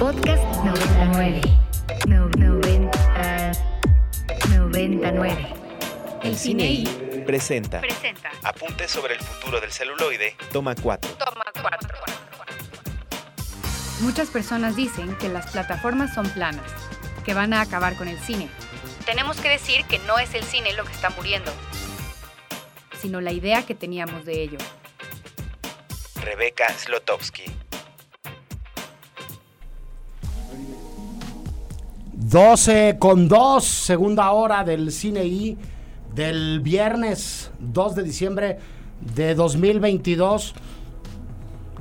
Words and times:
Podcast 0.00 0.42
99. 0.64 1.42
No, 2.08 2.26
90, 2.30 3.52
99. 4.48 5.54
El 6.22 6.36
cine 6.38 6.84
Presenta. 7.26 7.82
Presenta. 7.82 8.30
Apuntes 8.42 8.90
sobre 8.90 9.16
el 9.16 9.20
futuro 9.20 9.60
del 9.60 9.70
celuloide. 9.70 10.36
Toma 10.54 10.74
4. 10.74 11.10
Toma 11.18 11.44
4. 11.60 11.98
Muchas 14.00 14.30
personas 14.30 14.74
dicen 14.74 15.14
que 15.18 15.28
las 15.28 15.50
plataformas 15.50 16.14
son 16.14 16.26
planas, 16.30 16.64
que 17.26 17.34
van 17.34 17.52
a 17.52 17.60
acabar 17.60 17.94
con 17.96 18.08
el 18.08 18.18
cine. 18.20 18.48
Tenemos 19.04 19.38
que 19.38 19.50
decir 19.50 19.84
que 19.84 19.98
no 19.98 20.18
es 20.18 20.32
el 20.32 20.44
cine 20.44 20.72
lo 20.72 20.84
que 20.84 20.92
está 20.92 21.10
muriendo, 21.10 21.52
sino 23.02 23.20
la 23.20 23.32
idea 23.32 23.66
que 23.66 23.74
teníamos 23.74 24.24
de 24.24 24.44
ello. 24.44 24.58
Rebeca 26.22 26.72
Slotowski. 26.72 27.59
12 32.30 32.98
con 33.00 33.26
2, 33.26 33.64
segunda 33.64 34.30
hora 34.30 34.62
del 34.62 34.92
Cine 34.92 35.24
I 35.24 35.58
del 36.14 36.60
viernes 36.60 37.50
2 37.58 37.96
de 37.96 38.02
diciembre 38.04 38.58
de 39.00 39.34
2022, 39.34 40.54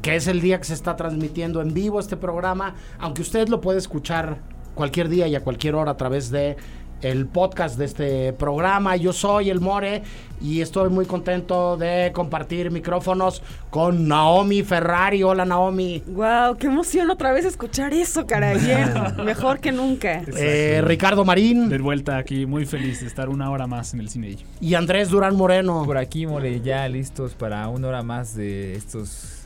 que 0.01 0.15
es 0.15 0.25
el 0.25 0.41
día 0.41 0.57
que 0.57 0.63
se 0.63 0.73
está 0.73 0.95
transmitiendo 0.95 1.61
en 1.61 1.75
vivo 1.75 1.99
este 1.99 2.17
programa, 2.17 2.73
aunque 2.97 3.21
usted 3.21 3.47
lo 3.47 3.61
puede 3.61 3.77
escuchar 3.77 4.39
cualquier 4.73 5.07
día 5.07 5.27
y 5.27 5.35
a 5.35 5.43
cualquier 5.43 5.75
hora 5.75 5.91
a 5.91 5.97
través 5.97 6.31
de 6.31 6.57
el 7.01 7.25
podcast 7.27 7.77
de 7.77 7.85
este 7.85 8.33
programa. 8.33 8.95
Yo 8.95 9.13
soy 9.13 9.49
el 9.49 9.59
More 9.59 10.03
y 10.41 10.61
estoy 10.61 10.89
muy 10.89 11.05
contento 11.05 11.75
de 11.77 12.11
compartir 12.13 12.71
micrófonos 12.71 13.41
con 13.69 14.07
Naomi 14.07 14.63
Ferrari. 14.63 15.23
Hola 15.23 15.45
Naomi. 15.45 16.03
Wow, 16.07 16.57
qué 16.57 16.67
emoción 16.67 17.09
otra 17.09 17.31
vez 17.31 17.45
escuchar 17.45 17.93
eso, 17.93 18.25
caray. 18.25 18.59
Bien, 18.59 18.91
mejor 19.25 19.59
que 19.59 19.71
nunca. 19.71 20.21
Eh, 20.37 20.81
Ricardo 20.83 21.25
Marín 21.25 21.69
De 21.69 21.77
vuelta 21.77 22.17
aquí, 22.17 22.45
muy 22.45 22.65
feliz 22.65 23.01
de 23.01 23.07
estar 23.07 23.29
una 23.29 23.49
hora 23.51 23.67
más 23.67 23.93
en 23.93 23.99
el 24.01 24.09
cine. 24.09 24.37
y 24.61 24.73
Andrés 24.75 25.09
Durán 25.09 25.35
Moreno. 25.35 25.83
Por 25.85 25.97
aquí, 25.97 26.25
More, 26.25 26.61
ya 26.61 26.87
listos 26.87 27.33
para 27.33 27.67
una 27.69 27.87
hora 27.87 28.03
más 28.03 28.35
de 28.35 28.75
estos. 28.75 29.38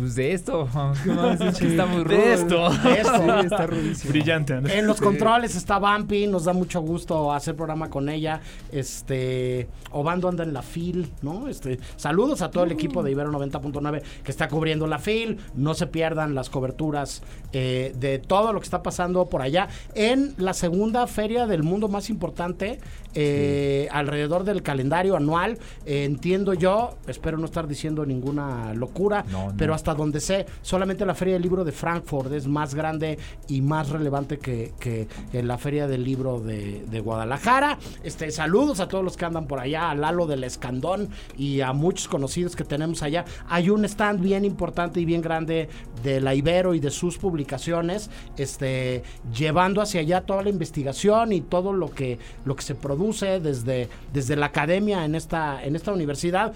Pues 0.00 0.14
de 0.14 0.32
esto. 0.32 0.66
¿Qué 1.04 1.10
más? 1.10 1.38
Es 1.42 1.58
que 1.58 1.66
está 1.66 1.84
muy 1.84 2.04
rudo. 2.04 2.16
De 2.16 2.32
esto. 2.32 2.70
De 2.82 2.92
esto. 3.00 3.16
Sí, 3.18 3.44
está 3.44 3.66
rudísimo. 3.66 4.10
Brillante, 4.12 4.54
Andrés. 4.54 4.76
En 4.78 4.86
los 4.86 4.98
controles 4.98 5.54
está 5.56 5.78
Bumpy, 5.78 6.26
nos 6.26 6.44
da 6.44 6.54
mucho 6.54 6.80
gusto 6.80 7.30
hacer 7.34 7.54
programa 7.54 7.90
con 7.90 8.08
ella. 8.08 8.40
Este, 8.72 9.68
Obando 9.90 10.28
anda 10.28 10.42
en 10.42 10.54
la 10.54 10.62
FIL, 10.62 11.12
¿no? 11.20 11.48
Este, 11.48 11.78
saludos 11.96 12.40
a 12.40 12.50
todo 12.50 12.64
el 12.64 12.72
equipo 12.72 13.02
de 13.02 13.10
Ibero 13.10 13.30
90.9 13.30 14.02
que 14.24 14.30
está 14.30 14.48
cubriendo 14.48 14.86
la 14.86 14.98
FIL. 14.98 15.38
No 15.54 15.74
se 15.74 15.86
pierdan 15.86 16.34
las 16.34 16.48
coberturas 16.48 17.22
eh, 17.52 17.94
de 17.98 18.18
todo 18.18 18.54
lo 18.54 18.60
que 18.60 18.64
está 18.64 18.82
pasando 18.82 19.26
por 19.26 19.42
allá 19.42 19.68
en 19.94 20.34
la 20.38 20.54
segunda 20.54 21.06
feria 21.08 21.46
del 21.46 21.62
mundo 21.62 21.88
más 21.88 22.08
importante 22.08 22.80
eh, 23.14 23.88
alrededor 23.90 24.44
del 24.44 24.62
calendario 24.62 25.16
anual. 25.16 25.58
Eh, 25.86 26.04
entiendo 26.04 26.54
yo, 26.54 26.96
espero 27.06 27.38
no 27.38 27.44
estar 27.46 27.66
diciendo 27.66 28.04
ninguna 28.06 28.74
locura, 28.74 29.24
No, 29.30 29.48
no. 29.48 29.54
pero 29.56 29.74
hasta 29.74 29.94
donde 29.94 30.20
sé, 30.20 30.46
solamente 30.62 31.04
la 31.06 31.14
Feria 31.14 31.34
del 31.34 31.42
Libro 31.42 31.64
de 31.64 31.72
Frankfurt 31.72 32.32
es 32.32 32.46
más 32.46 32.74
grande 32.74 33.18
y 33.48 33.60
más 33.62 33.88
relevante 33.90 34.38
que, 34.38 34.72
que 34.78 35.08
en 35.32 35.48
la 35.48 35.58
Feria 35.58 35.86
del 35.86 36.04
Libro 36.04 36.40
de, 36.40 36.84
de 36.90 37.00
Guadalajara. 37.00 37.78
Este, 38.04 38.30
saludos 38.30 38.80
a 38.80 38.88
todos 38.88 39.02
los 39.04 39.16
que 39.16 39.24
andan 39.24 39.46
por 39.46 39.58
allá, 39.60 39.90
a 39.90 39.94
Lalo 39.94 40.26
del 40.26 40.44
Escandón 40.44 41.08
y 41.36 41.60
a 41.60 41.72
muchos 41.72 42.08
conocidos 42.08 42.54
que 42.56 42.64
tenemos 42.64 43.02
allá. 43.02 43.24
Hay 43.48 43.70
un 43.70 43.84
stand 43.84 44.20
bien 44.20 44.44
importante 44.44 45.00
y 45.00 45.04
bien 45.04 45.22
grande 45.22 45.68
de 46.02 46.20
la 46.20 46.34
Ibero 46.34 46.74
y 46.74 46.80
de 46.80 46.90
sus 46.90 47.18
publicaciones, 47.18 48.10
este, 48.36 49.02
llevando 49.36 49.80
hacia 49.82 50.00
allá 50.00 50.20
toda 50.22 50.42
la 50.42 50.50
investigación 50.50 51.32
y 51.32 51.40
todo 51.40 51.72
lo 51.72 51.90
que, 51.90 52.18
lo 52.44 52.54
que 52.56 52.62
se 52.62 52.74
produce 52.74 52.99
desde, 53.40 53.88
desde 54.12 54.36
la 54.36 54.46
academia 54.46 55.04
en 55.04 55.14
esta, 55.14 55.64
en 55.64 55.74
esta 55.74 55.92
universidad 55.92 56.52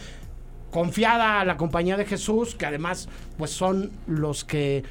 confiada 0.71 1.41
a 1.41 1.45
la 1.45 1.57
compañía 1.57 1.97
de 1.97 2.05
Jesús, 2.05 2.55
que 2.55 2.67
además 2.67 3.09
pues 3.39 3.51
son 3.51 3.93
los 4.07 4.45
que 4.45 4.83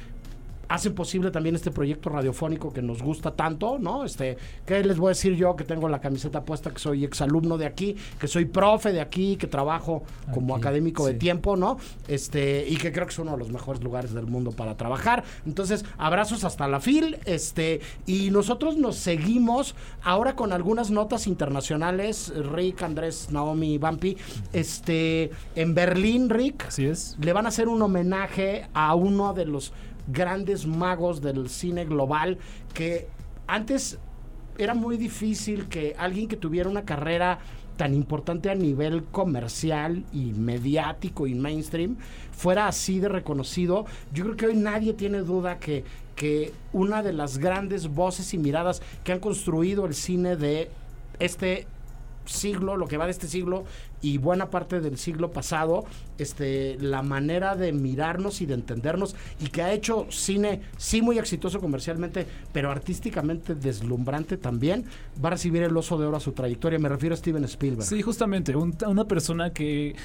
hacen 0.68 0.94
posible 0.94 1.30
también 1.30 1.54
este 1.54 1.70
proyecto 1.70 2.10
radiofónico 2.10 2.72
que 2.72 2.82
nos 2.82 3.02
gusta 3.02 3.32
tanto, 3.32 3.78
¿no? 3.78 4.04
Este, 4.04 4.36
¿qué 4.66 4.82
les 4.82 4.96
voy 4.96 5.08
a 5.08 5.10
decir 5.10 5.34
yo 5.34 5.56
que 5.56 5.64
tengo 5.64 5.88
la 5.88 6.00
camiseta 6.00 6.44
puesta, 6.44 6.70
que 6.70 6.78
soy 6.78 7.04
exalumno 7.04 7.58
de 7.58 7.66
aquí, 7.66 7.96
que 8.18 8.28
soy 8.28 8.44
profe 8.44 8.92
de 8.92 9.00
aquí, 9.00 9.36
que 9.36 9.46
trabajo 9.46 10.02
como 10.32 10.54
Aquí, 10.54 10.62
académico 10.62 11.06
de 11.06 11.14
tiempo, 11.14 11.56
¿no? 11.56 11.78
Este, 12.08 12.66
y 12.68 12.76
que 12.76 12.92
creo 12.92 13.06
que 13.06 13.12
es 13.12 13.18
uno 13.18 13.32
de 13.32 13.38
los 13.38 13.50
mejores 13.50 13.82
lugares 13.82 14.14
del 14.14 14.26
mundo 14.26 14.52
para 14.52 14.76
trabajar. 14.76 15.24
Entonces, 15.46 15.84
abrazos 15.98 16.44
hasta 16.44 16.68
la 16.68 16.80
FIL, 16.80 17.18
este, 17.24 17.80
y 18.06 18.30
nosotros 18.30 18.76
nos 18.76 18.96
seguimos 18.96 19.74
ahora 20.02 20.34
con 20.36 20.52
algunas 20.52 20.90
notas 20.90 21.26
internacionales, 21.26 22.32
Rick, 22.52 22.82
Andrés, 22.82 23.28
Naomi, 23.30 23.78
Bampi, 23.78 24.16
este, 24.52 25.30
en 25.54 25.74
Berlín, 25.74 26.30
Rick, 26.30 26.66
Así 26.68 26.86
es. 26.86 27.16
le 27.20 27.32
van 27.32 27.46
a 27.46 27.48
hacer 27.48 27.68
un 27.68 27.82
homenaje 27.82 28.66
a 28.74 28.94
uno 28.94 29.32
de 29.34 29.46
los 29.46 29.72
grandes 30.06 30.66
magos 30.66 31.20
del 31.20 31.48
cine 31.48 31.84
global 31.84 32.38
que 32.72 33.08
antes 33.46 33.98
era 34.58 34.74
muy 34.74 34.96
difícil 34.96 35.68
que 35.68 35.94
alguien 35.98 36.28
que 36.28 36.36
tuviera 36.36 36.68
una 36.68 36.84
carrera 36.84 37.38
tan 37.76 37.94
importante 37.94 38.50
a 38.50 38.54
nivel 38.54 39.04
comercial 39.04 40.04
y 40.12 40.32
mediático 40.32 41.26
y 41.26 41.34
mainstream 41.34 41.96
fuera 42.30 42.68
así 42.68 43.00
de 43.00 43.08
reconocido. 43.08 43.84
Yo 44.12 44.24
creo 44.24 44.36
que 44.36 44.46
hoy 44.46 44.56
nadie 44.56 44.94
tiene 44.94 45.18
duda 45.18 45.58
que, 45.58 45.84
que 46.14 46.52
una 46.72 47.02
de 47.02 47.12
las 47.12 47.38
grandes 47.38 47.88
voces 47.88 48.32
y 48.32 48.38
miradas 48.38 48.80
que 49.02 49.12
han 49.12 49.20
construido 49.20 49.86
el 49.86 49.94
cine 49.94 50.36
de 50.36 50.70
este 51.18 51.66
siglo, 52.26 52.76
lo 52.76 52.86
que 52.86 52.96
va 52.96 53.06
de 53.06 53.10
este 53.10 53.28
siglo 53.28 53.64
y 54.04 54.18
buena 54.18 54.50
parte 54.50 54.80
del 54.80 54.98
siglo 54.98 55.30
pasado, 55.30 55.84
este, 56.18 56.76
la 56.78 57.02
manera 57.02 57.56
de 57.56 57.72
mirarnos 57.72 58.40
y 58.42 58.46
de 58.46 58.52
entendernos 58.54 59.16
y 59.40 59.46
que 59.48 59.62
ha 59.62 59.72
hecho 59.72 60.06
cine 60.10 60.60
sí 60.76 61.00
muy 61.00 61.18
exitoso 61.18 61.58
comercialmente, 61.58 62.26
pero 62.52 62.70
artísticamente 62.70 63.54
deslumbrante 63.54 64.36
también, 64.36 64.84
va 65.24 65.28
a 65.28 65.32
recibir 65.32 65.62
el 65.62 65.74
oso 65.76 65.96
de 65.98 66.06
oro 66.06 66.18
a 66.18 66.20
su 66.20 66.32
trayectoria. 66.32 66.78
Me 66.78 66.88
refiero 66.90 67.14
a 67.14 67.16
Steven 67.16 67.44
Spielberg. 67.44 67.86
Sí, 67.88 68.02
justamente, 68.02 68.54
un- 68.54 68.76
una 68.86 69.06
persona 69.06 69.50
que 69.54 69.90
eh, 69.90 69.96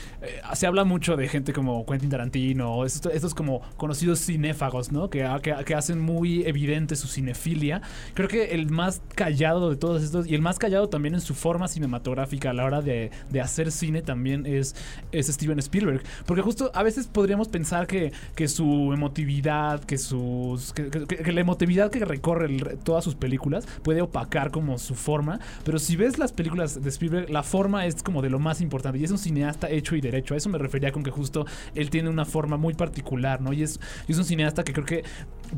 se 0.53 0.65
habla 0.65 0.85
mucho 0.85 1.17
de 1.17 1.27
gente 1.27 1.51
como 1.51 1.85
Quentin 1.85 2.09
Tarantino, 2.09 2.85
estos, 2.85 3.13
estos 3.13 3.35
como 3.35 3.61
conocidos 3.75 4.19
cinéfagos, 4.25 4.91
¿no? 4.93 5.09
Que, 5.09 5.27
que- 5.43 5.55
que 5.65 5.75
hacen 5.75 5.99
muy 5.99 6.43
evidente 6.45 6.95
su 6.95 7.07
cinefilia. 7.07 7.81
Creo 8.13 8.29
que 8.29 8.51
el 8.55 8.69
más 8.69 9.01
callado 9.15 9.69
de 9.69 9.75
todos 9.75 10.03
estos, 10.03 10.25
y 10.25 10.35
el 10.35 10.41
más 10.41 10.57
callado 10.57 10.87
también 10.87 11.15
en 11.15 11.21
su 11.21 11.35
forma 11.35 11.67
cinematográfica 11.67 12.51
a 12.51 12.53
la 12.53 12.63
hora 12.63 12.81
de, 12.81 13.11
de 13.29 13.41
hacer 13.41 13.71
cine 13.71 13.88
también 14.01 14.45
es, 14.45 14.75
es 15.11 15.27
Steven 15.27 15.59
Spielberg. 15.59 16.03
Porque 16.25 16.41
justo 16.41 16.71
a 16.73 16.83
veces 16.83 17.07
podríamos 17.07 17.47
pensar 17.47 17.87
que, 17.87 18.11
que 18.35 18.47
su 18.47 18.91
emotividad, 18.93 19.83
que 19.83 19.97
sus. 19.97 20.73
Que, 20.73 21.31
la 21.31 21.41
emotividad 21.41 21.91
que 21.91 22.03
recorre 22.05 22.49
todas 22.83 23.03
sus 23.03 23.15
películas 23.15 23.67
puede 23.83 24.01
opacar 24.01 24.51
como 24.51 24.77
su 24.77 24.95
forma. 24.95 25.39
Pero 25.63 25.79
si 25.79 25.95
ves 25.95 26.17
las 26.17 26.31
películas 26.31 26.81
de 26.81 26.89
Spielberg, 26.89 27.29
la 27.29 27.43
forma 27.43 27.85
es 27.85 28.01
como 28.03 28.21
de 28.21 28.29
lo 28.29 28.39
más 28.39 28.61
importante. 28.61 28.99
Y 28.99 29.03
es 29.03 29.11
un 29.11 29.17
cineasta 29.17 29.69
hecho 29.69 29.95
y 29.95 30.01
derecho. 30.01 30.33
A 30.33 30.37
eso 30.37 30.49
me 30.49 30.57
refería 30.57 30.91
con 30.91 31.03
que 31.03 31.11
justo 31.11 31.45
él 31.75 31.89
tiene 31.89 32.09
una 32.09 32.25
forma 32.25 32.57
muy 32.57 32.73
particular, 32.73 33.41
¿no? 33.41 33.53
Y 33.53 33.63
es, 33.63 33.79
y 34.07 34.11
es 34.13 34.17
un 34.17 34.25
cineasta 34.25 34.63
que 34.63 34.73
creo 34.73 34.85
que 34.85 35.03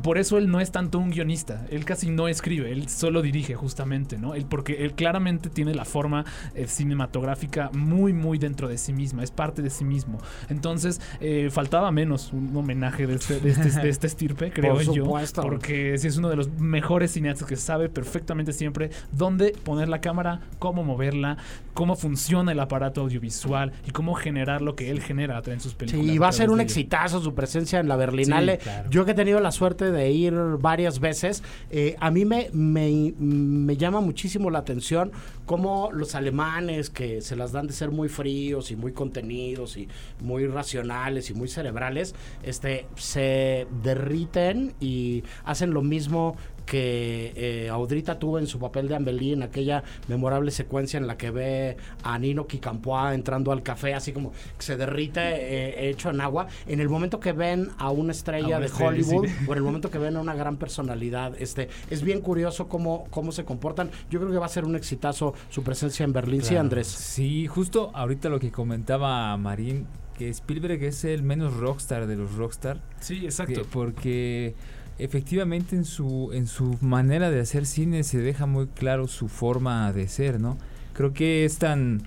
por 0.02 0.16
eso 0.18 0.38
él 0.38 0.50
no 0.50 0.60
es 0.60 0.70
tanto 0.70 0.98
un 0.98 1.10
guionista. 1.10 1.66
Él 1.70 1.84
casi 1.84 2.10
no 2.10 2.28
escribe, 2.28 2.72
él 2.72 2.88
solo 2.88 3.22
dirige 3.22 3.54
justamente, 3.54 4.18
¿no? 4.18 4.34
Él, 4.34 4.46
porque 4.48 4.84
él 4.84 4.94
claramente 4.94 5.50
tiene 5.50 5.74
la 5.74 5.84
forma 5.84 6.24
eh, 6.54 6.66
cinematográfica 6.66 7.70
muy, 7.72 8.12
muy 8.12 8.21
dentro 8.38 8.68
de 8.68 8.78
sí 8.78 8.92
misma, 8.92 9.22
es 9.22 9.30
parte 9.30 9.62
de 9.62 9.70
sí 9.70 9.84
mismo. 9.84 10.18
Entonces, 10.48 11.00
eh, 11.20 11.48
faltaba 11.50 11.90
menos 11.90 12.32
un 12.32 12.56
homenaje 12.56 13.06
de 13.06 13.14
este, 13.14 13.40
de 13.40 13.50
este, 13.50 13.70
de 13.70 13.88
este 13.88 14.06
estirpe, 14.06 14.52
creo 14.52 14.74
Por 14.74 14.82
yo. 14.84 15.04
supuesto. 15.04 15.42
Porque 15.42 15.96
sí 15.98 16.08
es 16.08 16.16
uno 16.16 16.28
de 16.28 16.36
los 16.36 16.50
mejores 16.58 17.12
cineastas 17.12 17.48
que 17.48 17.56
sabe 17.56 17.88
perfectamente 17.88 18.52
siempre 18.52 18.90
dónde 19.12 19.54
poner 19.64 19.88
la 19.88 20.00
cámara, 20.00 20.40
cómo 20.58 20.84
moverla, 20.84 21.36
cómo 21.74 21.96
funciona 21.96 22.52
el 22.52 22.60
aparato 22.60 23.00
audiovisual 23.00 23.72
y 23.86 23.90
cómo 23.90 24.14
generar 24.14 24.62
lo 24.62 24.74
que 24.76 24.90
él 24.90 25.00
genera 25.00 25.42
en 25.46 25.60
sus 25.60 25.74
películas. 25.74 26.06
Sí, 26.06 26.18
va 26.18 26.28
a 26.28 26.32
ser 26.32 26.50
un 26.50 26.60
exitazo 26.60 27.20
su 27.20 27.34
presencia 27.34 27.80
en 27.80 27.88
la 27.88 27.96
Berlinale. 27.96 28.56
Sí, 28.56 28.62
claro. 28.62 28.90
Yo 28.90 29.04
que 29.04 29.12
he 29.12 29.14
tenido 29.14 29.40
la 29.40 29.52
suerte 29.52 29.90
de 29.90 30.10
ir 30.10 30.34
varias 30.60 31.00
veces, 31.00 31.42
eh, 31.70 31.96
a 32.00 32.10
mí 32.10 32.24
me, 32.24 32.48
me, 32.52 33.12
me 33.18 33.76
llama 33.76 34.00
muchísimo 34.00 34.50
la 34.50 34.60
atención 34.60 35.12
cómo 35.46 35.90
los 35.92 36.14
alemanes 36.14 36.90
que 36.90 37.20
se 37.20 37.36
las 37.36 37.52
dan 37.52 37.66
de 37.66 37.72
ser 37.72 37.90
muy 37.90 38.08
fríos 38.08 38.70
y 38.70 38.76
muy 38.76 38.92
contenidos 38.92 39.76
y 39.76 39.88
muy 40.20 40.46
racionales 40.46 41.30
y 41.30 41.34
muy 41.34 41.48
cerebrales, 41.48 42.14
este, 42.42 42.86
se 42.96 43.66
derriten 43.82 44.74
y 44.80 45.24
hacen 45.44 45.72
lo 45.72 45.82
mismo 45.82 46.36
que 46.66 47.32
eh, 47.36 47.68
Audrita 47.68 48.18
tuvo 48.18 48.38
en 48.38 48.46
su 48.46 48.58
papel 48.58 48.88
de 48.88 48.96
Ambelí 48.96 49.32
en 49.32 49.42
aquella 49.42 49.82
memorable 50.08 50.50
secuencia 50.50 50.96
en 50.98 51.06
la 51.06 51.16
que 51.16 51.30
ve 51.30 51.76
a 52.02 52.18
Nino 52.18 52.46
Quicampoa 52.46 53.14
entrando 53.14 53.52
al 53.52 53.62
café, 53.62 53.94
así 53.94 54.12
como 54.12 54.30
que 54.32 54.62
se 54.62 54.76
derrite 54.76 55.20
eh, 55.20 55.90
hecho 55.90 56.10
en 56.10 56.20
agua. 56.20 56.46
En 56.66 56.80
el 56.80 56.88
momento 56.88 57.20
que 57.20 57.32
ven 57.32 57.68
a 57.78 57.90
una 57.90 58.12
estrella 58.12 58.44
A 58.44 58.48
una 58.48 58.60
de 58.60 58.66
estrella, 58.66 58.88
Hollywood 58.90 59.26
sí. 59.26 59.34
o 59.48 59.52
en 59.52 59.58
el 59.58 59.64
momento 59.64 59.90
que 59.90 59.98
ven 59.98 60.16
a 60.16 60.20
una 60.20 60.34
gran 60.34 60.56
personalidad, 60.56 61.34
este 61.40 61.68
es 61.90 62.02
bien 62.02 62.20
curioso 62.20 62.68
cómo, 62.68 63.06
cómo 63.10 63.32
se 63.32 63.44
comportan. 63.44 63.90
Yo 64.10 64.20
creo 64.20 64.30
que 64.32 64.38
va 64.38 64.46
a 64.46 64.50
ser 64.50 64.64
un 64.64 64.76
exitazo 64.76 65.34
su 65.50 65.62
presencia 65.62 66.04
en 66.04 66.12
Berlín. 66.12 66.42
Sí, 66.42 66.48
Claro. 66.50 66.60
Andrés. 66.62 66.86
Sí, 66.86 67.46
justo 67.46 67.90
ahorita 67.94 68.28
lo 68.28 68.38
que 68.38 68.50
comentaba 68.52 69.36
Marín, 69.36 69.86
que 70.18 70.28
Spielberg 70.28 70.82
es 70.84 71.04
el 71.04 71.22
menos 71.22 71.56
rockstar 71.56 72.06
de 72.06 72.16
los 72.16 72.34
rockstar. 72.36 72.80
Sí, 73.00 73.24
exacto. 73.24 73.62
que- 73.62 73.68
porque 73.68 74.54
efectivamente 74.98 75.76
en 75.76 75.84
su, 75.84 76.30
en 76.32 76.46
su 76.46 76.76
manera 76.80 77.30
de 77.30 77.40
hacer 77.40 77.66
cine 77.66 78.04
se 78.04 78.18
deja 78.18 78.46
muy 78.46 78.66
claro 78.66 79.08
su 79.08 79.28
forma 79.28 79.92
de 79.92 80.08
ser, 80.08 80.40
¿no? 80.40 80.56
Creo 80.92 81.12
que 81.12 81.44
es 81.44 81.58
tan... 81.58 82.02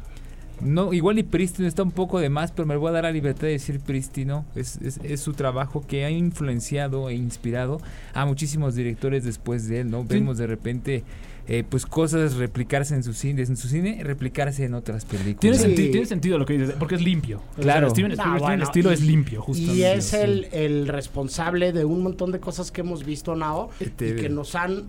No, 0.61 0.93
igual 0.93 1.19
y 1.19 1.23
prístino 1.23 1.67
está 1.67 1.83
un 1.83 1.91
poco 1.91 2.19
de 2.19 2.29
más, 2.29 2.53
pero 2.53 2.65
me 2.65 2.77
voy 2.77 2.89
a 2.89 2.93
dar 2.93 3.03
la 3.03 3.11
libertad 3.11 3.41
de 3.41 3.49
decir 3.49 3.81
prístino. 3.81 4.45
Es, 4.55 4.77
es, 4.77 5.01
es 5.03 5.19
su 5.19 5.33
trabajo 5.33 5.85
que 5.85 6.05
ha 6.05 6.09
influenciado 6.09 7.09
e 7.09 7.15
inspirado 7.15 7.81
a 8.13 8.25
muchísimos 8.25 8.73
directores 8.75 9.25
después 9.25 9.67
de 9.67 9.81
él, 9.81 9.91
¿no? 9.91 10.05
Vemos 10.05 10.37
de 10.37 10.47
repente 10.47 11.03
eh, 11.47 11.63
pues 11.67 11.85
cosas 11.85 12.35
replicarse 12.35 12.95
en 12.95 13.03
su 13.03 13.13
cine, 13.13 13.43
en 13.43 13.55
su 13.57 13.67
cine, 13.67 14.01
replicarse 14.03 14.65
en 14.65 14.73
otras 14.73 15.05
películas. 15.05 15.39
Tiene, 15.39 15.57
Sí. 15.57 15.63
senti- 15.63 15.91
tiene 15.91 16.05
sentido 16.07 16.37
lo 16.39 16.45
que 16.45 16.57
dices, 16.57 16.75
porque 16.79 16.95
es 16.95 17.01
limpio. 17.01 17.37
O 17.51 17.55
sea, 17.55 17.63
Claro. 17.63 17.89
Steven 17.91 18.11
Spielberg 18.13 18.41
bueno, 18.41 18.55
un 18.55 18.61
estilo, 18.63 18.89
y- 18.91 18.93
es 18.95 19.01
limpio, 19.01 19.41
justo. 19.41 19.73
Y 19.73 19.83
es 19.83 20.13
el, 20.13 20.45
el 20.51 20.87
responsable 20.87 21.71
de 21.71 21.85
un 21.85 22.01
montón 22.01 22.31
de 22.31 22.39
cosas 22.39 22.71
que 22.71 22.81
hemos 22.81 23.05
visto, 23.05 23.35
Nao, 23.35 23.69
Este- 23.79 24.09
y 24.09 24.15
que 24.15 24.29
nos 24.29 24.55
han 24.55 24.83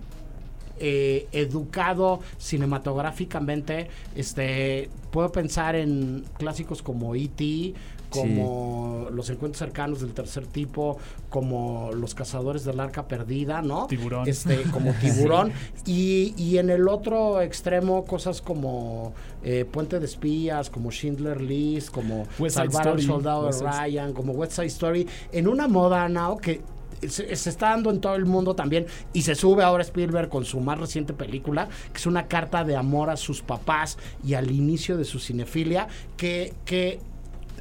eh, 0.78 1.26
educado 1.32 2.20
cinematográficamente. 2.38 3.88
Este, 4.14 4.88
puedo 5.10 5.32
pensar 5.32 5.74
en 5.74 6.24
clásicos 6.38 6.82
como 6.82 7.14
E.T., 7.14 7.74
como 8.20 9.08
Los 9.10 9.30
Encuentros 9.30 9.58
Cercanos 9.58 10.00
del 10.00 10.12
Tercer 10.12 10.46
Tipo, 10.46 10.98
como 11.30 11.90
Los 11.94 12.14
Cazadores 12.14 12.64
del 12.64 12.80
Arca 12.80 13.06
Perdida, 13.08 13.62
¿no? 13.62 13.86
Tiburón. 13.86 14.28
Este, 14.28 14.62
como 14.72 14.92
Tiburón. 15.00 15.52
y, 15.84 16.34
y 16.36 16.58
en 16.58 16.70
el 16.70 16.88
otro 16.88 17.40
extremo, 17.40 18.04
cosas 18.04 18.40
como 18.42 19.12
eh, 19.42 19.64
Puente 19.70 19.98
de 19.98 20.06
Espías, 20.06 20.70
como 20.70 20.90
Schindler 20.90 21.40
List, 21.40 21.90
como 21.90 22.24
West 22.38 22.56
Salvar 22.56 22.88
al. 22.88 23.02
Soldado 23.02 23.46
West 23.46 23.60
de 23.62 23.68
Side- 23.68 23.80
Ryan, 23.82 24.12
como 24.12 24.32
West 24.32 24.52
Side 24.52 24.66
Story, 24.66 25.06
en 25.32 25.48
una 25.48 25.68
moda 25.68 26.08
now 26.08 26.36
que 26.38 26.60
se, 27.06 27.36
se 27.36 27.50
está 27.50 27.70
dando 27.70 27.90
en 27.90 28.00
todo 28.00 28.14
el 28.14 28.24
mundo 28.24 28.54
también 28.56 28.86
y 29.12 29.20
se 29.20 29.34
sube 29.34 29.62
ahora 29.62 29.82
Spielberg 29.82 30.30
con 30.30 30.46
su 30.46 30.60
más 30.60 30.78
reciente 30.80 31.12
película, 31.12 31.68
que 31.92 31.98
es 31.98 32.06
una 32.06 32.26
carta 32.26 32.64
de 32.64 32.74
amor 32.74 33.10
a 33.10 33.18
sus 33.18 33.42
papás 33.42 33.98
y 34.24 34.32
al 34.32 34.50
inicio 34.50 34.96
de 34.96 35.04
su 35.04 35.18
cinefilia, 35.18 35.88
que, 36.16 36.54
que 36.64 36.98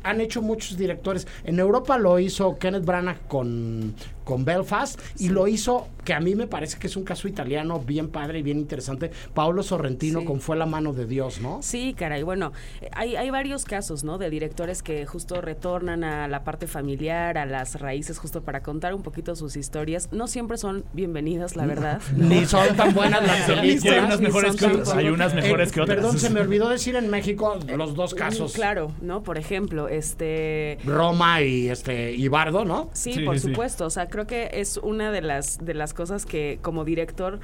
han 0.05 0.21
hecho 0.21 0.41
muchos 0.41 0.77
directores. 0.77 1.27
En 1.43 1.59
Europa 1.59 1.97
lo 1.97 2.19
hizo 2.19 2.57
Kenneth 2.57 2.85
Branagh 2.85 3.27
con, 3.27 3.95
con 4.25 4.43
Belfast 4.43 4.99
y 5.19 5.29
lo 5.29 5.47
hizo, 5.47 5.87
que 6.03 6.13
a 6.13 6.19
mí 6.19 6.35
me 6.35 6.47
parece 6.47 6.77
que 6.77 6.87
es 6.87 6.97
un 6.97 7.03
caso 7.05 7.27
italiano 7.29 7.79
bien 7.79 8.09
padre 8.09 8.39
y 8.39 8.41
bien 8.43 8.57
interesante, 8.59 9.11
Paolo 9.33 9.63
Sorrentino 9.63 10.19
Sí. 10.19 10.25
con 10.25 10.41
Fue 10.41 10.57
la 10.57 10.65
mano 10.65 10.91
de 10.93 11.05
Dios, 11.05 11.39
¿no? 11.39 11.59
Sí, 11.61 11.93
caray. 11.97 12.23
Bueno, 12.23 12.51
eh, 12.81 12.89
hay, 12.93 13.15
hay 13.15 13.29
varios 13.29 13.63
casos, 13.65 14.03
¿no? 14.03 14.17
De 14.17 14.29
directores 14.29 14.83
que 14.83 15.05
justo 15.05 15.39
retornan 15.41 16.03
a 16.03 16.27
la 16.27 16.43
parte 16.43 16.67
familiar, 16.67 17.37
a 17.37 17.45
las 17.45 17.79
raíces, 17.79 18.17
justo 18.19 18.41
para 18.43 18.61
contar 18.61 18.93
un 18.93 19.01
poquito 19.03 19.35
sus 19.35 19.55
historias. 19.55 20.09
No 20.11 20.27
siempre 20.27 20.57
son 20.57 20.83
bienvenidas, 20.93 21.55
la 21.55 21.65
verdad. 21.65 22.01
Ni 22.15 22.45
son 22.45 22.75
tan 22.75 22.93
buenas 22.93 23.25
las 23.25 23.47
Y 23.49 23.51
hay 23.51 23.57
películas. 23.79 24.03
unas 24.05 24.21
mejores 24.21 24.55
que 24.55 24.65
otras. 24.65 24.93
Hay 24.93 25.07
unas 25.09 25.33
mejores 25.33 25.69
Eh, 25.69 25.73
que 25.73 25.81
otras. 25.81 25.95
Perdón, 25.97 26.19
se 26.19 26.29
me 26.29 26.41
olvidó 26.41 26.69
decir 26.69 26.95
en 26.95 27.09
México 27.09 27.57
los 27.75 27.93
dos 27.95 28.13
casos. 28.15 28.53
Mm, 28.53 28.55
Claro, 28.55 28.91
¿no? 29.01 29.21
Por 29.23 29.37
ejemplo, 29.37 29.87
este... 29.87 30.77
Roma 30.85 31.41
y 31.41 31.69
este 31.69 32.13
y 32.13 32.27
Bardo, 32.27 32.65
¿no? 32.65 32.89
Sí, 32.93 33.13
Sí, 33.13 33.19
por 33.21 33.39
sí. 33.39 33.49
supuesto. 33.49 33.85
O 33.85 33.89
sea, 33.89 34.07
creo 34.15 34.27
que 34.27 34.49
es 34.61 34.77
una 34.77 35.11
de 35.11 35.21
las, 35.21 35.57
de 35.65 35.73
las 35.73 35.93
cosas 35.93 36.25
que 36.25 36.57
como 36.61 36.85
director 36.85 37.41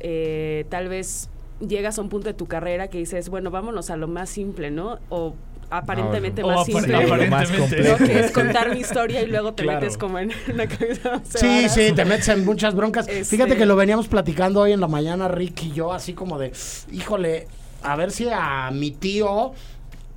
eh, 0.00 0.64
tal 0.70 0.88
vez 0.88 1.28
llegas 1.60 1.98
a 1.98 2.02
un 2.02 2.08
punto 2.08 2.28
de 2.28 2.32
tu 2.34 2.46
carrera 2.46 2.88
que 2.88 2.96
dices, 2.96 3.28
bueno, 3.28 3.50
vámonos 3.50 3.90
a 3.90 3.96
lo 3.98 4.08
más 4.08 4.30
simple, 4.30 4.70
¿no? 4.70 4.98
O 5.10 5.34
aparentemente 5.68 6.42
más 6.42 6.64
simple. 6.64 6.94
aparentemente. 6.96 7.30
Más 7.30 7.50
¿no? 7.50 7.58
complejo. 7.58 7.96
Que 8.06 8.20
es 8.20 8.30
contar 8.30 8.72
mi 8.72 8.80
historia 8.80 9.20
y 9.22 9.26
luego 9.26 9.52
te 9.52 9.64
Claro. 9.64 9.80
metes 9.80 9.98
como 9.98 10.18
en 10.18 10.30
una 10.52 10.66
cabeza. 10.66 11.20
Sí, 11.24 11.68
sí, 11.68 11.92
te 11.94 12.04
metes 12.06 12.28
en 12.28 12.46
muchas 12.46 12.74
broncas. 12.74 13.08
Este- 13.08 13.24
Fíjate 13.24 13.56
que 13.56 13.66
lo 13.66 13.76
veníamos 13.76 14.08
platicando 14.08 14.60
hoy 14.62 14.72
en 14.72 14.80
la 14.80 14.88
mañana, 14.88 15.28
Rick 15.28 15.64
y 15.64 15.72
yo, 15.72 15.92
así 15.92 16.14
como 16.14 16.38
de, 16.38 16.52
híjole, 16.92 17.46
a 17.82 17.94
ver 17.96 18.10
si 18.10 18.26
a 18.32 18.70
mi 18.72 18.90
tío 18.90 19.52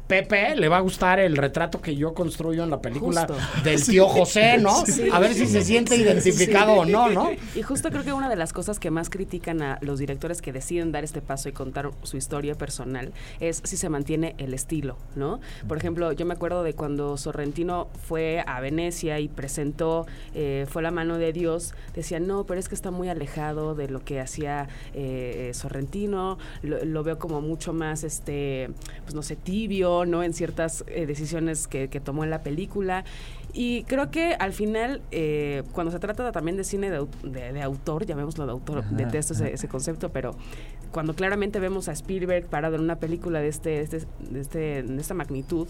Pepe 0.10 0.56
le 0.56 0.68
va 0.70 0.78
a 0.78 0.80
gustar 0.80 1.20
el 1.20 1.38
retrato 1.38 1.82
que 1.82 1.96
yo 1.96 2.16
construyo 2.16 2.64
en 2.64 2.72
la 2.72 2.82
película 2.82 3.28
Justo. 3.28 3.64
del 3.64 3.86
tío 3.86 4.08
José, 4.08 4.58
¿no? 4.58 4.84
Sí. 4.84 5.08
A 5.14 5.20
ver 5.20 5.36
si 5.36 5.46
se 5.46 5.64
siente 5.64 5.96
identificado 5.96 6.74
o 6.74 6.84
no, 6.84 7.10
¿no? 7.10 7.30
Y 7.56 7.62
justo 7.62 7.92
creo 7.92 8.04
que 8.04 8.12
una 8.12 8.28
de 8.28 8.36
las 8.36 8.52
cosas 8.52 8.80
que 8.80 8.90
más 8.90 9.12
critican 9.12 9.62
a 9.62 9.78
los 9.82 10.00
directores 10.00 10.42
que 10.42 10.52
deciden 10.52 10.92
dar 10.92 11.04
este 11.04 11.22
paso 11.22 11.48
y 11.48 11.52
contar 11.52 11.92
su 12.02 12.18
historia 12.18 12.56
personal 12.56 13.14
es 13.40 13.62
si 13.64 13.78
se 13.78 13.88
mantiene 13.88 14.34
el 14.40 14.56
estilo, 14.56 14.98
¿no? 15.16 15.42
Por 15.68 15.78
ejemplo, 15.78 16.12
yo 16.12 16.26
me 16.26 16.34
acuerdo 16.34 16.64
de 16.64 16.74
cuando 16.74 17.16
Sorrentino 17.16 17.88
fue 18.08 18.44
a 18.48 18.60
Venecia 18.62 19.20
y 19.20 19.28
presentó 19.28 20.08
eh, 20.34 20.66
Fue 20.68 20.82
la 20.82 20.90
mano 20.90 21.20
de 21.20 21.34
Dios, 21.34 21.76
decían, 21.94 22.26
no, 22.26 22.46
pero 22.46 22.60
es 22.60 22.68
que 22.68 22.74
está 22.74 22.90
muy 22.90 23.10
alejado 23.10 23.76
de 23.76 23.88
lo 23.88 24.04
que 24.04 24.20
hacía 24.20 24.70
eh, 24.96 25.52
Sorrentino, 25.54 26.40
lo, 26.64 26.84
lo 26.84 27.04
veo 27.04 27.20
como 27.20 27.42
mucho 27.42 27.74
más, 27.74 28.04
este, 28.04 28.72
pues 29.04 29.14
no 29.14 29.22
sé, 29.22 29.36
tibio, 29.36 29.99
¿no? 30.06 30.24
En 30.24 30.34
ciertas 30.34 30.84
eh, 30.88 31.06
decisiones 31.06 31.68
que, 31.68 31.88
que 31.90 32.00
tomó 32.00 32.24
en 32.24 32.30
la 32.30 32.42
película. 32.44 33.04
Y 33.54 33.84
creo 33.86 34.12
que 34.12 34.36
al 34.36 34.54
final, 34.54 35.02
eh, 35.12 35.64
cuando 35.72 35.92
se 35.92 36.00
trata 36.00 36.32
también 36.32 36.56
de 36.58 36.64
cine 36.64 36.92
de, 36.92 37.00
au- 37.00 37.10
de- 37.24 37.52
de 37.54 37.62
autor, 37.64 38.06
llamémoslo 38.06 38.46
de 38.46 38.52
autor, 38.52 38.80
Ajá, 38.80 38.96
detesto 38.96 39.34
ese, 39.34 39.68
concepto, 39.68 40.10
pero 40.10 40.36
cuando 40.92 41.16
claramente 41.16 41.60
vemos 41.60 41.90
a 41.90 41.94
Spielberg 41.94 42.46
parado 42.48 42.76
en 42.76 42.82
una 42.82 42.98
película 43.00 43.40
de, 43.42 43.48
este, 43.48 43.70
de, 43.72 43.82
este, 43.82 43.98
de, 44.30 44.40
este- 44.40 44.84
de 44.84 45.02
esta 45.02 45.16
magnitud, 45.16 45.68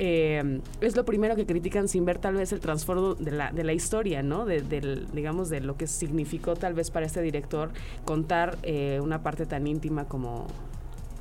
eh, 0.00 0.60
es 0.80 0.94
lo 0.94 1.04
primero 1.04 1.34
que 1.34 1.44
critican 1.44 1.88
sin 1.88 2.04
ver 2.04 2.18
tal 2.18 2.34
vez 2.36 2.52
el 2.52 2.60
trasfondo 2.60 3.16
de 3.16 3.32
la, 3.32 3.50
de 3.50 3.64
la 3.64 3.72
historia, 3.72 4.22
¿no? 4.22 4.44
De, 4.46 4.62
del, 4.62 5.08
digamos, 5.12 5.48
de 5.50 5.60
lo 5.60 5.76
que 5.76 5.88
significó 5.88 6.54
tal 6.54 6.74
vez 6.74 6.92
para 6.92 7.04
este 7.06 7.20
director 7.20 7.70
contar 8.04 8.58
eh, 8.62 9.00
una 9.02 9.24
parte 9.24 9.44
tan 9.44 9.66
íntima 9.66 10.04
como, 10.04 10.46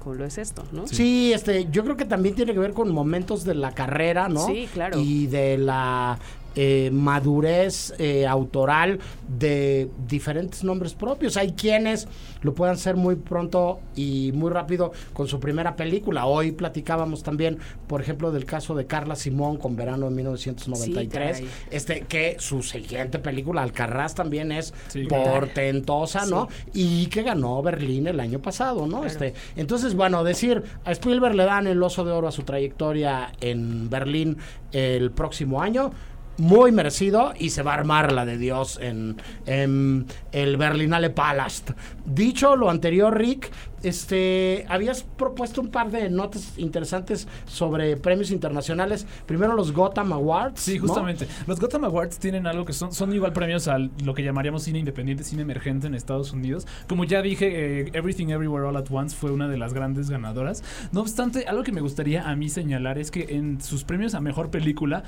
como 0.07 0.19
lo 0.19 0.25
es 0.25 0.37
esto, 0.37 0.63
¿no? 0.71 0.87
Sí, 0.87 1.33
este, 1.33 1.67
yo 1.69 1.83
creo 1.83 1.97
que 1.97 2.05
también 2.05 2.33
tiene 2.33 2.53
que 2.53 2.59
ver 2.59 2.71
con 2.71 2.89
momentos 2.93 3.43
de 3.43 3.55
la 3.55 3.73
carrera, 3.73 4.29
¿no? 4.29 4.45
Sí, 4.45 4.69
claro. 4.71 5.01
Y 5.01 5.27
de 5.27 5.57
la 5.57 6.17
eh, 6.59 6.89
madurez 6.91 7.93
eh, 7.99 8.25
autoral 8.25 8.99
de 9.27 9.89
diferentes 10.07 10.63
nombres 10.63 10.93
propios. 10.95 11.37
Hay 11.37 11.51
quienes 11.53 12.07
lo 12.41 12.53
puedan 12.55 12.75
hacer 12.75 12.95
muy 12.95 13.15
pronto 13.15 13.79
y 13.95 14.31
muy 14.33 14.49
rápido 14.51 14.91
con 15.13 15.27
su 15.27 15.39
primera 15.39 15.75
película. 15.75 16.25
Hoy 16.25 16.51
platicábamos 16.51 17.21
también, 17.23 17.59
por 17.87 18.01
ejemplo, 18.01 18.31
del 18.31 18.45
caso 18.45 18.73
de 18.75 18.87
Carla 18.87 19.15
Simón 19.15 19.57
con 19.57 19.75
Verano 19.75 20.09
de 20.09 20.15
1993. 20.15 21.37
Sí, 21.37 21.43
caray. 21.43 21.51
este, 21.71 22.01
que 22.01 22.37
su 22.39 22.63
siguiente 22.63 23.19
película, 23.19 23.61
Alcarraz, 23.61 24.15
también 24.15 24.51
es 24.51 24.73
Sí. 24.87 25.05
portentosa, 25.05 26.25
¿no? 26.25 26.47
Y 26.73 27.05
que 27.07 27.21
ganó 27.23 27.61
Berlín 27.61 28.07
el 28.07 28.19
año 28.19 28.39
pasado, 28.39 28.87
¿no? 28.87 29.05
Este, 29.05 29.33
entonces, 29.55 29.93
bueno, 29.93 30.23
decir, 30.23 30.63
a 30.85 30.91
Spielberg 30.91 31.35
le 31.35 31.45
dan 31.45 31.67
el 31.67 31.81
oso 31.83 32.03
de 32.03 32.11
oro 32.11 32.27
a 32.27 32.31
su 32.31 32.43
trayectoria 32.43 33.31
en 33.41 33.89
Berlín 33.89 34.37
el 34.71 35.11
próximo 35.11 35.61
año. 35.61 35.91
Muy 36.37 36.71
merecido 36.71 37.33
y 37.37 37.49
se 37.49 37.63
va 37.63 37.71
a 37.71 37.75
armar 37.75 38.11
la 38.11 38.25
de 38.25 38.37
Dios 38.37 38.77
en, 38.81 39.17
en 39.45 40.05
el 40.31 40.57
Berlinale 40.57 41.09
Palast. 41.09 41.71
Dicho 42.05 42.55
lo 42.55 42.69
anterior, 42.69 43.17
Rick, 43.17 43.51
este, 43.83 44.65
habías 44.69 45.03
propuesto 45.03 45.61
un 45.61 45.69
par 45.69 45.91
de 45.91 46.09
notas 46.09 46.57
interesantes 46.57 47.27
sobre 47.45 47.97
premios 47.97 48.31
internacionales. 48.31 49.05
Primero 49.25 49.55
los 49.55 49.71
Gotham 49.71 50.13
Awards. 50.13 50.59
Sí, 50.61 50.75
¿no? 50.75 50.87
justamente. 50.87 51.27
Los 51.45 51.59
Gotham 51.59 51.85
Awards 51.85 52.17
tienen 52.17 52.47
algo 52.47 52.65
que 52.65 52.73
son, 52.73 52.93
son 52.93 53.13
igual 53.13 53.33
premios 53.33 53.67
a 53.67 53.77
lo 53.77 54.13
que 54.13 54.23
llamaríamos 54.23 54.63
cine 54.63 54.79
independiente, 54.79 55.23
cine 55.23 55.43
emergente 55.43 55.87
en 55.87 55.95
Estados 55.95 56.33
Unidos. 56.33 56.67
Como 56.87 57.03
ya 57.03 57.21
dije, 57.21 57.81
eh, 57.81 57.91
Everything 57.93 58.27
Everywhere 58.27 58.67
All 58.67 58.77
at 58.77 58.91
Once 58.91 59.15
fue 59.15 59.31
una 59.31 59.47
de 59.47 59.57
las 59.57 59.73
grandes 59.73 60.09
ganadoras. 60.09 60.63
No 60.91 61.01
obstante, 61.01 61.45
algo 61.47 61.63
que 61.63 61.71
me 61.71 61.81
gustaría 61.81 62.27
a 62.27 62.35
mí 62.35 62.49
señalar 62.49 62.97
es 62.97 63.11
que 63.11 63.35
en 63.35 63.61
sus 63.61 63.83
premios 63.83 64.15
a 64.15 64.21
mejor 64.21 64.49
película 64.49 65.03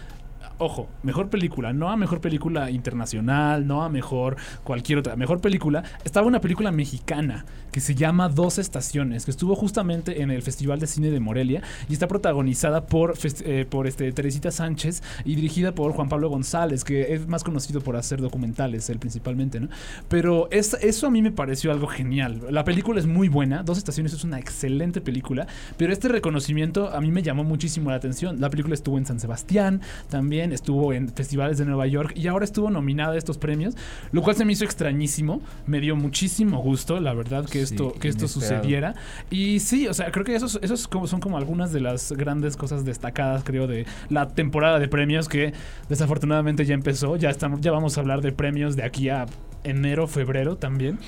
ojo, 0.59 0.89
mejor 1.03 1.29
película, 1.29 1.73
no 1.73 1.89
a 1.89 1.95
mejor 1.97 2.21
película 2.21 2.69
internacional, 2.69 3.65
no 3.65 3.83
a 3.83 3.89
mejor 3.89 4.35
cualquier 4.63 4.99
otra, 4.99 5.15
mejor 5.15 5.41
película, 5.41 5.83
estaba 6.03 6.27
una 6.27 6.41
película 6.41 6.71
mexicana 6.71 7.45
que 7.71 7.79
se 7.79 7.95
llama 7.95 8.29
Dos 8.29 8.57
Estaciones, 8.57 9.25
que 9.25 9.31
estuvo 9.31 9.55
justamente 9.55 10.21
en 10.21 10.31
el 10.31 10.41
Festival 10.41 10.79
de 10.79 10.87
Cine 10.87 11.11
de 11.11 11.19
Morelia 11.19 11.61
y 11.87 11.93
está 11.93 12.07
protagonizada 12.07 12.85
por, 12.87 13.13
eh, 13.45 13.65
por 13.69 13.87
este, 13.87 14.11
Teresita 14.11 14.51
Sánchez 14.51 15.01
y 15.23 15.35
dirigida 15.35 15.73
por 15.73 15.93
Juan 15.93 16.09
Pablo 16.09 16.29
González, 16.29 16.83
que 16.83 17.13
es 17.13 17.27
más 17.27 17.43
conocido 17.43 17.81
por 17.81 17.95
hacer 17.95 18.19
documentales, 18.21 18.89
él 18.89 18.99
principalmente, 18.99 19.59
¿no? 19.59 19.69
Pero 20.09 20.49
es- 20.51 20.73
eso 20.81 21.07
a 21.07 21.11
mí 21.11 21.21
me 21.21 21.31
pareció 21.31 21.71
algo 21.71 21.87
genial. 21.87 22.41
La 22.51 22.63
película 22.63 22.99
es 22.99 23.05
muy 23.07 23.29
buena, 23.29 23.63
Dos 23.63 23.77
Estaciones 23.77 24.13
es 24.13 24.23
una 24.23 24.39
excelente 24.39 24.99
película, 24.99 25.47
pero 25.77 25.93
este 25.93 26.07
reconocimiento 26.09 26.89
a 26.93 26.99
mí 27.01 27.11
me 27.11 27.21
llamó 27.23 27.43
muchísimo 27.43 27.89
la 27.91 27.95
atención. 27.95 28.41
La 28.41 28.49
película 28.49 28.73
estuvo 28.73 28.97
en 28.97 29.05
San 29.05 29.19
Sebastián, 29.19 29.81
también 30.09 30.48
estuvo 30.51 30.93
en 30.93 31.09
festivales 31.09 31.57
de 31.57 31.65
Nueva 31.65 31.87
York 31.87 32.13
y 32.15 32.27
ahora 32.27 32.45
estuvo 32.45 32.69
nominada 32.69 33.13
a 33.13 33.17
estos 33.17 33.37
premios, 33.37 33.75
lo 34.11 34.21
cual 34.21 34.35
se 34.35 34.45
me 34.45 34.53
hizo 34.53 34.63
extrañísimo, 34.65 35.41
me 35.65 35.79
dio 35.79 35.95
muchísimo 35.95 36.61
gusto, 36.61 36.99
la 36.99 37.13
verdad, 37.13 37.45
que 37.45 37.65
Sí, 37.65 37.73
esto, 37.75 37.93
que 37.93 38.07
esto 38.07 38.27
sucediera. 38.27 38.95
Y 39.29 39.59
sí, 39.59 39.87
o 39.87 39.93
sea, 39.93 40.11
creo 40.11 40.25
que 40.25 40.35
esos, 40.35 40.59
esos 40.61 40.87
como, 40.87 41.07
son 41.07 41.19
como 41.19 41.37
algunas 41.37 41.71
de 41.71 41.79
las 41.81 42.11
grandes 42.13 42.55
cosas 42.57 42.85
destacadas, 42.85 43.43
creo, 43.43 43.67
de 43.67 43.85
la 44.09 44.27
temporada 44.29 44.79
de 44.79 44.87
premios 44.87 45.27
que 45.29 45.53
desafortunadamente 45.89 46.65
ya 46.65 46.73
empezó. 46.73 47.15
Ya, 47.17 47.29
estamos, 47.29 47.61
ya 47.61 47.71
vamos 47.71 47.97
a 47.97 48.01
hablar 48.01 48.21
de 48.21 48.31
premios 48.31 48.75
de 48.75 48.83
aquí 48.83 49.09
a 49.09 49.25
enero, 49.63 50.07
febrero 50.07 50.55
también. 50.57 50.99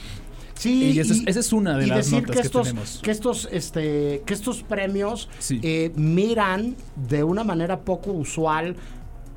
Sí, 0.53 0.91
Y 0.93 1.00
esa 1.00 1.13
es- 1.13 1.24
esa 1.25 1.39
es 1.39 1.53
una 1.53 1.75
de 1.77 1.86
y 1.86 1.89
las 1.89 1.98
decir 2.00 2.19
notas 2.21 2.36
que 2.36 2.41
que 2.41 2.45
estos, 2.45 2.67
tenemos. 2.67 3.00
Que 3.01 3.12
estos, 3.12 3.50
este, 3.51 4.21
que 4.25 4.33
estos 4.33 4.62
premios 4.62 5.27
Sí. 5.39 5.60
eh, 5.63 5.91
miran 5.95 6.75
de 6.95 7.24
una 7.24 7.43
manera 7.43 7.79
poco 7.79 8.12
usual 8.12 8.75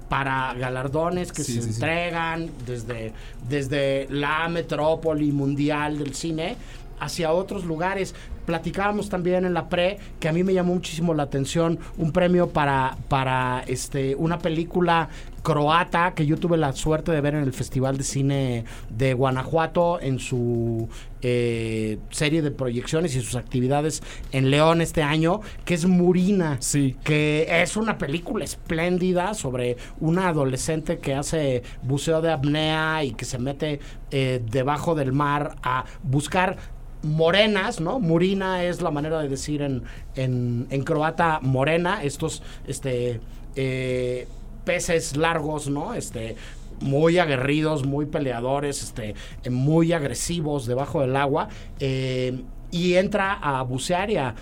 para 0.09 0.55
galardones 0.55 1.33
que 1.33 1.43
Sí, 1.43 1.55
se 1.55 1.63
sí, 1.63 1.69
entregan 1.75 2.51
desde, 2.67 3.13
desde 3.49 4.07
la 4.11 4.49
metrópoli 4.49 5.33
mundial 5.33 5.99
del 5.99 6.15
cine 6.15 6.57
hacia 7.01 7.33
otros 7.33 7.65
lugares. 7.65 8.15
Platicábamos 8.47 9.09
también 9.09 9.45
en 9.45 9.55
la 9.55 9.69
pre 9.69 9.99
que 10.21 10.29
a 10.29 10.33
mí 10.33 10.45
me 10.45 10.53
llamó 10.53 10.75
muchísimo 10.75 11.15
la 11.15 11.23
atención 11.25 11.79
un 11.97 12.13
premio 12.13 12.51
para, 12.51 12.97
para 13.09 13.65
este, 13.67 14.15
una 14.15 14.39
película 14.39 15.09
croata 15.45 16.15
que 16.15 16.25
yo 16.27 16.37
tuve 16.39 16.57
la 16.57 16.73
suerte 16.73 17.13
de 17.13 17.21
ver 17.21 17.35
en 17.35 17.43
el 17.43 17.53
Festival 17.53 17.99
de 17.99 18.03
Cine 18.03 18.65
de 18.89 19.13
Guanajuato 19.13 20.01
en 20.01 20.19
su 20.19 20.89
eh, 21.21 21.99
serie 22.11 22.41
de 22.41 22.51
proyecciones 22.51 23.15
y 23.15 23.21
sus 23.21 23.37
actividades 23.37 24.03
en 24.33 24.51
León 24.51 24.81
este 24.81 25.03
año, 25.03 25.41
que 25.67 25.75
es 25.75 25.85
Murina 25.85 26.57
Sí. 26.61 26.97
que 27.05 27.47
es 27.63 27.77
una 27.77 27.99
película 27.99 28.43
espléndida 28.45 29.35
sobre 29.35 29.77
una 30.01 30.29
adolescente 30.29 30.99
que 30.99 31.15
hace 31.15 31.63
buceo 31.83 32.23
de 32.23 32.33
apnea 32.33 33.05
y 33.05 33.13
que 33.13 33.27
se 33.27 33.39
mete 33.39 33.81
eh, 34.11 34.43
debajo 34.51 34.95
del 34.95 35.13
mar 35.13 35.57
a 35.63 35.85
buscar 36.03 36.57
morenas, 37.03 37.83
¿no? 37.83 38.01
Murina 38.01 38.65
es 38.65 38.81
la 38.81 38.91
manera 38.91 39.21
de 39.21 39.29
decir 39.29 39.61
en, 39.61 39.83
en, 40.17 40.67
en 40.71 40.85
croata 40.85 41.39
morena, 41.43 42.03
estos 42.03 42.43
este, 42.67 43.21
eh, 43.57 44.27
peces 44.65 45.17
largos, 45.17 45.69
¿no? 45.69 45.95
Este, 45.95 46.37
muy 46.81 47.19
aguerridos, 47.19 47.85
muy 47.85 48.07
peleadores, 48.07 48.83
este, 48.83 49.15
muy 49.51 49.93
agresivos 49.93 50.67
debajo 50.67 51.01
del 51.01 51.17
agua. 51.17 51.49
eh, 51.81 52.43
y 52.71 52.95
entra 52.95 53.35
a 53.35 53.63
bucear 53.63 54.11
y 54.11 54.17
a, 54.17 54.35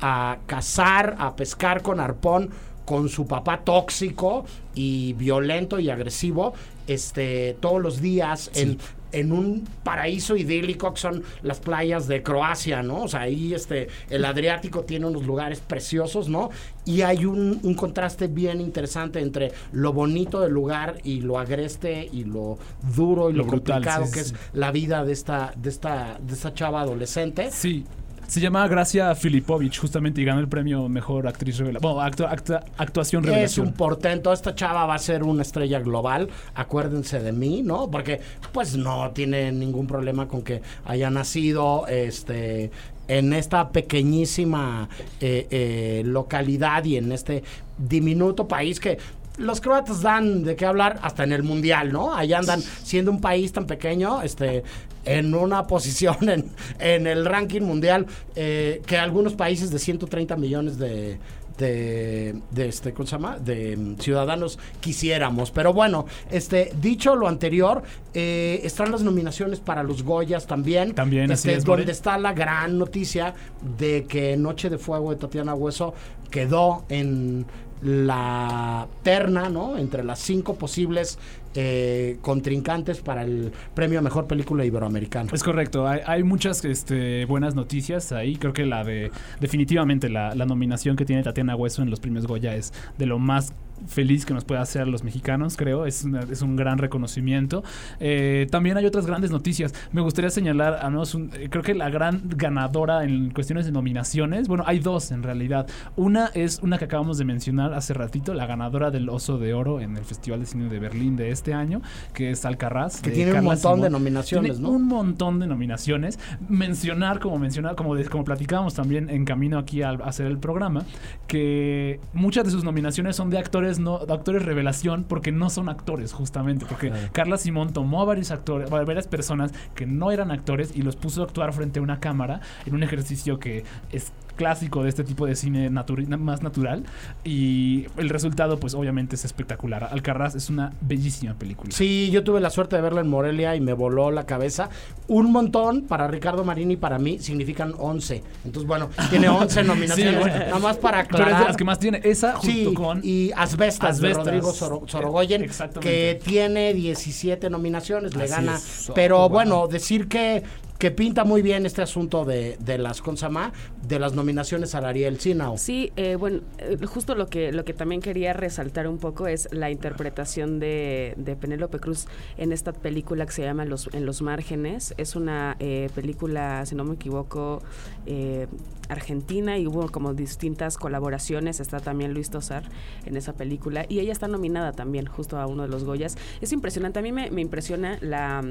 a 0.00 0.38
cazar, 0.46 1.16
a 1.18 1.36
pescar 1.36 1.82
con 1.82 2.00
arpón 2.00 2.50
con 2.84 3.08
su 3.08 3.26
papá 3.26 3.60
tóxico 3.64 4.44
y 4.74 5.12
violento 5.14 5.78
y 5.78 5.90
agresivo, 5.90 6.54
este, 6.86 7.56
todos 7.60 7.80
los 7.80 8.00
días 8.00 8.50
en, 8.54 8.78
en 9.14 9.32
un 9.32 9.66
paraíso 9.82 10.36
idílico 10.36 10.92
que 10.92 11.00
son 11.00 11.22
las 11.42 11.60
playas 11.60 12.08
de 12.08 12.22
Croacia, 12.22 12.82
¿no? 12.82 13.02
O 13.02 13.08
sea, 13.08 13.20
ahí 13.20 13.54
este, 13.54 13.88
el 14.10 14.24
Adriático 14.24 14.82
tiene 14.82 15.06
unos 15.06 15.24
lugares 15.24 15.60
preciosos, 15.60 16.28
¿no? 16.28 16.50
Y 16.84 17.02
hay 17.02 17.24
un, 17.24 17.60
un 17.62 17.74
contraste 17.74 18.26
bien 18.26 18.60
interesante 18.60 19.20
entre 19.20 19.52
lo 19.72 19.92
bonito 19.92 20.40
del 20.40 20.52
lugar 20.52 20.96
y 21.04 21.20
lo 21.20 21.38
agreste 21.38 22.08
y 22.12 22.24
lo 22.24 22.58
duro 22.94 23.30
y 23.30 23.32
lo, 23.32 23.44
Lo 23.44 23.50
brutal, 23.50 23.76
complicado 23.76 24.06
sí, 24.06 24.12
que 24.12 24.24
sí, 24.24 24.34
es 24.34 24.40
la 24.52 24.70
vida 24.72 25.04
de 25.04 25.12
esta, 25.12 25.52
de 25.56 25.70
esta, 25.70 26.18
de 26.20 26.34
esta 26.34 26.52
chava 26.52 26.80
adolescente. 26.80 27.50
Sí. 27.50 27.84
Se 28.26 28.40
llama 28.40 28.66
Gracia 28.66 29.14
Filipovich, 29.14 29.78
justamente, 29.78 30.20
y 30.20 30.24
ganó 30.24 30.40
el 30.40 30.48
premio 30.48 30.88
Mejor 30.88 31.28
Actriz 31.28 31.58
Revelación. 31.58 31.94
Bueno, 31.94 32.08
actu- 32.08 32.28
actua- 32.28 32.64
Actuación 32.78 33.22
Es 33.24 33.30
Revelación. 33.30 33.66
un 33.68 33.72
portento. 33.74 34.32
Esta 34.32 34.54
chava 34.54 34.86
va 34.86 34.94
a 34.94 34.98
ser 34.98 35.22
una 35.22 35.42
estrella 35.42 35.78
global. 35.80 36.28
Acuérdense 36.54 37.20
de 37.20 37.32
mí, 37.32 37.62
¿no? 37.62 37.90
Porque, 37.90 38.20
pues, 38.52 38.76
no 38.76 39.10
tiene 39.12 39.52
ningún 39.52 39.86
problema 39.86 40.26
con 40.26 40.42
que 40.42 40.62
haya 40.84 41.10
nacido 41.10 41.86
este, 41.86 42.70
en 43.08 43.32
esta 43.34 43.68
pequeñísima 43.70 44.88
eh, 45.20 45.46
eh, 45.50 46.02
localidad 46.04 46.84
y 46.84 46.96
en 46.96 47.12
este 47.12 47.44
diminuto 47.78 48.48
país 48.48 48.80
que. 48.80 48.98
Los 49.36 49.60
croatas 49.60 50.00
dan 50.00 50.44
de 50.44 50.54
qué 50.54 50.64
hablar 50.64 51.00
hasta 51.02 51.24
en 51.24 51.32
el 51.32 51.42
mundial, 51.42 51.90
¿no? 51.92 52.14
Allá 52.14 52.38
andan 52.38 52.60
siendo 52.62 53.10
un 53.10 53.20
país 53.20 53.52
tan 53.52 53.66
pequeño, 53.66 54.22
este, 54.22 54.62
en 55.04 55.34
una 55.34 55.66
posición 55.66 56.28
en, 56.28 56.50
en 56.78 57.06
el 57.06 57.24
ranking 57.24 57.62
mundial 57.62 58.06
eh, 58.36 58.82
que 58.86 58.96
algunos 58.96 59.34
países 59.34 59.70
de 59.70 59.78
130 59.78 60.36
millones 60.36 60.78
de, 60.78 61.18
de, 61.58 62.40
de 62.50 62.68
este, 62.68 62.92
¿cómo 62.92 63.06
se 63.06 63.12
llama? 63.12 63.38
De 63.38 63.76
mm, 63.76 63.96
ciudadanos 63.98 64.58
quisiéramos. 64.80 65.50
Pero 65.50 65.72
bueno, 65.72 66.06
este, 66.30 66.72
dicho 66.80 67.14
lo 67.16 67.28
anterior, 67.28 67.82
eh, 68.12 68.60
están 68.64 68.90
las 68.90 69.02
nominaciones 69.02 69.60
para 69.60 69.82
los 69.82 70.02
Goyas 70.02 70.46
también. 70.46 70.94
También, 70.94 71.30
así 71.30 71.48
este, 71.48 71.58
es, 71.58 71.64
donde 71.64 71.82
More. 71.82 71.92
está 71.92 72.18
la 72.18 72.32
gran 72.32 72.78
noticia 72.78 73.34
de 73.78 74.04
que 74.06 74.36
Noche 74.36 74.70
de 74.70 74.78
Fuego 74.78 75.10
de 75.10 75.16
Tatiana 75.16 75.54
Hueso 75.54 75.94
quedó 76.30 76.84
en 76.88 77.46
la 77.82 78.88
terna, 79.02 79.48
¿no? 79.50 79.76
Entre 79.76 80.02
las 80.02 80.18
cinco 80.18 80.54
posibles 80.54 81.18
eh, 81.54 82.18
contrincantes 82.20 83.00
para 83.00 83.22
el 83.22 83.52
premio 83.74 83.98
a 83.98 84.02
mejor 84.02 84.26
película 84.26 84.64
iberoamericana. 84.64 85.30
Es 85.32 85.42
correcto, 85.42 85.86
hay, 85.86 86.00
hay 86.06 86.22
muchas 86.22 86.64
este, 86.64 87.24
buenas 87.26 87.54
noticias 87.54 88.12
ahí. 88.12 88.36
Creo 88.36 88.52
que 88.52 88.66
la 88.66 88.84
de. 88.84 89.10
Definitivamente, 89.40 90.08
la, 90.08 90.34
la 90.34 90.46
nominación 90.46 90.96
que 90.96 91.04
tiene 91.04 91.22
Tatiana 91.22 91.56
Hueso 91.56 91.82
en 91.82 91.90
los 91.90 92.00
premios 92.00 92.26
Goya 92.26 92.54
es 92.54 92.72
de 92.98 93.06
lo 93.06 93.18
más 93.18 93.54
feliz 93.86 94.24
que 94.26 94.34
nos 94.34 94.44
puede 94.44 94.60
hacer 94.60 94.82
a 94.82 94.86
los 94.86 95.04
mexicanos, 95.04 95.56
creo. 95.56 95.86
Es, 95.86 96.04
una- 96.04 96.22
es 96.22 96.42
un 96.42 96.56
gran 96.56 96.78
reconocimiento. 96.78 97.62
Eh, 98.00 98.46
también 98.50 98.76
hay 98.76 98.86
otras 98.86 99.06
grandes 99.06 99.30
noticias. 99.30 99.74
Me 99.92 100.00
gustaría 100.00 100.30
señalar, 100.30 100.74
al 100.80 100.92
menos, 100.92 101.14
un- 101.14 101.30
eh, 101.34 101.48
creo 101.50 101.62
que 101.62 101.74
la 101.74 101.90
gran 101.90 102.22
ganadora 102.36 103.04
en 103.04 103.30
cuestiones 103.30 103.66
de 103.66 103.72
nominaciones. 103.72 104.48
Bueno, 104.48 104.64
hay 104.66 104.78
dos 104.78 105.10
en 105.10 105.22
realidad. 105.22 105.66
Una 105.96 106.26
es 106.34 106.60
una 106.62 106.78
que 106.78 106.86
acabamos 106.86 107.18
de 107.18 107.24
mencionar 107.24 107.74
hace 107.74 107.94
ratito, 107.94 108.32
la 108.34 108.46
ganadora 108.46 108.90
del 108.90 109.08
Oso 109.08 109.38
de 109.38 109.54
Oro 109.54 109.80
en 109.80 109.96
el 109.96 110.04
Festival 110.04 110.40
de 110.40 110.46
Cine 110.46 110.68
de 110.68 110.78
Berlín 110.78 111.16
de 111.16 111.30
este 111.30 111.52
año, 111.54 111.82
que 112.12 112.30
es 112.30 112.44
Alcarraz. 112.44 113.00
Que 113.00 113.10
tiene 113.10 113.32
un 113.32 113.44
montón 113.44 113.80
de 113.80 113.90
nominaciones, 113.90 114.52
Tiene 114.52 114.62
¿no? 114.68 114.74
Un 114.74 114.86
montón 114.86 115.40
de 115.40 115.46
nominaciones. 115.46 116.18
Mencionar, 116.48 117.18
como 117.20 117.38
mencionar, 117.38 117.74
como, 117.76 117.94
de- 117.94 118.04
como 118.06 118.24
platicábamos 118.24 118.74
también 118.74 119.10
en 119.10 119.24
camino 119.24 119.58
aquí 119.58 119.82
al 119.82 120.00
hacer 120.02 120.26
el 120.26 120.38
programa, 120.38 120.84
que 121.26 122.00
muchas 122.12 122.44
de 122.44 122.50
sus 122.50 122.64
nominaciones 122.64 123.16
son 123.16 123.30
de 123.30 123.38
actores 123.38 123.73
no, 123.78 123.96
actores 123.96 124.44
revelación, 124.44 125.04
porque 125.04 125.32
no 125.32 125.50
son 125.50 125.68
actores, 125.68 126.12
justamente. 126.12 126.66
Porque 126.66 126.90
Claro. 126.90 127.08
Carla 127.12 127.38
Simón 127.38 127.72
tomó 127.72 128.02
a 128.02 128.04
varios 128.04 128.30
actores, 128.30 128.70
a 128.70 128.84
varias 128.84 129.06
personas 129.06 129.52
que 129.74 129.86
no 129.86 130.10
eran 130.10 130.30
actores 130.30 130.76
y 130.76 130.82
los 130.82 130.96
puso 130.96 131.22
a 131.22 131.24
actuar 131.24 131.52
frente 131.52 131.78
a 131.78 131.82
una 131.82 132.00
cámara 132.00 132.40
en 132.66 132.74
un 132.74 132.82
ejercicio 132.82 133.38
que 133.38 133.64
es 133.90 134.12
clásico 134.36 134.82
de 134.82 134.88
este 134.88 135.04
tipo 135.04 135.26
de 135.26 135.36
cine 135.36 135.70
más 135.70 136.42
natural 136.42 136.84
y 137.24 137.86
el 137.96 138.08
resultado 138.08 138.58
pues 138.58 138.74
obviamente 138.74 139.16
es 139.16 139.24
espectacular. 139.24 139.84
Alcarraz 139.90 140.34
es 140.34 140.50
una 140.50 140.72
bellísima 140.80 141.34
película. 141.34 141.70
Sí, 141.72 142.10
yo 142.12 142.24
tuve 142.24 142.40
la 142.40 142.50
suerte 142.50 142.76
de 142.76 142.82
verla 142.82 143.00
en 143.00 143.08
Morelia 143.08 143.56
y 143.56 143.60
me 143.60 143.72
voló 143.72 144.10
la 144.10 144.26
cabeza. 144.26 144.68
Un 145.08 145.32
montón 145.32 145.82
para 145.82 146.08
Ricardo 146.08 146.44
Marini 146.44 146.74
y 146.74 146.76
para 146.76 146.98
mí 146.98 147.18
significan 147.18 147.74
11. 147.78 148.22
Entonces, 148.44 148.66
bueno, 148.66 148.90
tiene 149.10 149.28
11 149.28 149.64
nominaciones. 149.64 150.14
Sí, 150.14 150.20
bueno. 150.20 150.38
Nada 150.38 150.58
más 150.58 150.76
para 150.78 151.04
Pero 151.04 151.14
es 151.14 151.18
de 151.18 151.24
aclarar. 151.24 151.46
las 151.48 151.56
que 151.56 151.64
más 151.64 151.78
tiene 151.78 152.00
esa 152.04 152.32
junto 152.34 152.46
Sí, 152.46 152.74
con 152.74 153.00
y 153.02 153.30
Asbestas, 153.36 154.00
de. 154.00 154.14
Rodrigo 154.14 154.52
Soro- 154.52 154.88
Sorogoyen, 154.88 155.42
exactamente. 155.42 155.88
que 155.88 156.20
tiene 156.24 156.74
17 156.74 157.50
nominaciones, 157.50 158.14
le 158.14 158.24
Así 158.24 158.32
gana. 158.32 158.56
es. 158.56 158.90
Pero 158.94 159.14
Oh, 159.18 159.20
wow. 159.28 159.30
bueno, 159.30 159.68
decir 159.68 160.08
que, 160.08 160.42
que 160.84 160.90
pinta 160.90 161.24
muy 161.24 161.40
bien 161.40 161.64
este 161.64 161.80
asunto 161.80 162.26
de, 162.26 162.58
de 162.60 162.76
las 162.76 163.00
Consama, 163.00 163.54
de 163.88 163.98
las 163.98 164.12
nominaciones 164.12 164.74
al 164.74 164.84
Ariel 164.84 165.18
Sinao. 165.18 165.56
Sí, 165.56 165.90
eh, 165.96 166.16
bueno, 166.16 166.42
eh, 166.58 166.76
justo 166.84 167.14
lo 167.14 167.26
que, 167.26 167.52
lo 167.52 167.64
que 167.64 167.72
también 167.72 168.02
quería 168.02 168.34
resaltar 168.34 168.86
un 168.86 168.98
poco 168.98 169.26
es 169.26 169.48
la 169.50 169.70
interpretación 169.70 170.60
de, 170.60 171.14
de 171.16 171.36
Penélope 171.36 171.80
Cruz 171.80 172.04
en 172.36 172.52
esta 172.52 172.74
película 172.74 173.24
que 173.24 173.32
se 173.32 173.44
llama 173.44 173.64
Los, 173.64 173.88
En 173.94 174.04
los 174.04 174.20
márgenes. 174.20 174.92
Es 174.98 175.16
una 175.16 175.56
eh, 175.58 175.88
película, 175.94 176.66
si 176.66 176.74
no 176.74 176.84
me 176.84 176.96
equivoco, 176.96 177.62
eh, 178.04 178.46
argentina 178.90 179.56
y 179.56 179.66
hubo 179.66 179.88
como 179.90 180.12
distintas 180.12 180.76
colaboraciones. 180.76 181.60
Está 181.60 181.80
también 181.80 182.12
Luis 182.12 182.28
Tosar 182.28 182.64
en 183.06 183.16
esa 183.16 183.32
película 183.32 183.86
y 183.88 184.00
ella 184.00 184.12
está 184.12 184.28
nominada 184.28 184.72
también 184.72 185.06
justo 185.06 185.38
a 185.38 185.46
uno 185.46 185.62
de 185.62 185.68
los 185.68 185.84
Goyas. 185.84 186.18
Es 186.42 186.52
impresionante, 186.52 186.98
a 186.98 187.02
mí 187.02 187.10
me, 187.10 187.30
me 187.30 187.40
impresiona 187.40 187.96
la 188.02 188.44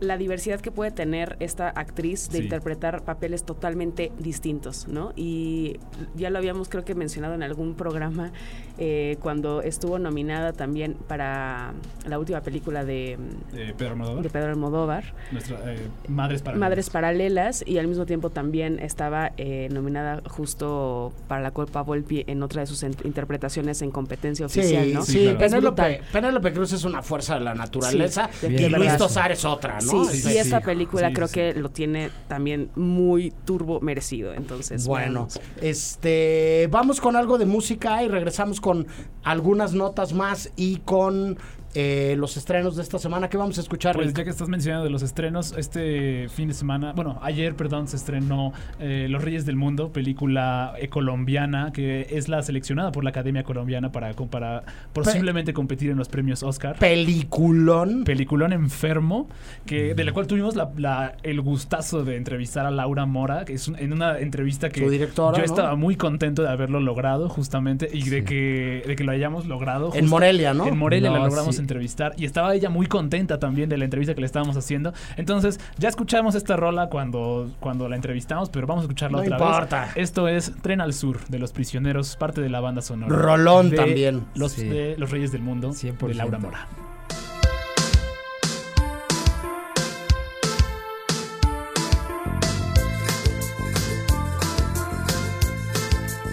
la 0.00 0.16
diversidad 0.16 0.60
que 0.60 0.70
puede 0.70 0.90
tener 0.92 1.36
esta 1.40 1.68
actriz 1.68 2.28
de 2.30 2.38
Sí. 2.38 2.44
interpretar 2.44 3.02
papeles 3.04 3.44
totalmente 3.44 4.12
distintos, 4.18 4.86
¿no? 4.88 5.12
Y 5.16 5.78
ya 6.14 6.30
lo 6.30 6.38
habíamos 6.38 6.68
creo 6.68 6.84
que 6.84 6.94
mencionado 6.94 7.34
en 7.34 7.42
algún 7.42 7.74
programa 7.74 8.30
eh, 8.78 9.16
cuando 9.20 9.60
estuvo 9.62 9.98
nominada 9.98 10.52
también 10.52 10.94
para 11.08 11.72
la 12.06 12.18
última 12.18 12.40
película 12.42 12.84
de, 12.84 13.18
Eh, 13.54 13.74
Pedro 13.76 13.90
Almodóvar, 13.92 14.22
de 14.22 14.30
Pedro 14.30 14.50
Almodóvar, 14.50 15.04
nuestra 15.30 15.58
eh, 15.74 15.88
Madres 16.08 16.42
para 16.42 16.56
Madres 16.58 16.88
Paralelas, 16.90 17.64
y 17.66 17.78
al 17.78 17.86
mismo 17.88 18.06
tiempo 18.06 18.30
también 18.30 18.78
estaba 18.78 19.32
eh, 19.36 19.68
nominada 19.70 20.22
justo 20.28 21.12
para 21.28 21.40
la 21.42 21.50
Copa 21.50 21.82
Volpi 21.82 22.24
en 22.26 22.42
otra 22.42 22.60
de 22.62 22.66
sus 22.66 22.82
interpretaciones 22.82 23.82
en 23.82 23.90
competencia 23.90 24.46
oficial, 24.46 24.84
Sí, 24.86 24.92
¿no? 24.94 25.02
sí, 25.02 25.12
Sí, 25.12 25.34
claro. 25.36 25.74
Penélope, 26.12 26.52
Cruz 26.52 26.72
es 26.72 26.84
una 26.84 27.02
fuerza 27.02 27.34
de 27.34 27.40
la 27.44 27.54
naturaleza 27.54 28.28
Sí, 28.32 28.46
y 28.46 28.68
Luis. 28.68 28.96
Tosar 28.96 29.32
es 29.32 29.44
otra, 29.44 29.71
¿no? 29.80 30.04
Sí, 30.04 30.18
Sí, 30.22 30.32
y 30.34 30.38
esta 30.38 30.60
película 30.60 31.12
creo 31.12 31.28
que 31.28 31.54
lo 31.54 31.70
tiene 31.70 32.10
también 32.28 32.70
muy 32.74 33.32
turbo 33.44 33.80
merecido. 33.80 34.34
Entonces, 34.34 34.86
Bueno, 34.86 35.28
este, 35.60 36.68
vamos 36.70 37.00
con 37.00 37.16
algo 37.16 37.38
de 37.38 37.46
música 37.46 38.02
y 38.02 38.08
regresamos 38.08 38.60
con 38.60 38.86
algunas 39.22 39.74
notas 39.74 40.12
más 40.12 40.50
y 40.56 40.76
con 40.78 41.38
eh, 41.74 42.14
los 42.18 42.36
estrenos 42.36 42.76
de 42.76 42.82
esta 42.82 42.98
semana. 42.98 43.28
¿Qué 43.28 43.36
vamos 43.36 43.58
a 43.58 43.60
escuchar? 43.60 43.94
Pues 43.94 44.08
Rick? 44.08 44.16
ya 44.18 44.24
que 44.24 44.30
estás 44.30 44.48
mencionando 44.48 44.84
de 44.84 44.90
los 44.90 45.02
estrenos, 45.02 45.54
este 45.56 46.28
fin 46.28 46.48
de 46.48 46.54
semana, 46.54 46.92
bueno, 46.92 47.18
ayer, 47.22 47.54
perdón, 47.54 47.88
se 47.88 47.96
estrenó 47.96 48.52
eh, 48.80 49.06
Los 49.10 49.22
Reyes 49.22 49.46
del 49.46 49.56
Mundo, 49.56 49.90
película 49.92 50.74
eh, 50.78 50.88
colombiana 50.88 51.72
que 51.72 52.06
es 52.10 52.28
la 52.28 52.42
seleccionada 52.42 52.92
por 52.92 53.04
la 53.04 53.10
Academia 53.10 53.42
Colombiana 53.42 53.90
para, 53.92 54.12
para 54.12 54.64
posiblemente 54.92 55.52
competir 55.52 55.90
en 55.90 55.96
los 55.98 56.08
premios 56.08 56.42
Oscar. 56.42 56.76
Peliculón. 56.78 58.04
Peliculón 58.04 58.52
enfermo, 58.52 59.28
que, 59.66 59.94
de 59.94 60.04
la 60.04 60.12
cual 60.12 60.26
tuvimos 60.26 60.56
la- 60.56 60.70
la- 60.76 61.14
el 61.22 61.40
gustazo 61.40 62.04
de 62.04 62.16
entrevistar 62.16 62.66
a 62.66 62.70
Laura 62.70 63.06
Mora, 63.06 63.44
que 63.44 63.54
es 63.54 63.68
un- 63.68 63.78
en 63.78 63.92
una 63.92 64.18
entrevista 64.18 64.68
que 64.70 64.88
directora, 64.88 65.36
yo 65.38 65.38
¿no? 65.38 65.44
estaba 65.44 65.76
muy 65.76 65.96
contento 65.96 66.42
de 66.42 66.48
haberlo 66.48 66.80
logrado, 66.80 67.28
justamente, 67.28 67.88
y 67.92 68.08
de, 68.10 68.24
que, 68.24 68.82
de 68.86 68.96
que 68.96 69.04
lo 69.04 69.12
hayamos 69.12 69.46
logrado. 69.46 69.90
En 69.94 70.08
Morelia, 70.08 70.52
¿no? 70.54 70.66
En 70.66 70.76
Morelia 70.76 71.10
la 71.10 71.18
No, 71.18 71.24
logramos 71.26 71.54
sí. 71.56 71.61
Entrevistar 71.62 72.12
y 72.16 72.24
estaba 72.24 72.54
ella 72.54 72.68
muy 72.70 72.86
contenta 72.86 73.38
también 73.38 73.68
de 73.68 73.76
la 73.78 73.84
entrevista 73.84 74.14
que 74.14 74.20
le 74.20 74.26
estábamos 74.26 74.56
haciendo. 74.56 74.92
Entonces, 75.16 75.58
ya 75.78 75.88
escuchamos 75.88 76.34
esta 76.34 76.56
rola 76.56 76.88
cuando, 76.88 77.50
cuando 77.60 77.88
la 77.88 77.96
entrevistamos, 77.96 78.50
pero 78.50 78.66
vamos 78.66 78.82
a 78.82 78.84
escucharla 78.86 79.18
No 79.18 79.24
otra 79.24 79.36
importa. 79.36 79.80
vez. 79.86 79.92
Esto 79.96 80.28
es 80.28 80.52
Tren 80.62 80.80
al 80.80 80.92
Sur 80.92 81.20
de 81.28 81.38
los 81.38 81.52
Prisioneros, 81.52 82.16
parte 82.16 82.40
de 82.40 82.48
la 82.50 82.60
banda 82.60 82.82
sonora. 82.82 83.14
Rolón 83.14 83.70
de 83.70 83.76
también. 83.76 84.24
Los, 84.34 84.52
Sí. 84.52 84.68
de 84.68 84.96
los 84.98 85.10
Reyes 85.10 85.32
del 85.32 85.42
Mundo, 85.42 85.72
100%. 85.72 86.08
de 86.08 86.14
Laura 86.14 86.38
Mora. 86.38 86.66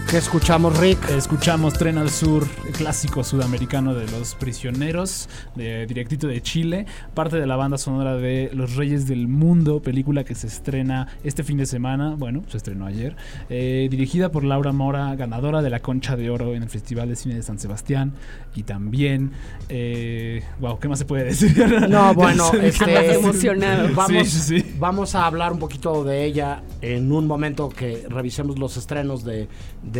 ¿Qué 0.10 0.18
escuchamos, 0.18 0.76
Rick? 0.80 1.08
Escuchamos 1.12 1.76
Tren 1.76 2.00
al 2.00 2.10
Sur, 2.10 2.48
el 2.66 2.74
clásico 2.74 3.24
sudamericano 3.24 3.94
de 3.94 4.10
los 4.10 4.34
prisioneros, 4.34 5.30
de, 5.54 5.86
directito 5.86 6.26
de 6.26 6.42
Chile, 6.42 6.88
parte 7.14 7.40
de 7.40 7.46
la 7.46 7.56
banda 7.56 7.78
sonora 7.78 8.16
de 8.16 8.50
Los 8.52 8.76
Reyes 8.76 9.08
del 9.08 9.28
Mundo, 9.28 9.84
película 9.84 10.24
que 10.24 10.34
se 10.34 10.48
estrena 10.48 11.10
este 11.24 11.44
fin 11.44 11.60
de 11.60 11.68
semana, 11.68 12.16
bueno, 12.18 12.42
se 12.48 12.58
estrenó 12.58 12.88
ayer, 12.88 13.16
eh, 13.52 13.88
dirigida 13.92 14.32
por 14.32 14.44
Laura 14.44 14.72
Mora, 14.72 15.14
ganadora 15.16 15.62
de 15.62 15.70
la 15.70 15.80
Concha 15.80 16.16
de 16.16 16.32
Oro 16.32 16.56
en 16.56 16.64
el 16.64 16.70
Festival 16.70 17.08
de 17.08 17.16
Cine 17.16 17.36
de 17.36 17.44
San 17.44 17.60
Sebastián, 17.60 18.14
y 18.56 18.64
también, 18.64 19.34
eh, 19.70 20.42
wow, 20.60 20.80
¿qué 20.80 20.88
más 20.88 20.98
se 20.98 21.06
puede 21.06 21.26
decir? 21.26 21.56
No, 21.88 22.16
bueno, 22.16 22.52
este, 22.62 23.14
emocionado. 23.14 23.90
Vamos, 23.94 24.28
Sí, 24.28 24.60
sí. 24.60 24.76
vamos 24.80 25.14
a 25.14 25.28
hablar 25.28 25.52
un 25.52 25.60
poquito 25.60 26.04
de 26.04 26.26
ella 26.26 26.64
en 26.82 27.12
un 27.12 27.28
momento 27.28 27.70
que 27.70 28.06
revisemos 28.10 28.58
los 28.58 28.76
estrenos 28.76 29.24
de, 29.24 29.48
de 29.84 29.99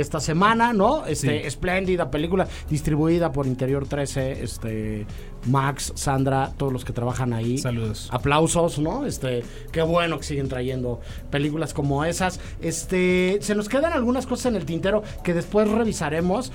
esta 0.00 0.20
semana, 0.20 0.72
¿no? 0.72 1.06
Este, 1.06 1.40
Sí. 1.40 1.46
espléndida 1.46 2.10
película 2.10 2.46
distribuida 2.68 3.32
por 3.32 3.46
Interior 3.46 3.86
13, 3.86 4.42
este, 4.42 5.06
Max, 5.46 5.92
Sandra, 5.94 6.52
todos 6.56 6.72
los 6.72 6.84
que 6.84 6.92
trabajan 6.92 7.32
ahí. 7.32 7.58
Saludos. 7.58 8.08
Aplausos, 8.12 8.78
¿no? 8.78 9.06
Este, 9.06 9.44
qué 9.72 9.82
bueno 9.82 10.18
que 10.18 10.24
siguen 10.24 10.48
trayendo 10.48 11.00
películas 11.30 11.72
como 11.74 12.04
esas. 12.04 12.40
Este, 12.60 13.38
se 13.40 13.54
nos 13.54 13.68
quedan 13.68 13.92
algunas 13.92 14.26
cosas 14.26 14.46
en 14.46 14.56
el 14.56 14.64
tintero 14.64 15.02
que 15.24 15.34
después 15.34 15.68
revisaremos. 15.68 16.52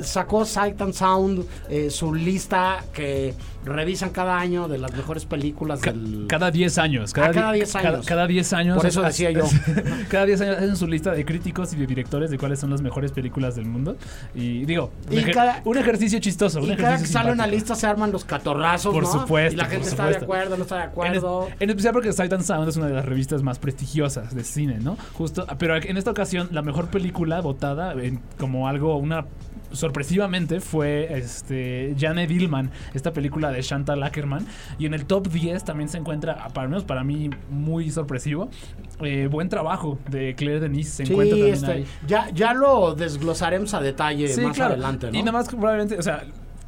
Sacó 0.00 0.44
Sight 0.44 0.80
and 0.82 0.92
Sound 0.94 1.44
eh, 1.68 1.90
su 1.90 2.14
lista 2.14 2.84
que 2.92 3.34
revisan 3.64 4.10
cada 4.10 4.38
año 4.38 4.68
de 4.68 4.76
las 4.78 4.92
mejores 4.94 5.24
películas 5.24 5.80
Ca- 5.80 5.92
del 5.92 6.26
Cada 6.28 6.50
10 6.50 6.78
años. 6.78 7.12
Cada, 7.12 7.28
Ah, 7.28 7.30
di- 7.30 7.38
cada 7.38 7.52
10 7.52 7.72
cada- 7.72 7.88
años. 7.88 8.06
Cada 8.06 8.26
10 8.26 8.52
años. 8.52 8.76
Por 8.76 8.86
eso 8.86 9.02
decía 9.02 9.30
yo. 9.30 9.44
cada 10.10 10.26
10 10.26 10.40
años 10.42 10.56
hacen 10.58 10.76
su 10.76 10.86
lista 10.86 11.12
de 11.12 11.24
críticos 11.24 11.72
y 11.72 11.76
de 11.76 11.86
directores 11.86 12.30
de 12.30 12.38
cuáles 12.38 12.60
son 12.60 12.70
las 12.70 12.82
mejores 12.82 13.12
películas 13.12 13.56
del 13.56 13.66
mundo. 13.66 13.96
Y 14.34 14.64
digo, 14.66 14.90
un, 15.08 15.14
Y 15.14 15.16
ejer- 15.22 15.34
cada- 15.34 15.62
un 15.64 15.78
ejercicio 15.78 16.18
chistoso. 16.18 16.58
un 16.60 16.64
y 16.72 16.76
cada 16.76 16.76
que 16.76 16.84
ejercicio 16.96 17.12
sale 17.12 17.32
una 17.32 17.44
simpático. 17.44 17.54
lista 17.56 17.74
se 17.74 17.86
arman 17.86 18.12
los 18.12 18.23
catorrazos, 18.24 18.92
Por 18.92 19.02
¿no? 19.04 19.12
supuesto, 19.12 19.54
Y 19.54 19.56
la 19.56 19.66
gente 19.66 19.88
está 19.88 20.06
de 20.08 20.16
acuerdo, 20.16 20.56
no 20.56 20.62
está 20.62 20.76
de 20.76 20.82
acuerdo. 20.84 21.48
en 21.60 21.70
especial 21.70 21.92
porque 21.92 22.12
Sight 22.12 22.32
and 22.32 22.42
Sound 22.42 22.68
es 22.68 22.76
una 22.76 22.86
de 22.86 22.94
las 22.94 23.04
revistas 23.04 23.42
más 23.42 23.58
prestigiosas 23.58 24.34
de 24.34 24.44
cine, 24.44 24.78
¿no? 24.80 24.96
Justo, 25.14 25.46
pero 25.58 25.76
en 25.76 25.96
esta 25.96 26.10
ocasión 26.10 26.48
la 26.52 26.62
mejor 26.62 26.88
película 26.88 27.40
votada 27.40 27.92
en- 27.94 28.20
como 28.38 28.68
algo, 28.68 28.96
una 28.96 29.26
sorpresivamente 29.72 30.60
fue 30.60 31.18
este 31.18 31.96
Jane 31.98 32.26
Dillman, 32.28 32.70
esta 32.94 33.12
película 33.12 33.50
de 33.50 33.60
Chantal 33.60 34.02
Ackerman 34.04 34.46
y 34.78 34.86
en 34.86 34.94
el 34.94 35.04
top 35.04 35.28
10 35.28 35.64
también 35.64 35.88
se 35.88 35.98
encuentra, 35.98 36.46
para 36.54 36.68
menos 36.68 36.84
para 36.84 37.02
mí 37.02 37.28
muy 37.50 37.90
sorpresivo, 37.90 38.48
eh, 39.00 39.28
buen 39.28 39.48
trabajo 39.48 39.98
de 40.08 40.34
Claire 40.36 40.60
Denis 40.60 40.90
se 40.90 41.04
Sí, 41.06 41.12
encuentra 41.12 41.36
también 41.36 41.54
este, 41.56 41.72
ahí. 41.72 41.86
ya, 42.06 42.30
ya 42.30 42.54
lo 42.54 42.94
desglosaremos 42.94 43.74
a 43.74 43.80
detalle 43.80 44.28
Sí, 44.28 44.42
más 44.42 44.54
claro. 44.54 44.74
adelante, 44.74 45.10
¿no? 45.10 45.18
Y 45.18 45.22
nada 45.22 45.32
más 45.32 45.48
probablemente, 45.48 45.98
o 45.98 46.02
sea, 46.02 46.22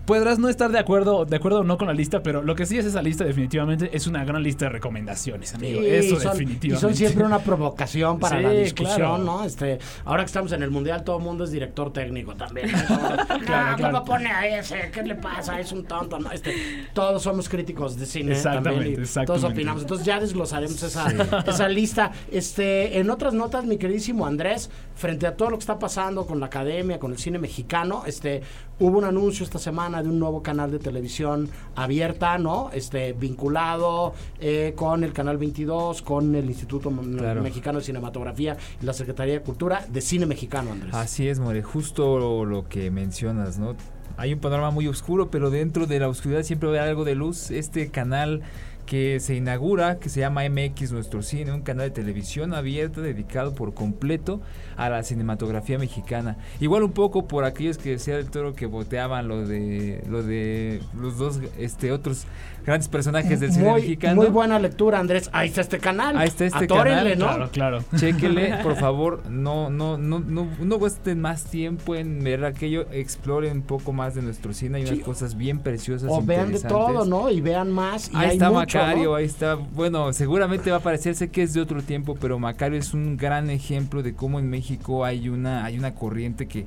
podrás 0.06 0.38
no 0.38 0.48
estar 0.48 0.70
de 0.70 0.78
acuerdo, 0.78 1.24
de 1.24 1.36
acuerdo 1.36 1.60
o 1.60 1.64
no 1.64 1.76
con 1.76 1.88
la 1.88 1.92
lista, 1.92 2.22
pero 2.22 2.42
lo 2.42 2.54
que 2.54 2.64
sí 2.64 2.78
es 2.78 2.86
esa 2.86 3.02
lista 3.02 3.24
definitivamente 3.24 3.90
es 3.92 4.06
una 4.06 4.24
gran 4.24 4.42
lista 4.42 4.66
de 4.66 4.70
recomendaciones, 4.70 5.54
amigo. 5.54 5.80
Sí, 5.80 5.86
Eso 5.86 6.14
y 6.14 6.20
son, 6.20 6.32
definitivamente. 6.32 6.66
Y 6.68 6.76
son 6.80 6.94
siempre 6.94 7.24
una 7.24 7.40
provocación 7.40 8.18
para 8.18 8.38
Sí, 8.38 8.42
la 8.42 8.50
discusión, 8.52 8.96
claro. 8.96 9.18
¿no? 9.18 9.44
Este, 9.44 9.78
ahora 10.04 10.22
que 10.22 10.26
estamos 10.26 10.52
en 10.52 10.62
el 10.62 10.70
mundial, 10.70 11.04
todo 11.04 11.18
el 11.18 11.24
mundo 11.24 11.44
es 11.44 11.50
director 11.50 11.92
técnico 11.92 12.34
también. 12.36 12.70
¿no? 12.70 12.78
claro, 13.44 13.76
claro. 13.76 13.76
¿Cómo 13.80 14.04
pone 14.04 14.30
a 14.30 14.58
ese? 14.58 14.90
¿Qué 14.92 15.02
le 15.02 15.16
pasa? 15.16 15.58
Es 15.60 15.72
un 15.72 15.84
tonto, 15.84 16.18
¿no? 16.18 16.30
Este, 16.30 16.54
todos 16.94 17.22
somos 17.22 17.48
críticos 17.48 17.96
de 17.98 18.06
cine 18.06 18.32
Exactamente, 18.32 18.70
también. 18.70 18.92
y 18.92 18.94
Todos 18.94 19.08
exactamente. 19.08 19.46
opinamos. 19.54 19.82
Entonces 19.82 20.06
ya 20.06 20.20
desglosaremos 20.20 20.82
esa, 20.82 21.06
esa 21.46 21.68
lista. 21.68 22.12
Este, 22.30 22.98
en 22.98 23.10
otras 23.10 23.34
notas, 23.34 23.64
mi 23.64 23.76
queridísimo 23.76 24.24
Andrés, 24.26 24.70
frente 24.94 25.26
a 25.26 25.36
todo 25.36 25.50
lo 25.50 25.56
que 25.56 25.62
está 25.62 25.78
pasando 25.78 26.26
con 26.26 26.38
la 26.38 26.46
academia, 26.46 26.98
con 26.98 27.10
el 27.10 27.18
cine 27.18 27.38
mexicano, 27.38 28.04
este, 28.06 28.42
hubo 28.78 28.98
un 28.98 29.04
anuncio 29.04 29.44
esta 29.44 29.58
semana 29.58 29.95
de 30.02 30.08
un 30.08 30.18
nuevo 30.18 30.42
canal 30.42 30.70
de 30.70 30.78
televisión 30.78 31.48
abierta, 31.74 32.38
¿no? 32.38 32.70
Este, 32.72 33.12
vinculado 33.12 34.14
eh, 34.40 34.72
con 34.76 35.04
el 35.04 35.12
canal 35.12 35.38
22, 35.38 36.02
con 36.02 36.34
el 36.34 36.46
Instituto 36.46 36.90
Claro. 36.90 37.42
Mexicano 37.42 37.78
de 37.78 37.84
Cinematografía 37.84 38.56
y 38.80 38.86
la 38.86 38.92
Secretaría 38.92 39.34
de 39.34 39.40
Cultura 39.40 39.84
de 39.88 40.00
Cine 40.00 40.26
Mexicano, 40.26 40.72
Andrés. 40.72 40.94
Así 40.94 41.28
es, 41.28 41.38
More, 41.38 41.62
justo 41.62 42.44
lo 42.44 42.68
que 42.68 42.90
mencionas, 42.90 43.58
¿no? 43.58 43.74
Hay 44.18 44.32
un 44.32 44.40
panorama 44.40 44.70
muy 44.70 44.86
oscuro, 44.88 45.30
pero 45.30 45.50
dentro 45.50 45.86
de 45.86 46.00
la 46.00 46.08
oscuridad 46.08 46.42
siempre 46.42 46.68
haber 46.70 46.80
algo 46.80 47.04
de 47.04 47.14
luz. 47.14 47.50
Este 47.50 47.90
canal 47.90 48.42
que 48.86 49.18
se 49.20 49.34
inaugura, 49.34 49.98
que 49.98 50.08
se 50.08 50.20
llama 50.20 50.42
MX 50.48 50.92
Nuestro 50.92 51.22
Cine, 51.22 51.52
un 51.52 51.62
canal 51.62 51.88
de 51.88 51.90
televisión 51.90 52.54
abierta 52.54 53.00
dedicado 53.00 53.54
por 53.54 53.74
completo 53.74 54.40
a 54.76 54.88
la 54.88 55.02
cinematografía 55.02 55.78
mexicana. 55.78 56.38
Igual 56.60 56.84
un 56.84 56.92
poco 56.92 57.26
por 57.26 57.44
aquellos 57.44 57.78
que 57.78 57.90
decía 57.90 58.16
del 58.16 58.30
toro 58.30 58.54
que 58.54 58.66
boteaban 58.66 59.26
lo 59.26 59.46
de 59.46 60.02
lo 60.08 60.22
de 60.22 60.80
los 60.94 61.18
dos 61.18 61.40
este 61.58 61.90
otros 61.90 62.26
grandes 62.66 62.88
personajes 62.88 63.40
del 63.40 63.52
cine 63.52 63.70
muy, 63.70 63.80
mexicano. 63.80 64.16
muy 64.16 64.26
buena 64.26 64.58
lectura, 64.58 64.98
Andrés. 64.98 65.30
Ahí 65.32 65.48
está 65.48 65.60
este 65.62 65.78
canal. 65.78 66.16
Ahí 66.18 66.28
está 66.28 66.44
este 66.44 66.64
Atórenle, 66.64 67.16
canal, 67.16 67.18
¿no? 67.18 67.50
Claro, 67.50 67.78
claro. 67.80 67.84
Chéquele, 67.96 68.56
por 68.62 68.76
favor, 68.76 69.22
no, 69.30 69.70
no, 69.70 69.96
no, 69.96 70.18
no, 70.18 70.48
no 70.60 70.78
gasten 70.78 71.20
más 71.20 71.44
tiempo 71.44 71.94
en 71.94 72.22
ver 72.24 72.44
aquello, 72.44 72.86
exploren 72.92 73.52
un 73.58 73.62
poco 73.62 73.92
más 73.92 74.14
de 74.14 74.22
nuestro 74.22 74.52
cine, 74.52 74.78
hay 74.78 74.82
unas 74.84 74.96
Sí. 74.96 75.02
cosas 75.02 75.36
bien 75.36 75.60
preciosas. 75.60 76.10
O 76.10 76.20
vean 76.22 76.52
de 76.52 76.60
todo, 76.60 77.04
¿no? 77.04 77.30
Y 77.30 77.40
vean 77.40 77.70
más. 77.70 78.10
Y 78.12 78.16
Ahí 78.16 78.24
hay 78.26 78.32
está 78.32 78.50
mucho 78.50 78.78
Macario, 78.78 79.10
¿no? 79.10 79.14
ahí 79.14 79.24
está. 79.26 79.54
Bueno, 79.54 80.12
seguramente 80.12 80.70
va 80.70 80.78
a 80.78 80.80
parecerse 80.80 81.28
que 81.30 81.42
es 81.42 81.54
de 81.54 81.60
otro 81.60 81.82
tiempo, 81.82 82.16
pero 82.20 82.38
Macario 82.38 82.78
es 82.78 82.92
un 82.94 83.16
gran 83.16 83.48
ejemplo 83.50 84.02
de 84.02 84.14
cómo 84.14 84.38
en 84.40 84.50
México 84.50 85.04
hay 85.04 85.28
una, 85.28 85.64
hay 85.64 85.78
una 85.78 85.94
corriente 85.94 86.48
que 86.48 86.66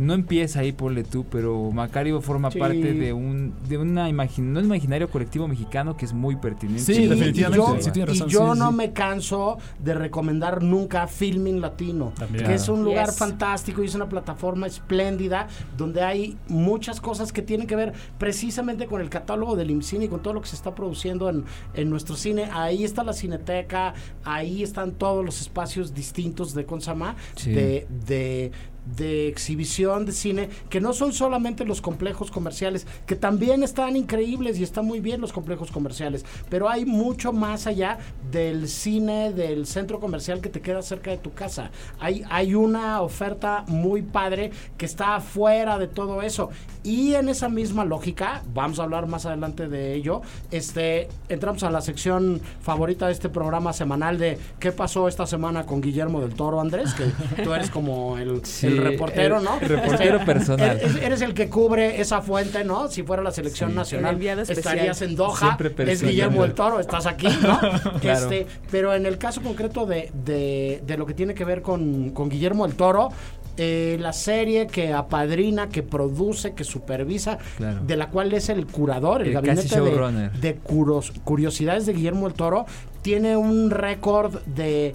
no 0.00 0.14
empieza 0.14 0.60
ahí, 0.60 0.72
ponle 0.72 1.04
tú, 1.04 1.24
pero 1.30 1.70
Macario 1.72 2.20
forma 2.20 2.50
Sí. 2.50 2.58
parte 2.58 2.94
de 2.94 3.12
un, 3.12 3.52
de 3.68 3.78
una 3.78 4.08
imagin 4.08 4.56
un 4.56 4.64
imaginario 4.64 5.08
colectivo 5.10 5.46
mexicano 5.46 5.96
que 5.96 6.06
es 6.06 6.12
muy 6.12 6.36
pertinente. 6.36 6.82
Sí, 6.82 7.06
definitivamente, 7.06 7.58
y 7.58 7.76
yo, 7.76 7.82
sí, 7.82 7.90
tiene 7.92 8.06
razón, 8.06 8.28
y 8.28 8.32
yo 8.32 8.52
sí, 8.54 8.58
no 8.58 8.70
sí. 8.70 8.76
me 8.76 8.92
canso 8.92 9.58
de 9.78 9.94
recomendar 9.94 10.62
nunca 10.62 11.06
Filming 11.06 11.60
Latino, 11.60 12.12
También. 12.18 12.46
que 12.46 12.54
es 12.54 12.68
un 12.68 12.82
lugar 12.82 13.06
Yes. 13.08 13.18
fantástico 13.18 13.82
y 13.82 13.86
es 13.86 13.94
una 13.94 14.08
plataforma 14.08 14.66
espléndida 14.66 15.46
donde 15.76 16.02
hay 16.02 16.36
muchas 16.48 17.00
cosas 17.00 17.32
que 17.32 17.42
tienen 17.42 17.66
que 17.66 17.76
ver 17.76 17.92
precisamente 18.18 18.86
con 18.86 19.00
el 19.00 19.10
catálogo 19.10 19.54
del 19.56 19.70
IMCINE 19.70 20.06
y 20.06 20.08
con 20.08 20.22
todo 20.22 20.34
lo 20.34 20.40
que 20.40 20.48
se 20.48 20.56
está 20.56 20.74
produciendo 20.74 21.28
en, 21.28 21.44
en 21.74 21.90
nuestro 21.90 22.16
cine. 22.16 22.48
Ahí 22.52 22.84
está 22.84 23.04
la 23.04 23.12
cineteca, 23.12 23.94
ahí 24.24 24.62
están 24.62 24.92
todos 24.92 25.24
los 25.24 25.40
espacios 25.40 25.92
distintos 25.94 26.54
de 26.54 26.64
Consama, 26.64 27.16
Sí. 27.36 27.50
de, 27.52 27.86
de 28.06 28.52
de 28.96 29.28
exhibición 29.28 30.06
de 30.06 30.12
cine, 30.12 30.48
que 30.68 30.80
no 30.80 30.92
son 30.92 31.12
solamente 31.12 31.64
los 31.64 31.80
complejos 31.80 32.30
comerciales, 32.30 32.86
que 33.06 33.16
también 33.16 33.62
están 33.62 33.96
increíbles 33.96 34.58
y 34.58 34.62
están 34.62 34.86
muy 34.86 35.00
bien 35.00 35.20
los 35.20 35.32
complejos 35.32 35.70
comerciales, 35.70 36.24
pero 36.48 36.68
hay 36.68 36.84
mucho 36.84 37.32
más 37.32 37.66
allá 37.66 37.98
del 38.30 38.68
cine, 38.68 39.32
del 39.32 39.66
centro 39.66 40.00
comercial 40.00 40.40
que 40.40 40.48
te 40.48 40.60
queda 40.60 40.82
cerca 40.82 41.10
de 41.10 41.18
tu 41.18 41.32
casa. 41.32 41.70
Hay, 41.98 42.22
hay 42.30 42.54
una 42.54 43.02
oferta 43.02 43.64
muy 43.68 44.02
padre 44.02 44.50
que 44.76 44.86
está 44.86 45.16
afuera 45.16 45.78
de 45.78 45.88
todo 45.88 46.22
eso. 46.22 46.50
Y 46.82 47.14
en 47.14 47.28
esa 47.28 47.48
misma 47.48 47.84
lógica, 47.84 48.42
vamos 48.54 48.78
a 48.78 48.84
hablar 48.84 49.06
más 49.06 49.26
adelante 49.26 49.68
de 49.68 49.94
ello, 49.94 50.22
este, 50.50 51.08
entramos 51.28 51.62
a 51.62 51.70
la 51.70 51.82
sección 51.82 52.40
favorita 52.62 53.06
de 53.06 53.12
este 53.12 53.28
programa 53.28 53.72
semanal 53.72 54.18
de 54.18 54.38
qué 54.58 54.72
pasó 54.72 55.08
esta 55.08 55.26
semana 55.26 55.66
con 55.66 55.80
Guillermo 55.80 56.20
del 56.20 56.34
Toro, 56.34 56.60
Andrés, 56.60 56.94
que 56.94 57.42
tú 57.42 57.52
eres 57.52 57.70
como 57.70 58.16
el, 58.16 58.44
Sí, 58.44 58.66
el 58.66 58.79
reportero, 58.84 59.38
el- 59.38 59.44
¿no? 59.44 59.58
el 59.60 59.68
reportero 59.68 60.14
Este, 60.18 60.26
personal. 60.26 60.80
Eres, 61.02 61.20
el 61.22 61.34
que 61.34 61.48
cubre 61.48 62.00
esa 62.00 62.20
fuente, 62.22 62.64
¿no? 62.64 62.88
Si 62.88 63.02
fuera 63.02 63.22
la 63.22 63.30
selección 63.30 63.70
Sí. 63.70 63.76
nacional, 63.76 64.20
El 64.22 64.38
estarías 64.38 65.00
en 65.02 65.16
Doha. 65.16 65.36
Siempre 65.36 65.70
Es. 65.92 66.02
Guillermo 66.02 66.42
del 66.42 66.54
Toro, 66.54 66.80
estás 66.80 67.06
aquí, 67.06 67.28
¿no? 67.42 67.58
Claro. 68.00 68.20
este, 68.30 68.46
pero 68.70 68.94
en 68.94 69.06
el 69.06 69.18
caso 69.18 69.40
concreto 69.42 69.86
de, 69.86 70.10
de, 70.24 70.82
de 70.86 70.96
lo 70.96 71.06
que 71.06 71.14
tiene 71.14 71.34
que 71.34 71.44
ver 71.44 71.62
con, 71.62 72.10
con 72.10 72.28
Guillermo 72.28 72.66
del 72.66 72.76
Toro, 72.76 73.08
eh, 73.56 73.98
la 74.00 74.12
serie 74.12 74.66
que 74.68 74.92
apadrina, 74.92 75.68
que 75.68 75.82
produce, 75.82 76.54
que 76.54 76.64
supervisa, 76.64 77.38
Claro. 77.58 77.80
de 77.86 77.96
la 77.96 78.08
cual 78.08 78.32
es 78.32 78.48
el 78.48 78.66
curador, 78.66 79.20
el, 79.20 79.28
El 79.28 79.34
gabinete 79.34 79.80
de, 79.80 80.30
de 80.40 80.58
curos- 80.58 81.12
curiosidades 81.24 81.84
de 81.84 81.92
Guillermo 81.92 82.26
del 82.26 82.34
Toro, 82.34 82.64
tiene 83.02 83.36
un 83.36 83.70
récord 83.70 84.40
de 84.46 84.94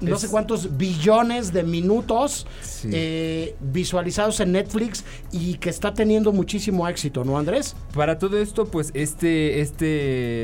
no 0.00 0.14
Es- 0.14 0.22
sé 0.22 0.28
cuántos 0.28 0.76
billones 0.76 1.52
de 1.52 1.62
minutos 1.62 2.46
Sí. 2.62 2.88
eh, 2.92 3.54
visualizados 3.60 4.40
en 4.40 4.52
Netflix 4.52 5.04
y 5.32 5.54
que 5.54 5.70
está 5.70 5.92
teniendo 5.94 6.32
muchísimo 6.32 6.88
éxito, 6.88 7.24
¿no, 7.24 7.38
Andrés? 7.38 7.76
Para 7.94 8.18
todo 8.18 8.38
esto, 8.38 8.64
pues 8.66 8.90
este, 8.94 9.60
este, 9.60 9.84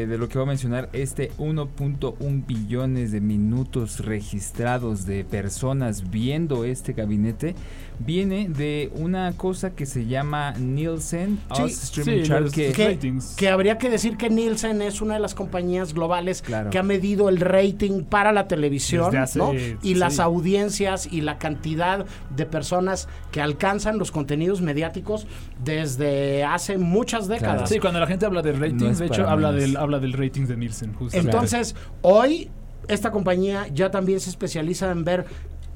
de 0.06 0.18
lo 0.18 0.28
que 0.28 0.38
voy 0.38 0.44
a 0.46 0.48
mencionar, 0.48 0.90
este 0.92 1.30
1.1 1.38 2.44
billones 2.46 3.12
de 3.12 3.20
minutos 3.20 4.00
registrados 4.00 5.06
de 5.06 5.24
personas 5.24 6.10
viendo 6.10 6.64
este 6.64 6.92
gabinete, 6.92 7.54
viene 7.98 8.48
de 8.48 8.90
una 8.94 9.32
cosa 9.36 9.70
que 9.70 9.86
se 9.86 10.06
llama 10.06 10.52
Nielsen 10.52 11.38
Sí, 11.54 11.62
Us 11.62 11.82
Streaming 11.84 12.22
sí, 12.22 12.28
Chart, 12.28 12.42
los- 12.42 13.36
que, 13.36 13.48
habría 13.48 13.78
que 13.78 13.88
decir 13.90 14.16
que 14.16 14.28
Nielsen 14.30 14.82
es 14.82 15.00
una 15.00 15.14
de 15.14 15.20
las 15.20 15.34
compañías 15.34 15.94
globales 15.94 16.42
Claro. 16.42 16.70
que 16.70 16.78
ha 16.78 16.82
medido 16.82 17.28
el 17.28 17.40
rating 17.40 18.04
para 18.04 18.32
la 18.32 18.48
televisión, 18.48 19.16
hace- 19.16 19.38
¿no? 19.38 19.52
Y 19.82 19.94
las 19.94 20.18
audiencias 20.20 21.08
y 21.10 21.22
la 21.22 21.38
cantidad 21.38 22.06
de 22.34 22.46
personas 22.46 23.08
que 23.32 23.40
alcanzan 23.40 23.98
los 23.98 24.10
contenidos 24.10 24.60
mediáticos 24.60 25.26
desde 25.64 26.44
hace 26.44 26.78
muchas 26.78 27.28
décadas. 27.28 27.68
Sí, 27.68 27.78
cuando 27.78 28.00
la 28.00 28.06
gente 28.06 28.26
habla 28.26 28.42
de 28.42 28.52
ratings, 28.52 28.82
No 28.82 28.90
de 28.98 29.06
hecho, 29.06 29.28
habla 29.28 29.52
del, 29.52 29.76
habla 29.76 29.98
del 29.98 30.12
rating 30.12 30.46
de 30.46 30.56
Nielsen, 30.56 30.94
justo. 30.94 31.18
Entonces, 31.18 31.74
hoy 32.02 32.50
esta 32.88 33.10
compañía 33.10 33.66
ya 33.74 33.90
también 33.90 34.20
se 34.20 34.30
especializa 34.30 34.90
en 34.92 35.04
ver 35.04 35.26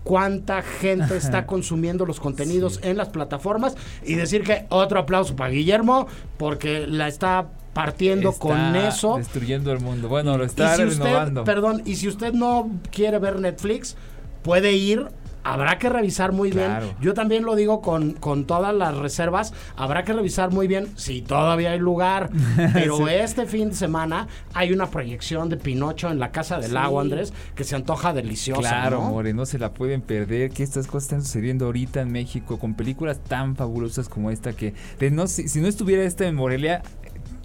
cuánta 0.04 0.62
gente 0.62 1.16
está 1.16 1.46
consumiendo 1.46 2.06
los 2.06 2.20
contenidos 2.20 2.80
en 2.82 2.96
las 2.96 3.08
plataformas 3.10 3.76
y 4.04 4.14
decir 4.14 4.42
que 4.42 4.66
otro 4.70 4.98
aplauso 5.00 5.36
para 5.36 5.50
Guillermo 5.50 6.06
porque 6.38 6.86
la 6.86 7.08
está 7.08 7.48
partiendo 7.72 8.30
está 8.30 8.40
con 8.40 8.76
eso. 8.76 9.16
destruyendo 9.18 9.72
el 9.72 9.80
mundo. 9.80 10.08
Bueno, 10.08 10.36
lo 10.36 10.44
Y 10.44 10.46
está 10.46 10.76
si 10.76 10.84
usted, 10.84 11.04
renovando. 11.04 11.44
perdón, 11.44 11.82
y 11.84 11.96
si 11.96 12.08
usted 12.08 12.32
no 12.32 12.70
quiere 12.90 13.18
ver 13.18 13.38
Netflix, 13.38 13.96
puede 14.42 14.72
ir. 14.72 15.06
Habrá 15.42 15.78
que 15.78 15.88
revisar 15.88 16.32
muy 16.32 16.50
Claro. 16.50 16.84
bien. 16.86 16.96
Yo 17.00 17.14
también 17.14 17.44
lo 17.44 17.54
digo 17.56 17.80
con, 17.80 18.12
con 18.12 18.44
todas 18.44 18.74
las 18.74 18.96
reservas. 18.96 19.52
Habrá 19.76 20.04
que 20.04 20.12
revisar 20.12 20.50
muy 20.52 20.66
bien 20.66 20.88
si 20.96 21.22
todavía 21.22 21.70
hay 21.72 21.78
lugar. 21.78 22.30
Pero 22.74 23.08
este 23.08 23.46
fin 23.46 23.70
de 23.70 23.74
semana 23.74 24.28
hay 24.54 24.72
una 24.72 24.90
proyección 24.90 25.48
de 25.48 25.56
Pinocho 25.56 26.10
en 26.10 26.18
la 26.18 26.30
Casa 26.30 26.56
del 26.58 26.68
Sí. 26.68 26.74
Lago, 26.74 27.00
Andrés, 27.00 27.32
que 27.54 27.64
se 27.64 27.74
antoja 27.76 28.12
deliciosa. 28.12 28.60
Claro, 28.60 29.00
¿no? 29.02 29.10
More, 29.10 29.32
no 29.32 29.46
se 29.46 29.58
la 29.58 29.72
pueden 29.72 30.02
perder. 30.02 30.50
Que 30.50 30.62
estas 30.62 30.86
cosas 30.86 31.04
están 31.04 31.22
sucediendo 31.22 31.66
ahorita 31.66 32.00
en 32.02 32.12
México 32.12 32.58
con 32.58 32.74
películas 32.74 33.18
tan 33.20 33.56
fabulosas 33.56 34.08
como 34.08 34.30
esta. 34.30 34.52
Que 34.52 34.74
de 34.98 35.10
no, 35.10 35.26
si, 35.26 35.48
si 35.48 35.60
no 35.60 35.68
estuviera 35.68 36.02
esta 36.04 36.26
en 36.26 36.34
Morelia, 36.34 36.82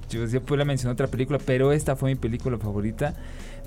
yo, 0.10 0.26
yo 0.28 0.42
podría 0.42 0.66
mencionar 0.66 0.94
otra 0.94 1.08
película, 1.08 1.40
pero 1.44 1.72
esta 1.72 1.96
fue 1.96 2.10
mi 2.12 2.16
película 2.16 2.58
favorita. 2.58 3.16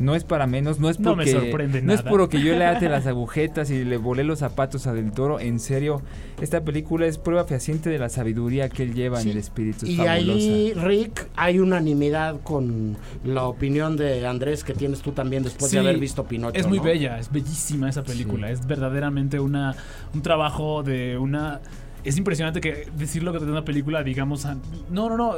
No 0.00 0.14
es 0.14 0.24
para 0.24 0.46
menos, 0.46 0.78
no 0.78 0.88
es 0.90 1.00
No 1.00 1.16
me 1.16 1.24
porque 1.24 1.32
sorprende 1.32 1.82
no 1.82 1.92
es 1.92 2.00
nada. 2.00 2.10
porque 2.10 2.40
yo 2.40 2.56
le 2.56 2.64
ate 2.64 2.88
las 2.88 3.06
agujetas 3.06 3.70
y 3.70 3.84
le 3.84 3.96
volé 3.96 4.24
los 4.24 4.38
zapatos 4.40 4.86
a 4.86 4.92
Del 4.94 5.12
Toro. 5.12 5.40
En 5.40 5.58
serio, 5.60 6.02
esta 6.40 6.62
película 6.62 7.06
es 7.06 7.18
prueba 7.18 7.44
fehaciente 7.44 7.90
de 7.90 7.98
la 7.98 8.08
sabiduría 8.08 8.68
que 8.68 8.82
él 8.84 8.94
lleva 8.94 9.20
Sí. 9.20 9.28
en 9.28 9.32
el 9.32 9.38
espíritu. 9.38 9.86
Es 9.86 9.92
Y 9.92 9.96
fabulosa. 9.96 10.12
ahí, 10.32 10.72
Rick, 10.74 11.28
hay 11.36 11.58
unanimidad 11.58 12.40
con 12.42 12.96
la 13.24 13.44
opinión 13.44 13.96
de 13.96 14.26
Andrés 14.26 14.64
que 14.64 14.74
tienes 14.74 15.00
tú 15.02 15.12
también 15.12 15.42
después 15.42 15.70
de 15.72 15.78
haber 15.78 15.98
visto 15.98 16.24
Pinocho. 16.24 16.58
Es 16.58 16.66
muy 16.66 16.78
¿no? 16.78 16.84
bella, 16.84 17.18
es 17.18 17.30
bellísima 17.30 17.88
esa 17.88 18.02
película. 18.02 18.46
Sí. 18.48 18.52
Es 18.54 18.66
verdaderamente 18.66 19.40
una, 19.40 19.74
un 20.14 20.22
trabajo 20.22 20.82
de 20.82 21.18
una. 21.18 21.60
Es 22.04 22.16
impresionante 22.16 22.60
que 22.60 22.86
decir 22.96 23.22
lo 23.24 23.32
que 23.32 23.40
de 23.40 23.50
una 23.50 23.64
película, 23.64 24.02
digamos. 24.02 24.46
no, 24.90 25.08
no, 25.08 25.16
no. 25.16 25.34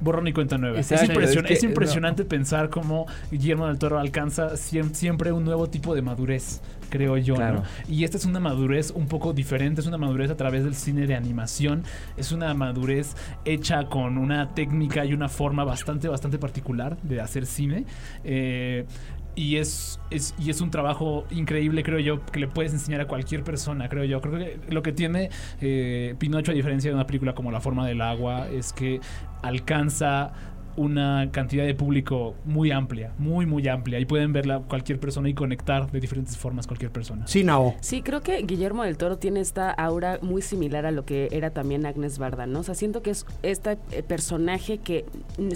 Borrón 0.00 0.28
y 0.28 0.32
cuenta 0.32 0.58
nueva. 0.58 0.78
Es, 0.78 0.92
Exacto, 0.92 1.14
impresion- 1.14 1.40
es 1.44 1.46
que, 1.48 1.54
es 1.54 1.62
impresionante 1.64 2.24
pensar 2.24 2.70
cómo 2.70 3.06
Guillermo 3.30 3.66
del 3.66 3.78
Toro 3.78 3.98
alcanza 3.98 4.52
siem- 4.56 4.92
siempre 4.94 5.32
un 5.32 5.44
nuevo 5.44 5.68
tipo 5.68 5.94
de 5.94 6.02
madurez, 6.02 6.60
creo 6.90 7.16
yo. 7.16 7.36
¿no? 7.36 7.62
Y 7.88 8.04
esta 8.04 8.16
es 8.16 8.24
una 8.24 8.40
madurez 8.40 8.90
un 8.92 9.08
poco 9.08 9.32
diferente, 9.32 9.80
es 9.80 9.86
una 9.86 9.98
madurez 9.98 10.30
a 10.30 10.36
través 10.36 10.64
del 10.64 10.74
cine 10.74 11.06
de 11.06 11.14
animación, 11.16 11.82
es 12.16 12.32
una 12.32 12.52
madurez 12.54 13.14
hecha 13.44 13.84
con 13.86 14.18
una 14.18 14.54
técnica 14.54 15.04
y 15.04 15.12
una 15.12 15.28
forma 15.28 15.64
bastante, 15.64 16.08
bastante 16.08 16.38
particular 16.38 16.96
de 17.02 17.20
hacer 17.20 17.44
cine. 17.46 17.84
Eh, 18.24 18.86
y 19.34 19.56
es, 19.56 20.00
es, 20.10 20.34
y 20.38 20.50
es 20.50 20.60
un 20.60 20.70
trabajo 20.70 21.24
increíble, 21.30 21.82
creo 21.82 21.98
yo, 21.98 22.24
que 22.26 22.40
le 22.40 22.48
puedes 22.48 22.72
enseñar 22.72 23.00
a 23.00 23.06
cualquier 23.06 23.44
persona, 23.44 23.88
creo 23.88 24.04
yo. 24.04 24.20
Creo 24.20 24.38
que 24.38 24.58
lo 24.68 24.82
que 24.82 24.92
tiene 24.92 25.30
eh, 25.60 26.14
Pinocho, 26.18 26.50
a 26.50 26.54
diferencia 26.54 26.90
de 26.90 26.94
una 26.94 27.06
película 27.06 27.34
como 27.34 27.50
La 27.52 27.60
forma 27.60 27.86
del 27.86 28.00
agua, 28.00 28.48
es 28.48 28.72
que 28.72 29.00
alcanza 29.42 30.32
una 30.78 31.28
cantidad 31.32 31.66
de 31.66 31.74
público 31.74 32.34
muy 32.44 32.70
amplia, 32.70 33.12
muy, 33.18 33.44
muy 33.46 33.66
amplia. 33.68 33.98
Y 33.98 34.04
pueden 34.06 34.32
verla 34.32 34.60
cualquier 34.60 34.98
persona 35.00 35.28
y 35.28 35.34
conectar 35.34 35.90
de 35.90 36.00
diferentes 36.00 36.36
formas 36.36 36.66
cualquier 36.66 36.90
persona. 36.90 37.26
Sí, 37.26 37.44
Nao. 37.44 37.74
Sí, 37.80 38.02
creo 38.02 38.20
que 38.22 38.42
Guillermo 38.42 38.84
del 38.84 38.96
Toro 38.96 39.18
tiene 39.18 39.40
esta 39.40 39.70
aura 39.70 40.18
muy 40.22 40.40
similar 40.42 40.86
a 40.86 40.90
lo 40.90 41.04
que 41.04 41.28
era 41.32 41.50
también 41.50 41.84
Agnes 41.84 42.18
Barda, 42.18 42.46
¿no? 42.46 42.60
O 42.60 42.62
sea, 42.62 42.74
siento 42.74 43.02
que 43.02 43.10
es 43.10 43.26
este 43.42 43.78
eh, 43.92 44.02
personaje 44.02 44.78
que 44.78 45.04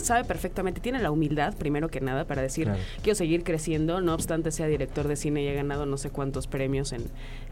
sabe 0.00 0.24
perfectamente, 0.24 0.80
tiene 0.80 1.00
la 1.00 1.11
humildad, 1.11 1.54
primero 1.56 1.88
que 1.88 2.00
nada, 2.00 2.24
para 2.26 2.42
decir, 2.42 2.64
Claro. 2.64 2.80
quiero 3.02 3.14
seguir 3.16 3.44
creciendo, 3.44 4.00
no 4.00 4.14
obstante 4.14 4.50
sea 4.50 4.66
director 4.66 5.06
de 5.08 5.16
cine 5.16 5.42
y 5.44 5.48
ha 5.48 5.52
ganado 5.52 5.87
no 5.87 5.96
sé 5.96 6.11
cuántos 6.11 6.46
premios 6.48 6.92
en, 6.92 7.02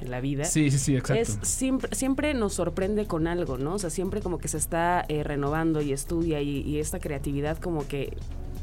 en 0.01 0.11
la 0.11 0.21
vida. 0.21 0.45
Sí, 0.45 0.71
sí, 0.71 0.79
sí, 0.79 0.97
exacto. 0.97 1.23
Es 1.23 1.39
siempre, 1.43 1.95
siempre 1.95 2.35
nos 2.35 2.55
sorprende 2.55 3.07
con 3.07 3.27
algo, 3.29 3.59
¿no? 3.59 3.75
O 3.75 3.79
sea, 3.79 3.91
siempre 3.91 4.21
como 4.21 4.39
que 4.39 4.49
se 4.49 4.57
está 4.59 5.05
eh, 5.09 5.23
renovando 5.23 5.81
y 5.83 5.93
estudia 5.93 6.41
y, 6.43 6.61
y 6.63 6.79
esta 6.81 6.99
creatividad 6.99 7.59
como 7.61 7.87
que 7.87 8.17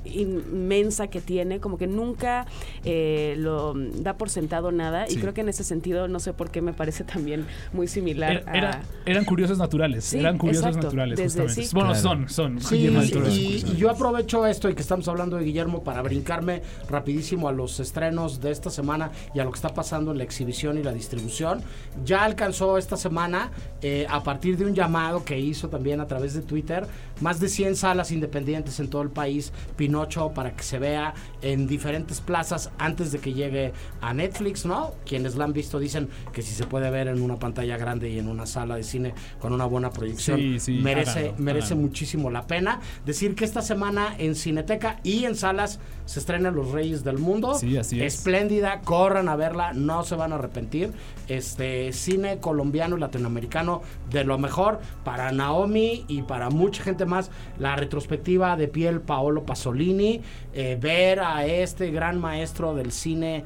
inmensa 0.05 1.07
que 1.07 1.19
tiene, 1.21 1.59
como 1.59 1.77
que 1.77 1.85
nunca 1.87 2.45
eh, 2.85 3.35
lo 3.37 3.73
da 3.75 4.13
por 4.17 4.29
sentado 4.29 4.71
nada 4.71 5.05
y 5.07 5.11
Sí. 5.11 5.19
creo 5.19 5.33
que 5.33 5.41
en 5.41 5.49
ese 5.49 5.63
sentido 5.65 6.07
no 6.07 6.19
sé 6.19 6.31
por 6.33 6.49
qué 6.49 6.61
me 6.61 6.71
parece 6.71 7.03
también 7.03 7.45
muy 7.73 7.87
similar 7.87 8.43
Era- 8.43 8.53
era- 8.57 8.71
a... 8.71 8.81
eran 9.05 9.25
curiosos 9.25 9.57
naturales. 9.57 10.05
Sí, 10.05 10.19
eran 10.19 10.37
curiosos 10.37 10.65
exacto. 10.67 10.87
naturales, 10.87 11.17
Desde- 11.17 11.41
justamente. 11.43 11.63
sí. 11.63 11.69
Bueno, 11.73 11.89
Claro. 11.91 12.01
son, 12.29 12.29
son. 12.29 12.57
Y, 12.77 12.87
curioso. 12.87 13.29
y 13.73 13.75
yo 13.75 13.89
aprovecho 13.89 14.45
esto 14.45 14.69
y 14.69 14.75
que 14.75 14.81
estamos 14.81 15.07
hablando 15.07 15.35
de 15.37 15.43
Guillermo 15.43 15.83
para 15.83 16.01
brincarme 16.01 16.61
rapidísimo 16.89 17.47
a 17.49 17.51
los 17.51 17.79
estrenos 17.79 18.39
de 18.41 18.51
esta 18.51 18.69
semana 18.69 19.11
y 19.33 19.39
a 19.39 19.43
lo 19.43 19.51
que 19.51 19.57
está 19.57 19.73
pasando 19.73 20.11
en 20.11 20.19
la 20.19 20.23
exhibición 20.23 20.77
y 20.77 20.83
la 20.83 20.93
distribución. 20.93 21.61
Ya 22.05 22.23
alcanzó 22.23 22.77
esta 22.77 22.95
semana, 22.97 23.51
eh, 23.81 24.05
a 24.09 24.23
partir 24.23 24.57
de 24.57 24.65
un 24.65 24.73
llamado 24.73 25.25
que 25.25 25.37
hizo 25.39 25.69
también 25.69 25.99
a 25.99 26.07
través 26.07 26.33
de 26.33 26.41
Twitter, 26.41 26.87
más 27.21 27.39
de 27.39 27.49
100 27.49 27.75
salas 27.75 28.11
independientes 28.11 28.79
en 28.79 28.89
todo 28.89 29.01
el 29.01 29.09
país, 29.09 29.51
Pinocho, 29.75 30.31
para 30.33 30.55
que 30.55 30.63
se 30.63 30.79
vea 30.79 31.13
en 31.41 31.67
diferentes 31.67 32.21
plazas 32.21 32.71
antes 32.77 33.11
de 33.11 33.19
que 33.19 33.33
llegue 33.33 33.73
a 34.01 34.13
Netflix, 34.13 34.65
¿no? 34.65 34.93
Quienes 35.05 35.35
la 35.35 35.45
han 35.45 35.53
visto 35.53 35.79
dicen 35.79 36.09
que 36.33 36.41
si 36.41 36.53
se 36.53 36.65
puede 36.65 36.89
ver 36.89 37.07
en 37.07 37.21
una 37.21 37.37
pantalla 37.37 37.77
grande 37.77 38.09
y 38.09 38.19
en 38.19 38.27
una 38.27 38.45
sala 38.45 38.75
de 38.75 38.83
cine 38.83 39.13
con 39.39 39.53
una 39.53 39.65
buena 39.65 39.89
proyección, 39.89 40.39
Sí, 40.39 40.59
sí, 40.59 40.79
merece, 40.83 41.19
háganlo, 41.19 41.33
merece 41.37 41.65
háganlo. 41.67 41.83
muchísimo 41.87 42.29
la 42.29 42.47
pena. 42.47 42.79
Decir 43.05 43.35
que 43.35 43.45
esta 43.45 43.61
semana 43.61 44.15
en 44.17 44.35
Cineteca 44.35 44.99
y 45.03 45.25
en 45.25 45.35
salas 45.35 45.79
se 46.07 46.19
estrenan 46.19 46.55
Los 46.55 46.71
Reyes 46.71 47.03
del 47.03 47.17
Mundo. 47.17 47.53
Sí, 47.53 47.77
así 47.77 48.01
es. 48.01 48.15
Espléndida, 48.15 48.81
corran 48.81 49.27
a 49.29 49.35
verla, 49.35 49.73
no 49.73 50.03
se 50.03 50.15
van 50.15 50.31
a 50.31 50.35
arrepentir. 50.35 50.93
Este 51.27 51.91
cine 51.91 52.39
colombiano 52.39 52.97
y 52.97 52.99
latinoamericano 53.01 53.81
de 54.09 54.23
lo 54.23 54.37
mejor 54.37 54.79
para 55.03 55.31
Naomi 55.31 56.05
y 56.07 56.21
para 56.21 56.49
mucha 56.49 56.81
gente 56.81 57.05
más. 57.05 57.29
La 57.59 57.75
retrospectiva 57.75 58.55
de 58.55 58.69
piel 58.69 59.01
Paolo 59.01 59.45
Pasolini, 59.45 60.21
eh, 60.53 60.77
ver 60.79 61.19
a 61.19 61.45
este 61.45 61.91
gran 61.91 62.19
maestro 62.19 62.73
del 62.73 62.91
cine 62.91 63.43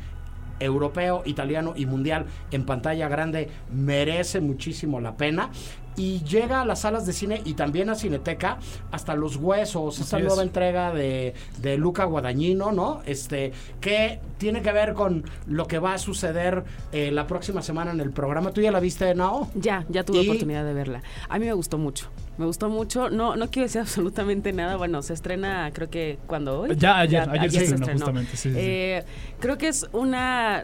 europeo, 0.62 1.24
italiano 1.26 1.74
y 1.76 1.86
mundial 1.86 2.28
en 2.52 2.66
pantalla 2.66 3.08
grande 3.10 3.50
merece 3.74 4.40
muchísimo 4.40 5.02
la 5.02 5.18
pena. 5.18 5.50
Y 5.98 6.24
llega 6.24 6.62
a 6.62 6.66
las 6.66 6.82
salas 6.82 7.06
de 7.06 7.12
cine 7.14 7.42
y 7.44 7.54
también 7.54 7.90
a 7.90 7.96
Cineteca 7.96 8.58
hasta 8.92 9.14
Los 9.16 9.36
Huesos, 9.36 10.00
esta 10.00 10.16
Así 10.18 10.24
es. 10.26 10.28
nueva 10.30 10.44
entrega 10.44 10.94
de, 10.94 11.34
de 11.62 11.78
Luca 11.78 12.06
Guadagnino, 12.06 12.72
¿no? 12.72 13.02
Este, 13.06 13.52
que 13.82 14.20
tiene 14.38 14.62
que 14.62 14.72
ver 14.72 14.94
con 14.94 15.26
lo 15.48 15.68
que 15.68 15.80
va 15.80 15.94
a 15.94 15.98
suceder 15.98 16.64
eh, 16.94 17.12
la 17.12 17.28
próxima 17.28 17.62
semana 17.62 17.92
en 17.92 18.00
el 18.00 18.12
programa. 18.12 18.52
¿Tú 18.52 18.62
ya 18.62 18.72
la 18.72 18.80
viste, 18.80 19.14
Nao? 19.16 19.50
Ya, 19.54 19.86
ya 19.90 20.04
tuve 20.04 20.24
Y- 20.24 20.28
oportunidad 20.30 20.64
de 20.66 20.74
verla. 20.74 21.04
A 21.28 21.38
mí 21.38 21.46
me 21.46 21.54
gustó 21.54 21.78
mucho. 21.78 22.08
Me 22.38 22.46
gustó 22.46 22.70
mucho. 22.70 23.10
No, 23.10 23.36
no 23.36 23.50
quiero 23.52 23.66
decir 23.68 23.82
absolutamente 23.82 24.54
nada. 24.54 24.78
Bueno, 24.78 25.02
se 25.02 25.14
estrena, 25.14 25.70
creo 25.74 25.90
que 25.90 26.18
cuando 26.26 26.62
hoy. 26.62 26.76
Ya, 26.78 27.00
ayer, 27.00 27.30
ayer 27.30 27.52
se 27.52 27.64
estrenó 27.66 27.92
justamente, 27.92 28.32
sí, 28.32 28.38
sí, 28.38 28.50
sí. 28.52 28.56
Eh, 28.58 29.04
creo 29.40 29.58
que 29.58 29.68
es 29.68 29.86
una. 29.92 30.64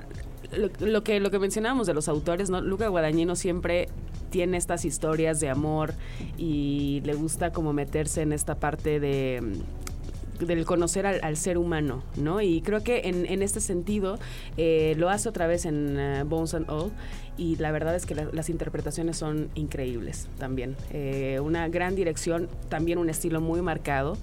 Lo, 0.80 1.04
que, 1.04 1.20
lo 1.20 1.30
que 1.32 1.40
mencionábamos 1.40 1.88
de 1.88 1.94
los 1.94 2.08
autores, 2.08 2.50
¿no? 2.50 2.62
Luca 2.62 2.88
Guadagnino 2.88 3.36
siempre 3.36 3.90
tiene 4.30 4.58
estas 4.58 4.86
historias 4.86 5.40
de 5.40 5.50
amor 5.50 5.94
y 6.38 7.02
le 7.06 7.14
gusta 7.16 7.52
como 7.52 7.74
meterse 7.74 8.22
en 8.22 8.32
esta 8.34 8.56
parte 8.56 9.00
de 9.00 9.42
del 10.40 10.66
conocer 10.66 11.08
al, 11.08 11.36
ser 11.36 11.58
humano, 11.58 12.04
¿no? 12.16 12.42
Y 12.42 12.62
creo 12.62 12.84
que 12.84 13.02
en, 13.06 13.26
en 13.26 13.42
este 13.42 13.60
sentido 13.60 14.20
eh, 14.56 14.94
lo 14.96 15.10
hace 15.10 15.28
otra 15.30 15.48
vez 15.48 15.66
en 15.66 15.98
eh, 16.00 16.24
Bones 16.28 16.54
and 16.54 16.70
All 16.70 16.92
y 17.38 17.56
la 17.56 17.72
verdad 17.72 17.96
es 17.96 18.06
que 18.06 18.14
la- 18.14 18.30
las 18.32 18.52
interpretaciones 18.52 19.18
son 19.18 19.50
increíbles 19.56 20.28
también. 20.38 20.76
Eh, 20.92 21.40
una 21.42 21.68
gran 21.70 21.96
dirección, 21.96 22.50
también 22.70 23.00
un 23.00 23.10
estilo 23.10 23.42
muy 23.42 23.64
marcado. 23.64 24.16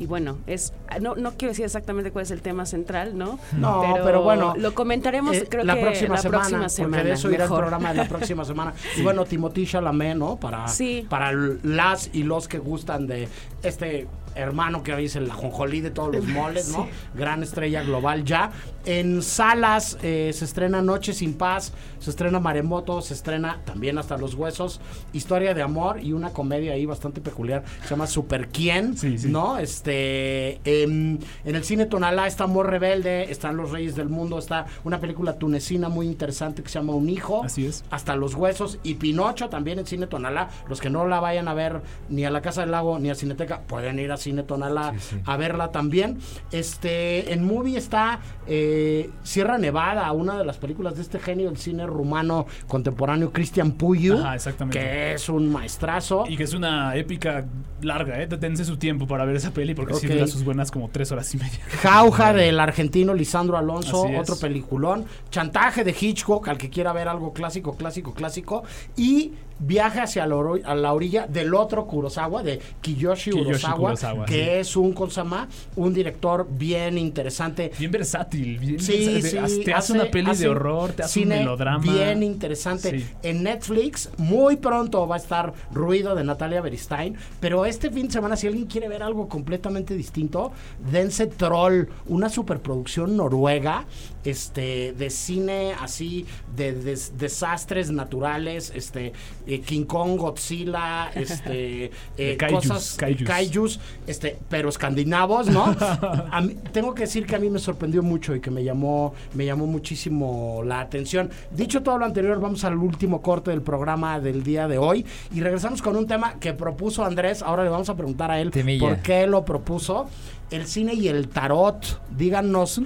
Y 0.00 0.06
bueno, 0.06 0.38
es 0.48 0.72
no, 1.00 1.14
no 1.14 1.32
quiero 1.32 1.50
decir 1.52 1.64
exactamente 1.66 2.10
cuál 2.10 2.24
es 2.24 2.30
el 2.32 2.42
tema 2.42 2.66
central, 2.66 3.16
¿no? 3.16 3.38
No, 3.52 3.84
pero 4.04 4.22
bueno, 4.22 4.54
Lo 4.56 4.74
comentaremos, 4.74 5.36
Eh, 5.36 5.46
creo 5.48 5.62
la 5.62 5.74
que 5.76 5.82
próxima 5.82 6.16
la 6.16 6.22
semana, 6.22 6.38
próxima 6.38 6.68
semana. 6.68 6.96
porque 6.96 7.08
de 7.08 7.14
eso 7.14 7.28
irá 7.28 7.36
el 7.44 7.50
mejor. 7.50 7.58
programa 7.60 7.90
de 7.90 7.94
la 7.98 8.08
próxima 8.08 8.44
semana. 8.44 8.74
Y 8.96 9.02
bueno, 9.02 9.24
Timothy 9.26 9.66
Chalamet, 9.66 10.16
¿no? 10.16 10.36
Para, 10.36 10.66
Sí. 10.68 11.06
para 11.08 11.30
las 11.62 12.10
y 12.12 12.22
los 12.24 12.48
que 12.48 12.58
gustan 12.58 13.06
de 13.06 13.28
este 13.62 14.08
hermano 14.40 14.82
que 14.82 14.92
hoy 14.94 15.06
es 15.06 15.16
el 15.16 15.30
ajonjolí 15.30 15.80
de 15.80 15.90
todos 15.90 16.14
los 16.14 16.24
moles, 16.28 16.68
¿no? 16.70 16.88
Gran 17.14 17.42
estrella 17.42 17.82
global 17.82 18.24
ya. 18.24 18.50
En 18.84 19.22
salas 19.22 19.98
eh, 20.02 20.30
se 20.34 20.44
estrena 20.44 20.80
Noche 20.82 21.12
sin 21.12 21.34
Paz, 21.34 21.72
se 21.98 22.10
estrena 22.10 22.40
Maremoto, 22.40 23.02
se 23.02 23.14
estrena 23.14 23.60
también 23.64 23.98
hasta 23.98 24.16
Los 24.16 24.34
Huesos, 24.34 24.80
Historia 25.12 25.52
de 25.54 25.62
Amor 25.62 26.02
y 26.02 26.12
una 26.12 26.30
comedia 26.30 26.72
ahí 26.72 26.86
bastante 26.86 27.20
peculiar, 27.20 27.62
se 27.82 27.90
llama 27.90 28.06
Super 28.06 28.48
Quién, 28.48 28.96
Sí, 28.96 29.18
sí. 29.18 29.28
¿no? 29.28 29.58
Este, 29.58 30.60
em, 30.64 31.18
en 31.44 31.56
el 31.56 31.64
cine 31.64 31.86
Tonalá 31.86 32.26
está 32.26 32.44
Amor 32.44 32.70
Rebelde, 32.70 33.30
están 33.30 33.56
Los 33.56 33.70
Reyes 33.70 33.96
del 33.96 34.08
Mundo, 34.08 34.38
está 34.38 34.66
una 34.84 34.98
película 34.98 35.38
tunecina 35.38 35.88
muy 35.88 36.06
interesante 36.06 36.62
que 36.62 36.68
se 36.68 36.78
llama 36.78 36.94
Un 36.94 37.10
Hijo. 37.10 37.44
Así 37.44 37.66
es. 37.66 37.84
Hasta 37.90 38.16
Los 38.16 38.34
Huesos 38.34 38.78
y 38.82 38.94
Pinocho 38.94 39.48
también 39.48 39.78
en 39.78 39.86
Cine 39.86 40.06
Tonalá. 40.06 40.48
Los 40.68 40.80
que 40.80 40.88
no 40.88 41.06
la 41.06 41.20
vayan 41.20 41.48
a 41.48 41.54
ver 41.54 41.82
ni 42.08 42.24
a 42.24 42.30
la 42.30 42.40
Casa 42.40 42.62
del 42.62 42.70
Lago 42.70 42.98
ni 42.98 43.10
a 43.10 43.14
Cineteca 43.14 43.60
pueden 43.66 43.98
ir 43.98 44.10
a 44.12 44.16
Cine 44.16 44.29
Tonalá 44.42 44.92
Sí, 44.98 45.16
sí. 45.16 45.22
a 45.24 45.36
verla 45.36 45.70
también. 45.72 46.18
Este, 46.52 47.32
en 47.32 47.44
Movie 47.44 47.76
está 47.78 48.20
eh, 48.46 49.10
Sierra 49.22 49.58
Nevada, 49.58 50.10
una 50.12 50.36
de 50.38 50.44
las 50.44 50.58
películas 50.58 50.96
de 50.96 51.02
este 51.02 51.18
genio 51.18 51.46
del 51.48 51.56
cine 51.56 51.86
rumano 51.86 52.46
contemporáneo, 52.66 53.32
Christian 53.32 53.72
Puyu, 53.72 54.18
Ajá, 54.18 54.34
exactamente. 54.34 54.78
que 54.78 55.12
es 55.14 55.28
un 55.28 55.50
maestrazo. 55.50 56.24
Y 56.28 56.36
que 56.36 56.42
es 56.44 56.54
una 56.54 56.96
épica 56.96 57.44
larga, 57.82 58.20
¿eh? 58.22 58.28
Su 58.60 58.76
tiempo 58.76 59.06
para 59.06 59.24
ver 59.24 59.36
esa 59.36 59.52
peli 59.52 59.74
porque 59.74 59.94
sí 59.94 60.06
Ok. 60.06 60.12
dura 60.12 60.26
sus 60.26 60.44
buenas 60.44 60.70
como 60.70 60.88
tres 60.90 61.10
horas 61.12 61.32
y 61.34 61.38
media. 61.38 61.60
Jauja 61.82 62.32
del 62.32 62.60
argentino 62.60 63.14
Lisandro 63.14 63.56
Alonso, 63.56 64.04
Así 64.04 64.14
es. 64.14 64.20
otro 64.20 64.36
peliculón. 64.36 65.04
Chantaje 65.30 65.82
de 65.84 65.94
Hitchcock, 65.98 66.48
al 66.48 66.58
que 66.58 66.68
quiera 66.68 66.92
ver 66.92 67.08
algo 67.08 67.32
clásico, 67.32 67.76
clásico, 67.76 68.12
clásico. 68.12 68.64
Y 68.96 69.32
Viaje 69.60 70.00
hacia 70.00 70.26
la, 70.26 70.36
a 70.64 70.74
la 70.74 70.92
orilla 70.92 71.26
del 71.26 71.54
otro 71.54 71.86
Kurosawa, 71.86 72.42
de 72.42 72.58
Kiyoshi, 72.80 73.30
Kiyoshi 73.30 73.44
Kurosawa, 73.44 73.76
Kurosawa, 73.76 74.24
que 74.26 74.32
sí. 74.44 74.50
es 74.60 74.76
un 74.76 74.92
Konsama, 74.92 75.48
un 75.76 75.92
director 75.94 76.46
bien 76.50 76.96
interesante. 76.98 77.70
Bien 77.78 77.90
versátil. 77.90 78.58
Bien 78.58 78.80
Sí, 78.80 79.20
versátil. 79.22 79.48
sí, 79.48 79.64
te 79.64 79.74
hace, 79.74 79.92
una 79.92 80.04
peli 80.06 80.30
hace 80.30 80.44
de 80.44 80.48
horror, 80.48 80.92
te 80.92 81.02
hace 81.02 81.22
un 81.22 81.28
melodrama. 81.28 81.82
Bien 81.92 82.22
interesante. 82.22 83.04
En 83.22 83.42
Netflix, 83.42 84.08
muy 84.16 84.56
pronto 84.56 85.06
va 85.06 85.16
a 85.16 85.18
estar 85.18 85.52
Ruido 85.72 86.14
de 86.14 86.24
Natalia 86.24 86.60
Beristain. 86.60 87.16
Pero 87.40 87.66
este 87.66 87.90
fin 87.90 88.06
de 88.06 88.12
semana, 88.12 88.36
si 88.36 88.46
alguien 88.46 88.66
quiere 88.66 88.88
ver 88.88 89.02
algo 89.02 89.28
completamente 89.28 89.94
distinto, 89.94 90.52
dense 90.90 91.26
Troll, 91.26 91.84
una 92.06 92.28
superproducción 92.28 93.16
noruega 93.16 93.84
este, 94.24 94.92
de 94.92 95.10
cine 95.10 95.72
así, 95.80 96.26
de, 96.56 96.72
des- 96.72 97.16
desastres 97.18 97.90
naturales, 97.90 98.72
este, 98.74 99.12
eh, 99.54 99.60
King 99.60 99.84
Kong, 99.84 100.16
Godzilla, 100.18 101.10
este, 101.14 101.90
eh, 102.18 102.36
kaijus, 102.36 102.68
cosas, 102.68 102.94
kaijus. 102.96 103.26
kaijus, 103.26 103.80
este, 104.06 104.38
pero 104.48 104.68
escandinavos, 104.68 105.48
¿no? 105.48 105.64
A 106.30 106.40
mí- 106.40 106.54
tengo 106.72 106.94
que 106.94 107.02
decir 107.02 107.26
que 107.26 107.36
a 107.36 107.38
mí 107.38 107.50
me 107.50 107.58
sorprendió 107.58 108.02
mucho 108.02 108.34
y 108.34 108.40
que 108.40 108.50
me 108.50 108.62
llamó, 108.64 109.14
me 109.34 109.44
llamó 109.44 109.66
muchísimo 109.66 110.62
la 110.64 110.80
atención. 110.80 111.30
Dicho 111.50 111.82
todo 111.82 111.98
lo 111.98 112.04
anterior, 112.04 112.40
vamos 112.40 112.64
al 112.64 112.76
último 112.76 113.20
corte 113.22 113.50
del 113.50 113.62
programa 113.62 114.20
del 114.20 114.42
día 114.42 114.68
de 114.68 114.78
hoy 114.78 115.04
y 115.34 115.40
regresamos 115.40 115.82
con 115.82 115.96
un 115.96 116.06
tema 116.06 116.34
que 116.38 116.52
propuso 116.52 117.04
Andrés. 117.04 117.42
Ahora 117.42 117.64
le 117.64 117.70
vamos 117.70 117.88
a 117.88 117.96
preguntar 117.96 118.30
a 118.30 118.40
él 118.40 118.50
Temilla. 118.50 118.88
por 118.88 118.98
qué 118.98 119.26
lo 119.26 119.44
propuso. 119.44 120.08
El 120.50 120.66
cine 120.66 120.94
y 120.94 121.08
el 121.08 121.28
tarot. 121.28 122.02
Díganos 122.10 122.80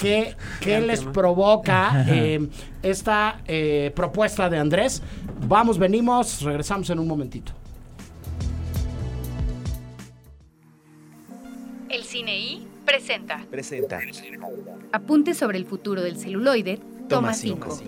qué, 0.00 0.36
les 0.80 1.00
tema. 1.00 1.12
provoca 1.12 2.04
eh, 2.08 2.48
esta 2.82 3.40
eh, 3.46 3.92
propuesta 3.94 4.48
de 4.48 4.58
Andrés. 4.58 5.02
Vamos, 5.46 5.78
venimos, 5.78 6.42
regresamos 6.42 6.88
en 6.90 6.98
un 6.98 7.08
momentito. 7.08 7.52
El 11.88 12.04
Cine 12.04 12.38
I 12.38 12.66
presenta 12.84 13.44
Presenta. 13.50 13.98
Apunte 14.92 15.34
sobre 15.34 15.58
el 15.58 15.64
futuro 15.64 16.02
del 16.02 16.18
celuloide, 16.18 16.78
toma 17.08 17.32
5. 17.34 17.78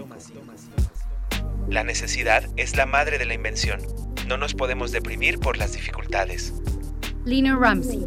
La 1.69 1.85
necesidad 1.85 2.45
es 2.57 2.77
la 2.77 2.87
madre 2.87 3.19
de 3.19 3.27
la 3.27 3.35
invención. 3.35 3.81
No 4.27 4.37
nos 4.37 4.55
podemos 4.55 4.90
deprimir 4.90 5.38
por 5.38 5.57
las 5.57 5.73
dificultades. 5.73 6.55
Lina 7.25 7.57
Ramsey. 7.57 8.07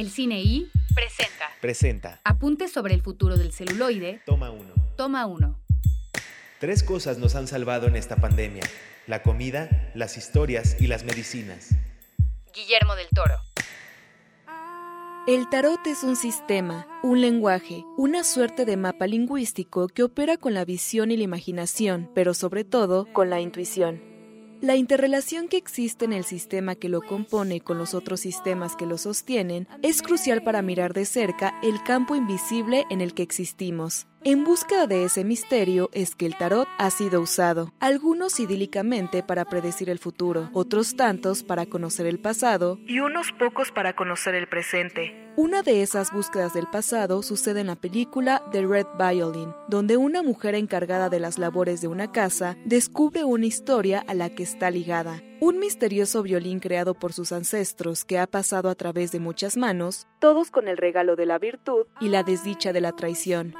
El 0.00 0.08
Cine 0.10 0.40
I 0.40 0.66
presenta 0.94 1.50
Presenta. 1.60 2.20
Apunte 2.24 2.68
sobre 2.68 2.94
el 2.94 3.02
futuro 3.02 3.36
del 3.36 3.52
celuloide, 3.52 4.22
Toma 4.24 4.50
uno. 4.50 4.72
toma 4.96 5.26
1. 5.26 5.60
Tres 6.58 6.82
cosas 6.82 7.18
nos 7.18 7.34
han 7.34 7.46
salvado 7.46 7.86
en 7.86 7.96
esta 7.96 8.16
pandemia. 8.16 8.62
La 9.06 9.22
comida, 9.22 9.92
las 9.94 10.16
historias 10.16 10.80
y 10.80 10.86
las 10.86 11.04
medicinas. 11.04 11.74
Guillermo 12.54 12.94
del 12.96 13.08
Toro. 13.08 13.34
El 15.28 15.50
tarot 15.50 15.86
es 15.86 16.02
un 16.02 16.16
sistema, 16.16 16.86
un 17.02 17.20
lenguaje, 17.20 17.84
una 17.98 18.24
suerte 18.24 18.64
de 18.64 18.78
mapa 18.78 19.06
lingüístico 19.06 19.86
que 19.88 20.02
opera 20.02 20.38
con 20.38 20.54
la 20.54 20.64
visión 20.64 21.10
y 21.10 21.18
la 21.18 21.24
imaginación, 21.24 22.10
pero 22.14 22.32
sobre 22.32 22.64
todo 22.64 23.04
con 23.12 23.28
la 23.28 23.42
intuición. 23.42 24.09
La 24.60 24.76
interrelación 24.76 25.48
que 25.48 25.56
existe 25.56 26.04
en 26.04 26.12
el 26.12 26.24
sistema 26.24 26.74
que 26.74 26.90
lo 26.90 27.00
compone 27.00 27.62
con 27.62 27.78
los 27.78 27.94
otros 27.94 28.20
sistemas 28.20 28.76
que 28.76 28.84
lo 28.84 28.98
sostienen 28.98 29.66
es 29.80 30.02
crucial 30.02 30.42
para 30.42 30.60
mirar 30.60 30.92
de 30.92 31.06
cerca 31.06 31.58
el 31.62 31.82
campo 31.82 32.14
invisible 32.14 32.84
en 32.90 33.00
el 33.00 33.14
que 33.14 33.22
existimos. 33.22 34.06
En 34.22 34.44
búsqueda 34.44 34.86
de 34.86 35.04
ese 35.04 35.24
misterio 35.24 35.88
es 35.94 36.14
que 36.14 36.26
el 36.26 36.36
tarot 36.36 36.68
ha 36.76 36.90
sido 36.90 37.22
usado, 37.22 37.72
algunos 37.80 38.38
idílicamente 38.38 39.22
para 39.22 39.46
predecir 39.46 39.88
el 39.88 39.98
futuro, 39.98 40.50
otros 40.52 40.94
tantos 40.94 41.42
para 41.42 41.64
conocer 41.64 42.04
el 42.04 42.18
pasado 42.18 42.78
y 42.86 43.00
unos 43.00 43.32
pocos 43.32 43.72
para 43.72 43.96
conocer 43.96 44.34
el 44.34 44.46
presente. 44.46 45.32
Una 45.36 45.62
de 45.62 45.80
esas 45.80 46.12
búsquedas 46.12 46.52
del 46.52 46.66
pasado 46.66 47.22
sucede 47.22 47.60
en 47.60 47.68
la 47.68 47.76
película 47.76 48.42
The 48.52 48.66
Red 48.66 48.88
Violin, 48.98 49.54
donde 49.68 49.96
una 49.96 50.22
mujer 50.22 50.54
encargada 50.54 51.08
de 51.08 51.18
las 51.18 51.38
labores 51.38 51.80
de 51.80 51.88
una 51.88 52.12
casa 52.12 52.58
descubre 52.66 53.24
una 53.24 53.46
historia 53.46 54.04
a 54.06 54.12
la 54.12 54.28
que 54.28 54.42
está 54.42 54.70
ligada. 54.70 55.22
Un 55.40 55.58
misterioso 55.58 56.22
violín 56.22 56.60
creado 56.60 56.92
por 56.92 57.14
sus 57.14 57.32
ancestros 57.32 58.04
que 58.04 58.18
ha 58.18 58.26
pasado 58.26 58.68
a 58.68 58.74
través 58.74 59.12
de 59.12 59.20
muchas 59.20 59.56
manos, 59.56 60.06
todos 60.18 60.50
con 60.50 60.68
el 60.68 60.76
regalo 60.76 61.16
de 61.16 61.24
la 61.24 61.38
virtud 61.38 61.86
y 62.02 62.10
la 62.10 62.22
desdicha 62.22 62.74
de 62.74 62.82
la 62.82 62.92
traición. 62.92 63.54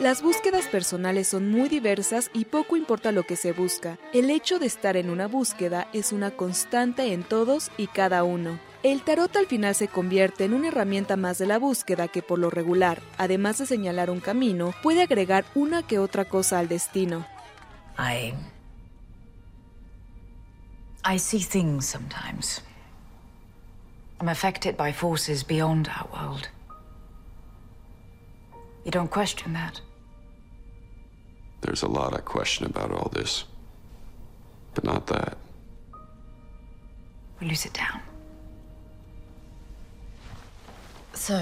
Las 0.00 0.22
búsquedas 0.22 0.68
personales 0.68 1.28
son 1.28 1.50
muy 1.50 1.68
diversas 1.68 2.30
y 2.32 2.44
poco 2.44 2.76
importa 2.76 3.12
lo 3.12 3.24
que 3.24 3.34
se 3.34 3.52
busca. 3.52 3.98
El 4.14 4.30
hecho 4.30 4.58
de 4.58 4.64
estar 4.64 4.96
en 4.96 5.10
una 5.10 5.26
búsqueda 5.26 5.88
es 5.92 6.12
una 6.12 6.30
constante 6.30 7.12
en 7.12 7.24
todos 7.24 7.70
y 7.76 7.88
cada 7.88 8.22
uno. 8.22 8.58
El 8.84 9.02
tarot 9.02 9.34
al 9.34 9.46
final 9.46 9.74
se 9.74 9.88
convierte 9.88 10.44
en 10.44 10.54
una 10.54 10.68
herramienta 10.68 11.16
más 11.16 11.38
de 11.38 11.46
la 11.46 11.58
búsqueda 11.58 12.06
que 12.06 12.22
por 12.22 12.38
lo 12.38 12.48
regular, 12.48 13.02
además 13.16 13.58
de 13.58 13.66
señalar 13.66 14.08
un 14.08 14.20
camino, 14.20 14.72
puede 14.84 15.02
agregar 15.02 15.44
una 15.56 15.82
que 15.82 15.98
otra 15.98 16.26
cosa 16.26 16.60
al 16.60 16.68
destino. 16.68 17.26
I. 17.98 18.34
I 21.04 21.18
see 21.18 21.40
things 21.40 21.86
sometimes. 21.86 22.62
I'm 24.20 24.28
affected 24.28 24.76
by 24.76 24.92
forces 24.92 25.44
beyond 25.44 25.88
our 25.88 26.08
world. 26.12 26.48
You 28.84 28.92
don't 28.92 29.10
question 29.10 29.54
that. 29.54 29.80
There's 31.62 31.82
a 31.82 31.88
lot 31.88 32.14
I 32.14 32.20
question 32.20 32.66
about 32.66 32.92
all 32.92 33.10
this. 33.12 33.44
But 34.74 34.84
not 34.84 35.06
that. 35.08 35.36
Will 37.40 37.48
you 37.48 37.56
sit 37.56 37.72
down? 37.74 38.07
So, 41.18 41.34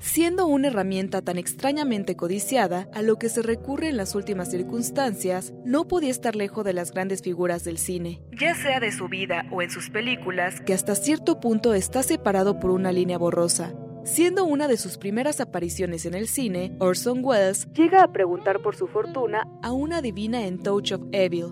Siendo 0.00 0.46
una 0.46 0.68
herramienta 0.68 1.22
tan 1.22 1.38
extrañamente 1.38 2.14
codiciada, 2.14 2.88
a 2.92 3.02
lo 3.02 3.18
que 3.18 3.30
se 3.30 3.40
recurre 3.40 3.88
en 3.88 3.96
las 3.96 4.14
últimas 4.14 4.50
circunstancias, 4.50 5.54
no 5.64 5.88
podía 5.88 6.10
estar 6.10 6.36
lejos 6.36 6.64
de 6.64 6.74
las 6.74 6.92
grandes 6.92 7.22
figuras 7.22 7.64
del 7.64 7.78
cine, 7.78 8.20
ya 8.38 8.54
sea 8.54 8.80
de 8.80 8.92
su 8.92 9.08
vida 9.08 9.46
o 9.50 9.62
en 9.62 9.70
sus 9.70 9.90
películas, 9.90 10.60
que 10.60 10.74
hasta 10.74 10.94
cierto 10.94 11.40
punto 11.40 11.72
está 11.72 12.02
separado 12.02 12.60
por 12.60 12.70
una 12.70 12.92
línea 12.92 13.16
borrosa. 13.16 13.72
Siendo 14.04 14.44
una 14.44 14.68
de 14.68 14.76
sus 14.76 14.98
primeras 14.98 15.40
apariciones 15.40 16.04
en 16.04 16.14
el 16.14 16.28
cine, 16.28 16.76
Orson 16.78 17.24
Welles 17.24 17.68
llega 17.72 18.02
a 18.02 18.12
preguntar 18.12 18.60
por 18.60 18.76
su 18.76 18.88
fortuna 18.88 19.46
a 19.62 19.72
una 19.72 20.02
divina 20.02 20.46
en 20.46 20.62
Touch 20.62 20.92
of 20.92 21.02
Evil. 21.12 21.46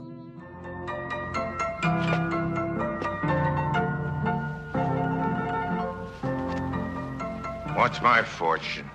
What's 7.80 8.02
my 8.02 8.22
fortune? 8.22 8.90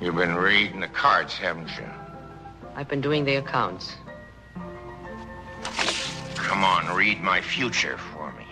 You've 0.00 0.16
been 0.16 0.34
reading 0.34 0.80
the 0.80 0.88
cards, 0.88 1.34
haven't 1.34 1.68
you? 1.76 1.84
I've 2.74 2.88
been 2.88 3.02
doing 3.02 3.26
the 3.26 3.34
accounts. 3.34 3.96
Come 6.36 6.64
on, 6.64 6.96
read 6.96 7.20
my 7.20 7.42
future 7.42 7.98
for 7.98 8.32
me. 8.32 8.46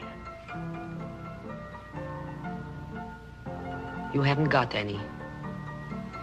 You 4.13 4.21
haven't 4.21 4.51
got 4.51 4.75
any. 4.75 5.01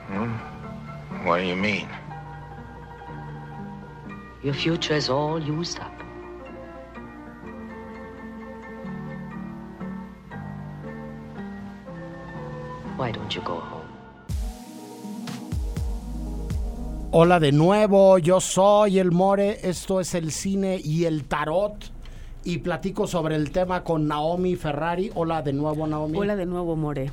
Hmm? 0.09 0.33
What 1.25 1.39
do 1.39 1.45
you 1.45 1.55
mean? 1.55 1.89
Your 4.43 4.53
future 4.53 4.93
is 4.93 5.09
all 5.09 5.41
used 5.41 5.79
up. 5.79 5.96
Why 12.97 13.11
don't 13.11 13.29
you 13.35 13.41
go 13.43 13.59
home? 13.59 13.87
Hola 17.11 17.39
de 17.39 17.51
nuevo, 17.51 18.17
yo 18.17 18.41
soy 18.41 18.99
el 18.99 19.11
More, 19.11 19.59
esto 19.61 20.01
es 20.01 20.13
el 20.13 20.31
cine 20.31 20.81
y 20.83 21.05
el 21.05 21.25
tarot 21.25 21.75
y 22.43 22.57
platico 22.57 23.07
sobre 23.07 23.35
el 23.35 23.51
tema 23.51 23.83
con 23.83 24.07
Naomi 24.07 24.55
Ferrari. 24.55 25.11
Hola 25.15 25.41
de 25.41 25.53
nuevo 25.53 25.85
Naomi. 25.85 26.17
Hola 26.17 26.35
de 26.35 26.45
nuevo, 26.45 26.75
More. 26.75 27.11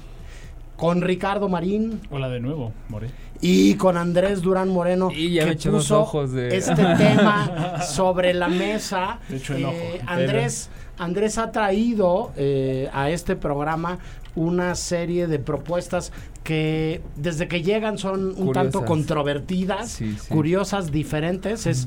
Con 0.76 1.02
Ricardo 1.02 1.48
Marín 1.48 2.00
Hola 2.10 2.28
de 2.28 2.40
nuevo, 2.40 2.72
More. 2.88 3.08
y 3.40 3.74
con 3.74 3.96
Andrés 3.96 4.42
Durán 4.42 4.68
Moreno 4.70 5.10
Y 5.14 5.34
ya 5.34 5.44
que 5.54 5.68
los 5.70 5.84
puso 5.84 6.00
ojos 6.00 6.32
de- 6.32 6.56
este 6.56 6.74
tema 6.74 7.80
sobre 7.86 8.34
la 8.34 8.48
mesa. 8.48 9.18
Te 9.28 9.36
echó 9.36 9.54
el 9.54 9.64
ojo, 9.66 9.74
Eh, 9.76 10.00
Andrés, 10.06 10.70
Andrés 10.98 11.38
ha 11.38 11.52
traído 11.52 12.32
eh, 12.36 12.88
a 12.92 13.10
este 13.10 13.36
programa 13.36 13.98
una 14.36 14.74
serie 14.74 15.28
de 15.28 15.38
propuestas 15.38 16.12
que 16.42 17.00
desde 17.16 17.46
que 17.46 17.62
llegan 17.62 17.96
son 17.98 18.34
un 18.36 18.52
tanto 18.52 18.84
controvertidas, 18.84 19.90
Sí, 19.92 20.16
sí. 20.20 20.28
curiosas, 20.28 20.90
diferentes. 20.90 21.66
Es 21.66 21.86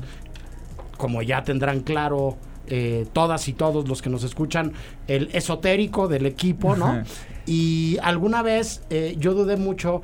como 0.96 1.20
ya 1.22 1.44
tendrán 1.44 1.80
claro 1.80 2.36
eh, 2.70 3.06
todas 3.12 3.48
y 3.48 3.52
todos 3.52 3.88
los 3.88 4.02
que 4.02 4.10
nos 4.10 4.24
escuchan, 4.24 4.72
el 5.06 5.30
esotérico 5.32 6.08
del 6.08 6.26
equipo, 6.26 6.76
¿no? 6.76 6.86
Ajá. 6.86 7.04
y 7.46 7.96
alguna 8.02 8.42
vez 8.42 8.82
eh, 8.90 9.16
yo 9.18 9.34
dudé 9.34 9.56
mucho 9.56 10.02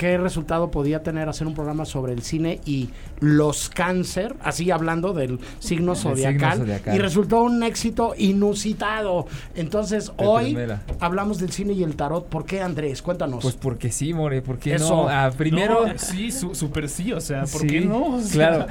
qué 0.00 0.16
resultado 0.16 0.70
podía 0.70 1.02
tener 1.02 1.28
hacer 1.28 1.46
un 1.46 1.52
programa 1.52 1.84
sobre 1.84 2.14
el 2.14 2.22
cine 2.22 2.58
y 2.64 2.88
los 3.20 3.68
cáncer, 3.68 4.34
así 4.42 4.70
hablando 4.70 5.12
del 5.12 5.38
signo 5.58 5.94
signo 5.94 5.94
zodiacal, 5.94 6.80
y 6.94 6.98
resultó 6.98 7.42
un 7.42 7.62
éxito 7.62 8.14
inusitado. 8.16 9.26
Entonces, 9.54 10.06
De 10.16 10.26
hoy 10.26 10.44
primera. 10.54 10.80
hablamos 11.00 11.38
del 11.38 11.50
cine 11.52 11.74
y 11.74 11.82
el 11.82 11.96
tarot. 11.96 12.26
¿Por 12.28 12.46
qué, 12.46 12.62
Andrés? 12.62 13.02
Cuéntanos. 13.02 13.42
Pues 13.42 13.56
porque 13.56 13.92
sí, 13.92 14.14
More, 14.14 14.40
porque 14.40 14.78
no. 14.78 15.06
Ah, 15.06 15.30
primero. 15.36 15.86
No, 15.86 15.98
sí, 15.98 16.30
su- 16.30 16.54
súper 16.54 16.88
sí, 16.88 17.12
o 17.12 17.20
sea, 17.20 17.42
¿por 17.42 17.60
Sí, 17.60 17.66
qué 17.66 17.80
no? 17.82 18.14
O 18.16 18.20
sea, 18.22 18.48
Claro. 18.56 18.66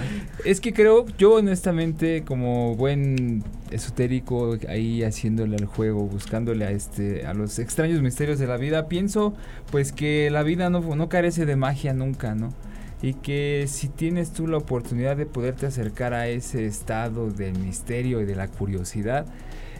Es 0.46 0.60
que 0.60 0.74
creo, 0.74 1.06
yo 1.20 1.36
honestamente, 1.36 2.24
como 2.26 2.76
buen 2.76 3.44
esotérico, 3.72 4.58
ahí 4.68 5.04
haciéndole 5.04 5.56
al 5.56 5.66
juego, 5.66 6.08
buscándole 6.08 6.66
a 6.66 6.72
este, 6.72 7.26
a 7.28 7.34
los 7.36 7.60
extraños 7.60 8.02
misterios 8.02 8.40
de 8.40 8.48
la 8.48 8.58
vida, 8.58 8.88
pienso 8.88 9.36
pues 9.72 9.92
que 9.92 10.30
la 10.32 10.42
vida 10.42 10.70
no, 10.72 10.80
no 10.96 11.08
carece 11.20 11.46
de 11.46 11.58
magia 11.58 11.94
nunca, 11.94 12.34
¿no? 12.34 12.54
Y 13.02 13.16
que 13.16 13.66
si 13.68 13.90
tienes 13.90 14.32
tú 14.32 14.48
la 14.48 14.56
oportunidad 14.56 15.18
de 15.18 15.26
poderte 15.26 15.66
acercar 15.66 16.14
a 16.14 16.30
ese 16.30 16.66
estado 16.66 17.30
del 17.30 17.60
misterio 17.60 18.22
y 18.22 18.26
de 18.26 18.36
la 18.36 18.48
curiosidad, 18.48 19.26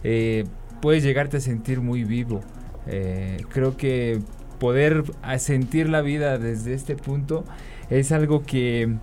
eh, 0.04 0.44
puedes 0.82 1.02
llegarte 1.02 1.38
a 1.38 1.40
sentir 1.40 1.80
muy 1.80 2.04
vivo. 2.04 2.42
Eh, 2.88 3.38
creo 3.54 3.78
que 3.78 4.20
poder 4.60 5.06
sentir 5.38 5.88
la 5.88 6.02
vida 6.02 6.38
desde 6.38 6.74
este 6.74 6.98
punto 6.98 7.46
es 7.90 8.12
algo 8.12 8.44
que, 8.44 8.98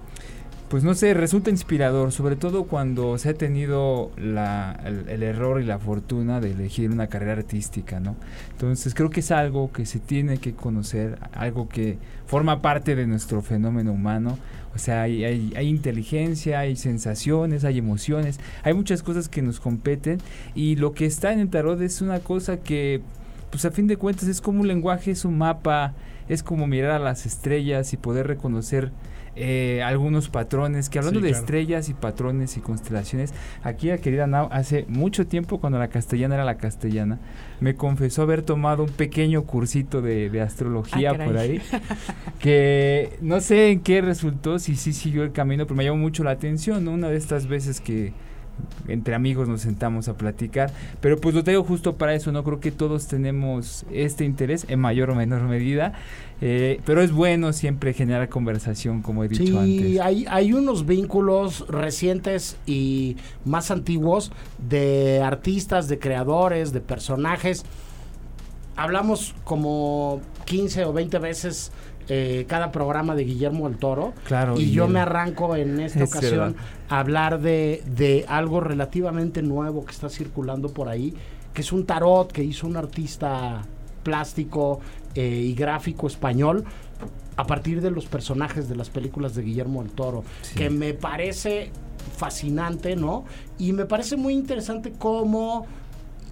pues 0.69 0.83
no 0.83 0.95
sé, 0.95 1.15
resulta 1.15 1.51
inspirador, 1.51 2.11
sobre 2.11 2.35
todo 2.35 2.65
cuando 2.65 3.19
se 3.19 3.29
ha 3.29 3.35
tenido 3.35 4.11
la- 4.17 4.81
el, 4.85 5.09
el 5.09 5.23
error 5.23 5.61
y 5.61 5.65
la 5.65 5.79
fortuna 5.79 6.41
de 6.41 6.51
elegir 6.51 6.91
una 6.91 7.07
carrera 7.07 7.35
artística, 7.35 8.01
¿no? 8.01 8.17
Entonces 8.51 8.93
creo 8.95 9.09
que 9.11 9.21
es 9.21 9.31
algo 9.31 9.71
que 9.73 9.87
se 9.87 10.01
tiene 10.01 10.39
que 10.39 10.55
conocer, 10.55 11.19
algo 11.35 11.69
que 11.69 11.99
forma 12.27 12.63
parte 12.63 12.97
de 12.97 13.07
nuestro 13.07 13.43
fenómeno 13.43 13.93
humano. 13.93 14.39
O 14.75 14.79
sea, 14.79 15.03
hay, 15.03 15.25
hay- 15.25 15.53
hay 15.57 15.69
inteligencia, 15.69 16.59
hay 16.59 16.75
sensaciones, 16.77 17.65
hay 17.65 17.79
emociones, 17.79 18.41
hay 18.65 18.75
muchas 18.75 19.05
cosas 19.05 19.29
que 19.29 19.43
nos 19.43 19.61
competen 19.61 20.19
y 20.57 20.75
lo 20.77 20.93
que 20.95 21.07
está 21.07 21.33
en 21.33 21.39
el 21.39 21.49
tarot 21.49 21.81
es 21.81 22.01
una 22.03 22.19
cosa 22.19 22.57
que, 22.59 23.03
pues 23.51 23.65
a 23.65 23.71
fin 23.71 23.87
de 23.87 23.97
cuentas 23.97 24.29
es 24.29 24.41
como 24.41 24.63
un 24.63 24.69
lenguaje, 24.69 25.13
es 25.13 25.25
un 25.25 25.39
mapa, 25.39 25.95
es 26.29 26.43
como 26.43 26.67
mirar 26.67 26.91
a 26.91 26.99
las 26.99 27.25
estrellas 27.25 27.93
y 27.93 27.97
poder 27.97 28.27
reconocer 28.27 28.91
eh, 29.37 29.83
algunos 29.85 30.29
patrones, 30.31 30.89
que 30.89 30.99
hablando 30.99 31.21
Sí, 31.21 31.25
de 31.27 31.31
claro. 31.31 31.43
estrellas 31.45 31.89
y 31.89 31.95
patrones 31.95 32.57
y 32.57 32.61
constelaciones, 32.61 33.35
aquí 33.63 33.89
la 33.89 33.99
querida 33.99 34.27
Nao 34.27 34.49
hace 34.51 34.87
mucho 34.89 35.27
tiempo 35.27 35.61
cuando 35.61 35.79
la 35.79 35.89
castellana 35.89 36.35
era 36.37 36.45
la 36.45 36.57
castellana, 36.57 37.19
me 37.61 37.75
confesó 37.75 38.23
haber 38.23 38.43
tomado 38.43 38.83
un 38.85 38.91
pequeño 38.91 39.45
cursito 39.45 40.03
de, 40.03 40.31
de 40.31 40.41
astrología 40.41 41.13
Ah, 41.13 41.25
por 41.25 41.37
ahí, 41.37 41.61
que 42.39 43.17
no 43.21 43.41
sé 43.41 43.71
en 43.71 43.81
qué 43.81 44.01
resultó, 44.01 44.59
si 44.59 44.77
sí 44.77 44.93
siguió 44.93 45.23
el 45.23 45.33
camino, 45.33 45.65
pero 45.67 45.77
me 45.77 45.85
llamó 45.85 45.99
mucho 45.99 46.25
la 46.25 46.33
atención, 46.33 46.85
¿no? 46.85 46.93
Una 46.93 47.09
de 47.09 47.17
estas 47.17 47.47
veces 47.47 47.81
que 47.81 48.13
entre 48.89 49.15
amigos 49.15 49.49
nos 49.49 49.63
sentamos 49.63 50.09
a 50.09 50.15
platicar. 50.17 50.73
Pero 51.01 51.21
pues 51.21 51.35
lo 51.35 51.45
tengo 51.45 51.63
justo 51.65 51.97
para 51.97 52.15
eso, 52.15 52.33
¿no? 52.33 52.45
Creo 52.45 52.61
que 52.61 52.71
todos 52.71 53.07
tenemos 53.09 53.85
este 53.93 54.25
interés 54.25 54.67
en 54.69 54.81
mayor 54.81 55.11
o 55.11 55.15
menor 55.15 55.43
medida. 55.43 55.93
Eh, 56.41 56.81
pero 56.85 57.01
es 57.01 57.13
bueno 57.13 57.53
siempre 57.55 57.95
generar 57.95 58.29
conversación, 58.29 59.01
como 59.03 59.25
he 59.25 59.29
dicho 59.29 59.45
Sí, 59.45 59.57
antes. 59.57 60.01
hay, 60.01 60.27
hay 60.29 60.53
unos 60.53 60.85
vínculos 60.85 61.67
recientes 61.69 62.59
y 62.67 63.17
más 63.45 63.71
antiguos 63.71 64.33
de 64.59 65.23
artistas, 65.23 65.89
de 65.89 65.99
creadores, 65.99 66.73
de 66.73 66.81
personajes. 66.81 67.65
Hablamos 68.77 69.35
como 69.45 70.21
15 70.45 70.85
o 70.85 70.93
20 70.93 71.19
veces 71.19 71.73
eh, 72.09 72.45
cada 72.49 72.71
programa 72.73 73.15
de 73.15 73.25
Guillermo 73.25 73.67
el 73.69 73.77
Toro. 73.77 74.13
Claro, 74.27 74.59
Y 74.59 74.71
yo 74.71 74.89
me 74.89 75.01
arranco 75.01 75.57
en 75.57 75.81
esta 75.81 76.05
Es 76.05 76.11
ocasión 76.11 76.39
verdad. 76.39 76.55
a 76.89 77.01
hablar 77.01 77.41
de, 77.41 77.83
de 77.87 78.25
algo 78.29 78.61
relativamente 78.61 79.43
nuevo 79.43 79.85
que 79.85 79.93
está 79.93 80.09
circulando 80.09 80.69
por 80.69 80.89
ahí, 80.89 81.15
que 81.53 81.63
es 81.63 81.73
un 81.73 81.85
tarot 81.87 82.31
que 82.31 82.45
hizo 82.45 82.67
un 82.67 82.77
artista 82.77 83.63
plástico 84.03 84.81
eh, 85.15 85.27
y 85.27 85.55
gráfico 85.55 86.07
español 86.07 86.65
a 87.37 87.45
partir 87.45 87.81
de 87.83 87.91
los 87.91 88.07
personajes 88.07 88.69
de 88.69 88.77
las 88.77 88.89
películas 88.89 89.35
de 89.35 89.43
Guillermo 89.43 89.83
el 89.83 89.91
Toro, 89.91 90.23
que 90.55 90.71
me 90.71 90.95
parece 90.95 91.71
fascinante, 92.17 92.97
¿no? 92.97 93.25
Y 93.59 93.73
me 93.73 93.85
parece 93.85 94.17
muy 94.17 94.33
interesante 94.35 94.93
cómo 94.97 95.67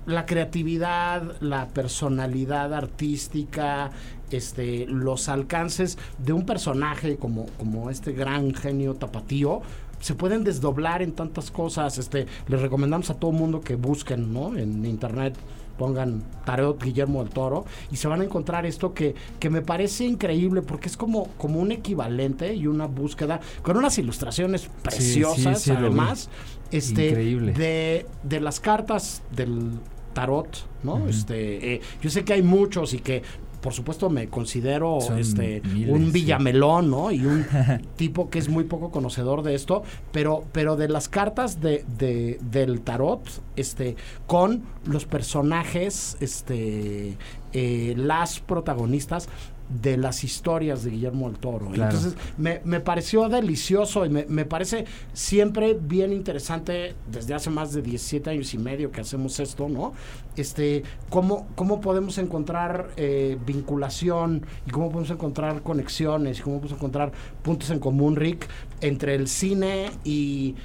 la 0.07 0.25
creatividad, 0.25 1.41
la 1.41 1.67
personalidad 1.69 2.73
artística, 2.73 3.91
este, 4.37 4.87
los 4.87 5.29
alcances 5.29 5.99
de 6.19 6.33
un 6.33 6.47
personaje 6.47 7.17
como, 7.17 7.47
como 7.59 7.91
este 7.91 8.13
gran 8.13 8.55
genio 8.55 8.95
tapatío 8.95 9.63
se 10.01 10.15
pueden 10.15 10.45
desdoblar 10.45 11.01
en 11.01 11.13
tantas 11.13 11.51
cosas. 11.51 11.97
Este, 11.97 12.27
les 12.49 12.61
recomendamos 12.61 13.09
a 13.09 13.15
todo 13.15 13.33
mundo 13.33 13.63
que 13.63 13.75
busquen, 13.75 14.35
¿no? 14.35 14.55
En 14.57 14.85
internet 14.85 15.35
pongan 15.79 16.23
Tarot 16.45 16.83
Guillermo 16.83 17.23
del 17.23 17.33
Toro 17.33 17.65
y 17.91 17.97
se 17.97 18.09
van 18.09 18.21
a 18.21 18.25
encontrar 18.25 18.67
esto 18.67 18.95
que, 18.95 19.15
que 19.39 19.51
me 19.51 19.63
parece 19.63 20.05
increíble 20.05 20.63
porque 20.63 20.89
es 20.89 20.97
como, 20.97 21.29
como 21.37 21.61
un 21.61 21.73
equivalente 21.73 22.55
y 22.55 22.67
una 22.67 22.87
búsqueda 22.87 23.41
con 23.63 23.77
unas 23.77 23.99
ilustraciones 23.99 24.71
preciosas 24.83 25.63
sí, 25.63 25.71
además 25.71 26.29
este 26.71 27.09
Increíble. 27.09 27.53
de, 27.53 28.07
de 28.23 28.41
las 28.41 28.61
cartas 28.61 29.23
del 29.35 29.73
tarot 30.13 30.49
no 30.85 31.09
este 31.09 31.75
eh, 31.75 31.81
yo 32.01 32.09
sé 32.09 32.25
que 32.25 32.35
hay 32.35 32.43
muchos 32.43 32.95
y 32.95 33.01
que 33.01 33.23
por 33.65 33.73
supuesto 33.73 34.11
me 34.11 34.29
considero 34.29 34.99
Son 35.01 35.19
este 35.19 35.63
miles, 35.65 35.91
un 35.91 36.13
villamelón 36.13 36.91
no 36.91 37.11
y 37.11 37.25
un 37.25 37.47
tipo 37.97 38.29
que 38.29 38.39
es 38.39 38.51
muy 38.51 38.65
poco 38.65 38.91
conocedor 38.91 39.43
de 39.43 39.55
esto 39.55 39.83
pero 40.13 40.45
pero 40.53 40.77
de 40.77 40.89
las 40.91 41.09
cartas 41.09 41.63
de, 41.63 41.83
de- 41.97 42.39
del 42.43 42.83
tarot 42.83 43.27
este 43.57 43.97
con 44.27 44.65
los 44.85 45.07
personajes 45.07 46.19
este 46.21 47.17
eh, 47.55 47.95
las 47.97 48.41
protagonistas 48.41 49.29
de 49.69 49.97
las 49.97 50.25
historias 50.25 50.85
de 50.85 50.91
Guillermo 50.91 51.29
del 51.29 51.39
Toro. 51.39 51.71
Claro. 51.71 51.97
Entonces, 51.97 52.19
me, 52.37 52.61
me 52.65 52.81
pareció 52.81 53.29
delicioso 53.29 54.05
y 54.05 54.09
me, 54.09 54.27
me 54.27 54.45
parece 54.45 54.85
siempre 55.13 55.75
bien 55.75 56.13
interesante 56.13 56.95
desde 57.11 57.35
hace 57.35 57.51
más 57.51 57.73
de 57.73 57.83
17 57.83 58.31
años 58.31 58.53
y 58.55 58.59
medio 58.59 58.93
que 58.93 59.01
hacemos 59.01 59.41
esto, 59.41 59.69
¿no? 59.69 59.93
Este, 60.37 60.83
cómo, 61.11 61.47
cómo 61.55 61.81
podemos 61.81 62.19
encontrar 62.19 62.91
eh, 62.97 63.39
vinculación 63.47 64.45
y 64.67 64.71
cómo 64.71 64.89
podemos 64.89 65.11
encontrar 65.11 65.63
conexiones 65.63 66.39
y 66.39 66.43
cómo 66.43 66.57
podemos 66.57 66.79
encontrar 66.79 67.13
puntos 67.43 67.71
en 67.71 67.79
común, 67.79 68.17
Rick, 68.17 68.49
entre 68.81 69.15
el 69.15 69.29
cine 69.29 69.91
y 70.05 70.57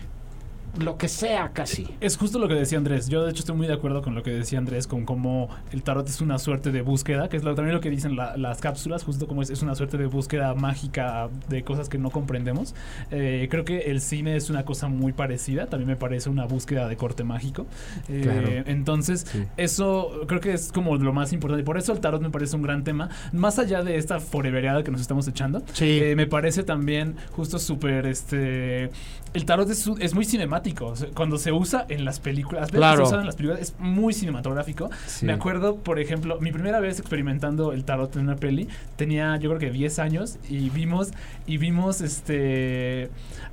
lo 0.80 0.98
que 0.98 1.08
sea 1.08 1.50
casi. 1.54 1.88
Es 2.02 2.18
justo 2.18 2.40
lo 2.40 2.48
que 2.48 2.54
decía 2.56 2.78
Andrés. 2.78 3.08
Yo 3.10 3.24
de 3.24 3.32
hecho 3.32 3.40
estoy 3.40 3.56
muy 3.56 3.68
de 3.68 3.74
acuerdo 3.74 4.02
con 4.02 4.16
lo 4.16 4.24
que 4.24 4.32
decía 4.32 4.60
Andrés, 4.60 4.88
con 4.88 5.06
cómo 5.06 5.50
el 5.72 5.84
tarot 5.84 6.08
es 6.08 6.22
una 6.22 6.40
suerte 6.40 6.72
de 6.72 6.82
búsqueda, 6.82 7.30
que 7.30 7.38
es 7.38 7.44
lo- 7.44 7.56
también 7.56 7.76
lo 7.76 7.82
que 7.82 7.90
dicen 7.90 8.16
la- 8.16 8.38
las 8.38 8.60
cápsulas, 8.60 9.04
justo 9.04 9.28
como 9.28 9.42
es, 9.42 9.50
es 9.50 9.62
una 9.62 9.76
suerte 9.76 9.98
de 9.98 10.06
búsqueda 10.06 10.54
mágica 10.54 11.30
de 11.50 11.64
cosas 11.64 11.90
que 11.90 11.98
no 11.98 12.10
comprendemos. 12.12 12.76
Eh, 13.12 13.48
creo 13.52 13.66
que 13.66 13.80
el 13.92 14.02
cine 14.02 14.36
es 14.36 14.50
una 14.50 14.66
cosa 14.66 14.88
muy 14.88 15.14
parecida, 15.14 15.68
también 15.68 15.88
me 15.90 15.96
parece 15.96 16.30
una 16.30 16.46
búsqueda 16.46 16.88
de 16.88 16.98
corte 16.98 17.24
mágico. 17.24 17.66
Eh, 18.08 18.22
Claro. 18.24 18.50
Entonces, 18.66 19.26
Sí. 19.32 19.44
eso 19.58 20.22
creo 20.28 20.40
que 20.40 20.54
es 20.54 20.72
como 20.72 20.96
lo 20.98 21.14
más 21.14 21.34
importante. 21.34 21.64
Por 21.64 21.78
eso 21.78 21.92
el 21.94 22.00
tarot 22.00 22.22
me 22.22 22.30
parece 22.30 22.56
un 22.56 22.62
gran 22.62 22.84
tema, 22.84 23.10
más 23.34 23.60
allá 23.60 23.82
de 23.84 23.98
esta 23.98 24.20
forevereada 24.20 24.84
que 24.84 24.92
nos 24.92 25.02
estamos 25.02 25.28
echando. 25.28 25.62
Sí. 25.74 26.00
Eh, 26.02 26.16
me 26.16 26.28
parece 26.28 26.64
también 26.64 27.16
justo 27.32 27.60
súper 27.60 28.06
este 28.06 28.90
el 29.34 29.46
tarot 29.46 29.70
es, 29.70 29.80
su- 29.80 29.98
es 30.00 30.14
muy 30.14 30.26
cinemático. 30.26 30.88
O 30.88 30.96
sea, 30.96 31.10
cuando 31.16 31.38
se 31.38 31.52
usa 31.52 31.86
en 31.90 32.06
las 32.06 32.20
películas 32.20 32.72
Claro. 32.72 32.98
se 33.06 33.10
usan 33.10 33.20
en 33.22 33.26
las 33.28 33.36
películas 33.36 33.62
es 33.62 33.76
muy 33.80 34.14
cinematográfico. 34.14 34.90
Sí. 35.08 35.26
me 35.26 35.34
acuerdo 35.34 35.76
por 35.78 36.00
ejemplo 36.00 36.40
mi 36.40 36.52
primera 36.52 36.80
vez 36.80 37.00
experimentando 37.00 37.72
el 37.74 37.84
tarot 37.84 38.16
en 38.16 38.24
una 38.24 38.36
peli 38.36 38.68
tenía 38.96 39.38
yo 39.38 39.50
creo 39.50 39.60
que 39.60 39.72
10 39.72 40.00
años 40.00 40.38
y 40.50 40.70
vimos 40.70 41.12
y 41.48 41.58
vimos 41.58 42.02
este 42.02 43.10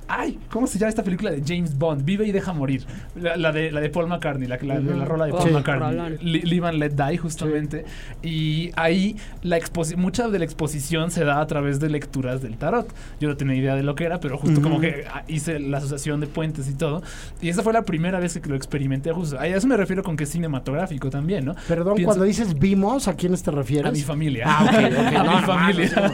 ay 0.07 0.39
cómo 0.49 0.67
se 0.67 0.79
llama 0.79 0.89
esta 0.89 1.03
película 1.03 1.31
de 1.31 1.43
James 1.45 1.77
Bond 1.77 2.03
Vive 2.05 2.25
y 2.25 2.31
deja 2.31 2.53
morir. 2.53 2.85
La, 3.15 3.35
la 3.35 3.51
de 3.51 3.71
la 3.71 3.81
de 3.81 3.89
Paul 3.89 4.07
McCartney 4.07 4.47
la, 4.47 4.57
la, 4.61 4.79
la 4.79 5.05
rola 5.05 5.25
de 5.25 5.31
Paul 5.31 5.47
Sí. 5.49 5.53
McCartney. 5.53 6.17
Live 6.21 6.67
and 6.67 6.77
Let 6.79 6.91
Die 6.91 7.17
justamente. 7.17 7.85
Y 8.23 8.71
ahí 8.75 9.15
la 9.43 9.57
exposi- 9.57 9.95
mucha 9.97 10.27
de 10.29 10.39
la 10.39 10.45
exposición 10.45 11.11
se 11.11 11.23
da 11.25 11.41
a 11.41 11.47
través 11.47 11.79
de 11.79 11.89
lecturas 11.89 12.41
del 12.41 12.57
tarot. 12.57 12.87
Yo 13.19 13.27
no 13.29 13.37
tenía 13.37 13.55
idea 13.55 13.75
de 13.75 13.83
lo 13.83 13.95
que 13.95 14.05
era 14.05 14.19
pero 14.19 14.37
justo 14.37 14.61
como 14.61 14.79
que 14.79 15.05
ah, 15.11 15.23
hice 15.27 15.59
la 15.67 15.77
asociación 15.79 16.19
de 16.19 16.27
puentes 16.27 16.67
y 16.69 16.73
todo 16.73 17.01
y 17.41 17.49
esa 17.49 17.61
fue 17.63 17.73
la 17.73 17.83
primera 17.83 18.19
vez 18.19 18.37
que 18.39 18.49
lo 18.49 18.55
experimenté 18.55 19.11
justo 19.11 19.39
a 19.39 19.47
eso 19.47 19.67
me 19.67 19.77
refiero 19.77 20.03
con 20.03 20.15
que 20.17 20.23
es 20.23 20.29
cinematográfico 20.29 21.09
también 21.09 21.45
no 21.45 21.55
Perdón, 21.67 21.95
Pienso- 21.95 22.05
cuando 22.07 22.23
dices 22.25 22.57
vimos, 22.57 23.07
¿a 23.07 23.15
quiénes 23.15 23.43
te 23.43 23.51
refieres? 23.51 23.85
a 23.87 23.91
mi 23.91 24.01
familia 24.01 24.45
Ah, 24.47 24.63
ok, 24.65 24.73
ok. 24.73 24.97
a 25.17 25.23
No, 25.23 25.31
mi 25.35 25.41
no, 25.41 25.47
familia 25.47 26.13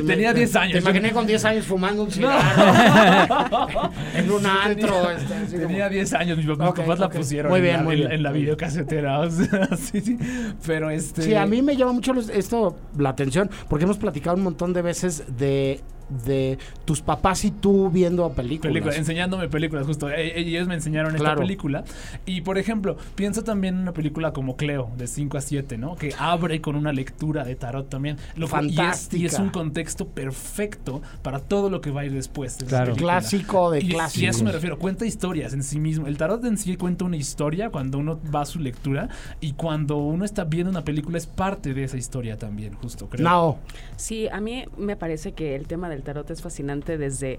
no, 0.00 0.06
tenía 0.06 0.32
10 0.32 0.56
años 0.56 0.72
Te 0.74 0.78
imaginé 0.80 1.10
con 1.12 1.26
10 1.26 1.44
años 1.44 1.66
fumando 1.66 2.02
un 2.04 2.10
cigarro 2.10 2.40
en 4.14 4.30
un 4.30 4.46
antro. 4.46 5.10
este, 5.10 5.58
Tenía 5.58 5.88
10 5.88 6.12
años, 6.14 6.36
mis, 6.38 6.46
papás- 6.46 6.98
la 6.98 7.08
pusieron 7.08 7.50
Muy 7.50 7.60
en, 7.60 7.72
la, 7.76 7.82
muy 7.82 7.94
en- 7.94 8.00
bien. 8.00 8.12
en 8.12 8.22
la 8.22 8.32
videocasetera. 8.32 9.20
o 9.20 9.30
sea, 9.30 9.68
sí, 9.76 10.00
sí. 10.00 10.18
Pero 10.66 10.90
este. 10.90 11.22
Sí, 11.22 11.34
a 11.34 11.46
mí 11.46 11.62
me 11.62 11.76
llama 11.76 11.92
mucho 11.92 12.12
esto 12.32 12.76
la 12.98 13.10
atención 13.10 13.50
porque 13.68 13.84
hemos 13.84 13.98
platicado 13.98 14.36
un 14.36 14.42
montón 14.42 14.72
de 14.72 14.82
veces 14.82 15.24
de, 15.38 15.80
de 16.24 16.58
tus 16.84 17.00
papás 17.00 17.44
y 17.44 17.50
tú 17.50 17.90
viendo 17.90 18.28
películas. 18.32 18.72
película, 18.72 18.96
enseñándome 18.96 19.48
películas, 19.48 19.86
justo. 19.86 20.10
E- 20.10 20.28
e- 20.38 20.40
Ellos 20.40 20.66
me 20.68 20.74
enseñaron 20.74 21.12
esta 21.12 21.24
Claro. 21.24 21.40
película. 21.42 21.84
Y 22.26 22.40
por 22.40 22.58
ejemplo, 22.58 22.96
pienso 23.14 23.44
también 23.44 23.76
en 23.76 23.80
una 23.82 23.92
película 23.92 24.32
como 24.32 24.56
Cleo, 24.56 24.90
de 24.96 25.06
5 25.06 25.38
a 25.38 25.40
7, 25.40 25.78
¿no? 25.78 25.96
Que 25.96 26.14
abre 26.18 26.60
con 26.60 26.76
una 26.76 26.92
lectura 26.92 27.44
de 27.44 27.54
tarot 27.54 27.88
también. 27.88 28.16
Lo 28.36 28.48
cu- 28.48 28.56
y 28.62 28.68
es- 28.68 28.70
Y 28.70 28.70
es, 28.72 29.32
Fantástica. 29.32 29.42
un 29.42 29.50
contexto 29.50 30.06
perfecto 30.08 31.02
para 31.22 31.38
todo 31.40 31.70
lo 31.70 31.80
que 31.80 31.90
va 31.90 32.00
a 32.02 32.04
ir 32.04 32.12
después. 32.12 32.58
de 32.58 32.66
Claro. 32.66 32.94
Clásico 32.96 33.70
de 33.70 33.80
Y, 33.80 33.86
y 33.86 33.88
clásicos. 33.90 34.26
a 34.26 34.30
eso 34.30 34.44
me 34.44 34.52
refiero, 34.52 34.78
cuenta 34.78 35.04
historias 35.06 35.52
en 35.52 35.62
sí 35.62 35.78
mismo. 35.78 36.06
El 36.06 36.16
tarot 36.16 36.44
en 36.44 36.56
sí 36.58 36.76
cuenta 36.76 37.04
una 37.04 37.16
historia 37.16 37.70
cuando 37.70 37.98
uno 37.98 38.18
va 38.34 38.42
a 38.42 38.46
su 38.46 38.58
lectura 38.58 39.08
y 39.40 39.52
cuando 39.52 39.96
uno 39.98 40.24
está 40.24 40.44
viendo 40.44 40.70
una 40.70 40.82
película 40.84 41.18
es 41.18 41.26
parte 41.26 41.74
de 41.74 41.84
esa 41.84 41.96
historia 41.96 42.38
también, 42.38 42.74
justo, 42.74 43.08
creo. 43.08 43.22
No, 43.28 43.58
Sí, 43.96 44.28
a 44.28 44.40
mí 44.40 44.64
me 44.78 44.96
parece 44.96 45.32
que 45.32 45.54
el 45.54 45.66
tema 45.66 45.88
del 45.88 45.99
tarot 46.02 46.30
es 46.30 46.42
fascinante 46.42 46.98
desde... 46.98 47.38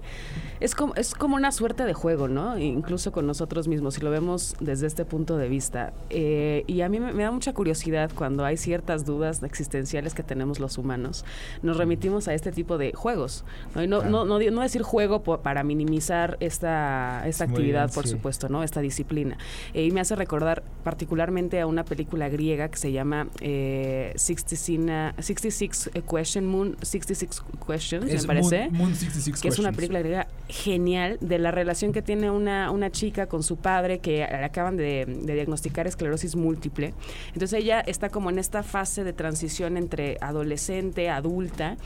Es 0.60 0.74
como, 0.74 0.94
es 0.94 1.14
como 1.14 1.36
una 1.36 1.52
suerte 1.52 1.84
de 1.84 1.94
juego, 1.94 2.28
¿no? 2.28 2.58
Incluso 2.58 3.12
con 3.12 3.26
nosotros 3.26 3.68
mismos, 3.68 3.94
si 3.94 4.00
lo 4.00 4.10
vemos 4.10 4.54
desde 4.60 4.86
este 4.86 5.04
punto 5.04 5.36
de 5.36 5.48
vista. 5.48 5.92
Eh, 6.10 6.64
y 6.66 6.82
a 6.82 6.88
mí 6.88 7.00
me, 7.00 7.12
me 7.12 7.22
da 7.22 7.30
mucha 7.30 7.52
curiosidad 7.52 8.10
cuando 8.14 8.44
hay 8.44 8.56
ciertas 8.56 9.04
dudas 9.04 9.42
existenciales 9.42 10.14
que 10.14 10.22
tenemos 10.22 10.60
los 10.60 10.78
humanos. 10.78 11.24
Nos 11.62 11.76
remitimos 11.76 12.28
a 12.28 12.34
este 12.34 12.52
tipo 12.52 12.78
de 12.78 12.92
juegos. 12.92 13.44
No, 13.74 13.82
Y 13.82 13.86
no, 13.86 14.02
no, 14.02 14.24
no, 14.24 14.38
decir 14.62 14.82
juego 14.82 15.22
para 15.22 15.64
minimizar 15.64 16.36
esta, 16.40 17.26
esta 17.26 17.44
actividad, 17.44 17.86
bien, 17.86 17.94
por 17.94 18.04
sí. 18.04 18.10
supuesto, 18.10 18.48
¿no? 18.48 18.62
Esta 18.62 18.80
disciplina. 18.80 19.38
Eh, 19.74 19.84
y 19.84 19.90
me 19.90 20.00
hace 20.00 20.16
recordar 20.16 20.62
particularmente 20.84 21.60
a 21.60 21.66
una 21.66 21.84
película 21.84 22.28
griega 22.28 22.68
que 22.68 22.76
se 22.76 22.92
llama 22.92 23.28
eh, 23.40 24.12
66, 24.16 24.80
uh, 25.18 25.22
66 25.22 25.90
Question 26.08 26.46
Moon, 26.46 26.76
66 26.82 27.42
Questions, 27.66 28.10
Es 28.10 28.22
me 28.22 28.26
parece. 28.26 28.51
Moon, 28.60 28.72
Moon 28.72 28.94
66 28.94 29.40
que 29.40 29.48
es 29.48 29.58
una 29.58 29.72
película 29.72 30.00
griega 30.00 30.28
genial 30.48 31.18
de 31.20 31.38
la 31.38 31.50
relación 31.50 31.92
que 31.92 32.02
tiene 32.02 32.30
una, 32.30 32.70
una 32.70 32.90
chica 32.90 33.26
con 33.26 33.42
su 33.42 33.56
padre 33.56 33.98
que 33.98 34.18
le 34.18 34.44
acaban 34.44 34.76
de, 34.76 35.04
de 35.06 35.34
diagnosticar 35.34 35.86
esclerosis 35.86 36.36
múltiple. 36.36 36.94
Entonces 37.28 37.60
ella 37.60 37.80
está 37.80 38.08
como 38.08 38.30
en 38.30 38.38
esta 38.38 38.62
fase 38.62 39.04
de 39.04 39.12
transición 39.12 39.76
entre 39.76 40.18
adolescente, 40.20 41.08
adulta, 41.08 41.76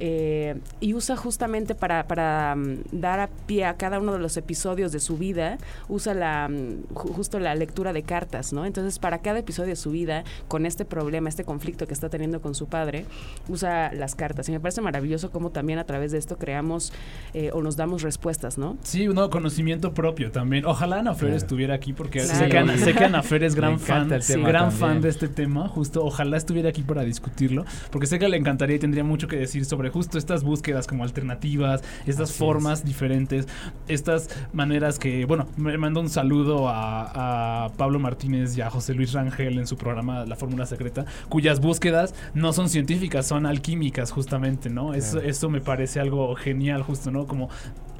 eh, 0.00 0.56
y 0.80 0.94
usa 0.94 1.16
justamente 1.16 1.74
para, 1.74 2.06
para 2.06 2.54
mm, 2.56 2.76
dar 2.92 3.20
a 3.20 3.28
pie 3.46 3.64
a 3.64 3.74
cada 3.76 3.98
uno 3.98 4.12
de 4.12 4.18
los 4.18 4.36
episodios 4.36 4.92
de 4.92 5.00
su 5.00 5.16
vida, 5.18 5.58
usa 5.88 6.14
la 6.14 6.48
mm, 6.48 6.94
ju- 6.94 7.12
justo 7.14 7.38
la 7.40 7.54
lectura 7.54 7.92
de 7.92 8.02
cartas, 8.02 8.52
¿no? 8.52 8.64
Entonces, 8.64 8.98
para 8.98 9.18
cada 9.18 9.40
episodio 9.40 9.70
de 9.70 9.76
su 9.76 9.90
vida, 9.90 10.24
con 10.46 10.66
este 10.66 10.84
problema, 10.84 11.28
este 11.28 11.44
conflicto 11.44 11.86
que 11.86 11.94
está 11.94 12.08
teniendo 12.08 12.40
con 12.40 12.54
su 12.54 12.66
padre, 12.68 13.06
usa 13.48 13.92
las 13.92 14.14
cartas. 14.14 14.48
Y 14.48 14.52
me 14.52 14.60
parece 14.60 14.80
maravilloso 14.80 15.30
cómo 15.30 15.50
también 15.50 15.78
a 15.78 15.84
través 15.84 16.12
de 16.12 16.18
esto 16.18 16.36
creamos 16.36 16.92
eh, 17.34 17.50
o 17.52 17.62
nos 17.62 17.76
damos 17.76 18.02
respuestas, 18.02 18.58
¿no? 18.58 18.76
Sí, 18.82 19.06
no, 19.08 19.30
conocimiento 19.30 19.92
propio 19.94 20.30
también. 20.30 20.64
Ojalá 20.66 20.98
Ana 21.00 21.14
Fer 21.14 21.28
Claro. 21.28 21.36
estuviera 21.36 21.74
aquí 21.74 21.92
porque 21.92 22.20
Claro. 22.20 22.38
sé, 22.38 22.48
que 22.48 22.58
Ana, 22.58 22.76
sé 22.78 22.94
que 22.94 23.04
Ana 23.04 23.22
Fer 23.22 23.42
es 23.44 23.54
gran 23.54 23.78
fan, 23.80 24.12
el 24.12 24.24
tema 24.24 24.48
gran 24.48 24.72
fan 24.72 25.00
de 25.00 25.08
este 25.08 25.28
tema. 25.28 25.68
Justo, 25.68 26.04
ojalá 26.04 26.36
estuviera 26.36 26.68
aquí 26.70 26.82
para 26.82 27.02
discutirlo, 27.02 27.64
porque 27.90 28.06
sé 28.06 28.18
que 28.18 28.28
le 28.28 28.36
encantaría 28.36 28.76
y 28.76 28.78
tendría 28.78 29.04
mucho 29.04 29.26
que 29.28 29.36
decir 29.36 29.64
sobre 29.64 29.87
justo 29.90 30.18
estas 30.18 30.42
búsquedas 30.42 30.86
como 30.86 31.04
alternativas, 31.04 31.82
estas 32.06 32.30
Así 32.30 32.38
formas 32.38 32.84
diferentes, 32.84 33.46
estas 33.86 34.28
maneras 34.52 34.98
que, 34.98 35.24
bueno, 35.24 35.46
me 35.56 35.76
mando 35.78 36.00
un 36.00 36.10
saludo 36.10 36.68
a, 36.68 37.64
a 37.64 37.68
Pablo 37.70 37.98
Martínez 37.98 38.56
y 38.56 38.60
a 38.60 38.70
José 38.70 38.94
Luis 38.94 39.12
Rangel 39.12 39.58
en 39.58 39.66
su 39.66 39.76
programa 39.76 40.26
La 40.26 40.36
Fórmula 40.36 40.66
Secreta, 40.66 41.04
cuyas 41.28 41.60
búsquedas 41.60 42.14
no 42.34 42.52
son 42.52 42.68
científicas, 42.68 43.26
son 43.26 43.46
alquímicas 43.46 44.10
justamente, 44.10 44.70
¿no? 44.70 44.94
Eso, 44.94 45.20
eso 45.20 45.48
me 45.48 45.60
parece 45.60 46.00
algo 46.00 46.34
genial, 46.34 46.82
justo, 46.82 47.10
¿no? 47.10 47.26
Como 47.26 47.48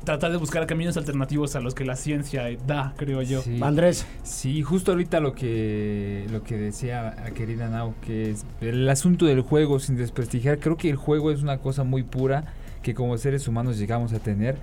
tratar 0.09 0.31
de 0.31 0.39
buscar 0.39 0.67
caminos 0.67 0.97
alternativos 0.97 1.55
a 1.55 1.61
los 1.61 1.75
que 1.75 1.85
la 1.85 1.95
ciencia 1.95 2.45
da, 2.67 2.95
creo 2.97 3.21
yo. 3.21 3.43
Sí. 3.43 3.59
Andrés, 3.61 4.07
Sí, 4.23 4.63
justo 4.63 4.93
ahorita 4.93 5.21
lo 5.21 5.35
que 5.35 6.25
lo 6.33 6.43
que 6.43 6.57
decía 6.57 7.09
a 7.09 7.31
querida 7.33 7.69
Nao, 7.69 7.95
que 8.01 8.31
es 8.31 8.47
el 8.63 8.89
asunto 8.89 9.27
del 9.27 9.43
juego 9.43 9.79
sin 9.81 9.99
desprestigiar, 9.99 10.61
creo 10.61 10.79
que 10.79 10.89
el 10.89 10.97
juego 10.97 11.31
es 11.31 11.43
una 11.43 11.59
cosa 11.59 11.85
muy 11.85 12.05
pura 12.05 12.45
que 12.83 12.95
como 12.95 13.19
seres 13.19 13.47
humanos 13.49 13.79
llegamos 13.79 14.15
a 14.15 14.19
tener. 14.19 14.57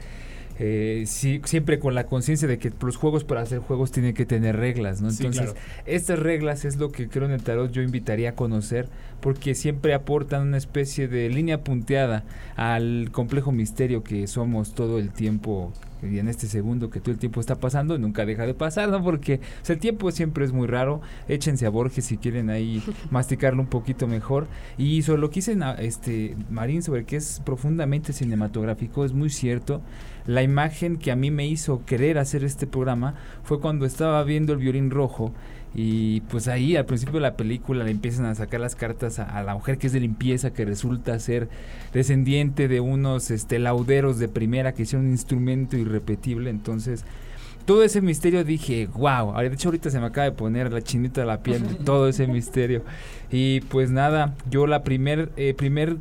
Eh, 0.57 1.03
sí, 1.05 1.41
siempre 1.43 1.79
con 1.79 1.95
la 1.95 2.05
conciencia 2.05 2.47
de 2.47 2.57
que 2.57 2.71
los 2.81 2.95
juegos 2.95 3.23
para 3.23 3.41
hacer 3.41 3.59
juegos 3.59 3.91
tienen 3.91 4.13
que 4.13 4.25
tener 4.25 4.55
reglas, 4.55 5.01
¿no? 5.01 5.11
Sí, 5.11 5.25
Entonces, 5.25 5.53
claro. 5.53 5.67
estas 5.85 6.19
reglas 6.19 6.63
es 6.63 6.77
lo 6.77 6.91
que 6.91 7.09
creo 7.09 7.25
en 7.25 7.31
el 7.31 7.43
tarot 7.43 7.71
yo 7.71 7.81
invitaría 7.81 8.29
a 8.29 8.35
conocer 8.35 8.87
porque 9.19 9.53
siempre 9.55 9.93
aportan 9.93 10.43
una 10.43 10.57
especie 10.57 11.07
de 11.07 11.29
línea 11.29 11.63
punteada 11.63 12.23
al 12.55 13.09
complejo 13.11 13.51
misterio 13.51 14.03
que 14.03 14.27
somos 14.27 14.73
todo 14.73 14.97
el 14.99 15.11
tiempo 15.11 15.73
y 16.03 16.19
en 16.19 16.27
este 16.27 16.47
segundo 16.47 16.89
que 16.89 16.99
todo 16.99 17.11
el 17.11 17.17
tiempo 17.17 17.39
está 17.39 17.55
pasando 17.55 17.97
nunca 17.97 18.25
deja 18.25 18.45
de 18.45 18.53
pasar, 18.53 18.89
¿no? 18.89 19.03
Porque 19.03 19.35
o 19.61 19.65
sea, 19.65 19.73
el 19.75 19.79
tiempo 19.79 20.11
siempre 20.11 20.45
es 20.45 20.51
muy 20.51 20.67
raro. 20.67 21.01
Échense 21.27 21.65
a 21.65 21.69
Borges 21.69 22.05
si 22.05 22.17
quieren 22.17 22.49
ahí 22.49 22.83
masticarlo 23.11 23.61
un 23.61 23.67
poquito 23.69 24.07
mejor. 24.07 24.47
Y 24.77 25.01
sobre 25.01 25.21
lo 25.21 25.29
que 25.29 25.35
dice 25.35 25.55
na- 25.55 25.73
este 25.75 26.35
Marín 26.49 26.83
sobre 26.83 27.05
que 27.05 27.15
es 27.15 27.41
profundamente 27.45 28.13
cinematográfico, 28.13 29.05
es 29.05 29.13
muy 29.13 29.29
cierto. 29.29 29.81
La 30.27 30.41
imagen 30.43 30.97
que 30.97 31.11
a 31.11 31.15
mí 31.15 31.31
me 31.31 31.47
hizo 31.47 31.85
querer 31.85 32.17
hacer 32.17 32.43
este 32.43 32.67
programa 32.67 33.15
fue 33.43 33.59
cuando 33.59 33.85
estaba 33.85 34.23
viendo 34.23 34.53
el 34.53 34.59
violín 34.59 34.89
rojo 34.91 35.33
y 35.75 36.21
pues 36.21 36.47
ahí 36.47 36.77
al 36.77 36.85
principio 36.85 37.15
de 37.15 37.19
la 37.19 37.35
película 37.35 37.83
le 37.83 37.91
empiezan 37.91 38.25
a 38.25 38.35
sacar 38.35 38.61
las 38.61 38.75
cartas 38.75 39.19
a, 39.19 39.23
a 39.25 39.43
la 39.43 39.53
mujer 39.55 39.77
que 39.77 39.87
es 39.87 39.93
de 39.93 39.99
limpieza 39.99 40.53
que 40.53 40.63
resulta 40.63 41.19
ser 41.19 41.49
descendiente 41.93 42.69
de 42.69 42.79
unos 42.79 43.29
este 43.29 43.59
lauderos 43.59 44.17
de 44.17 44.29
primera 44.29 44.73
que 44.73 44.83
hicieron 44.83 45.07
un 45.07 45.11
instrumento 45.11 45.75
irrepetible. 45.75 46.49
Entonces 46.49 47.03
todo 47.65 47.83
ese 47.83 47.99
misterio 47.99 48.43
dije 48.43 48.87
wow 48.93 49.37
de 49.37 49.47
hecho 49.47 49.67
ahorita 49.67 49.89
se 49.89 49.99
me 49.99 50.05
acaba 50.05 50.25
de 50.25 50.31
poner 50.31 50.71
la 50.71 50.81
chinita 50.81 51.21
de 51.21 51.27
la 51.27 51.43
piel 51.43 51.67
de 51.67 51.75
todo 51.75 52.07
ese 52.07 52.25
misterio. 52.27 52.83
Y 53.29 53.59
pues 53.61 53.91
nada 53.91 54.33
yo 54.49 54.67
la 54.67 54.83
primer 54.83 55.29
eh, 55.35 55.53
primer 55.53 55.97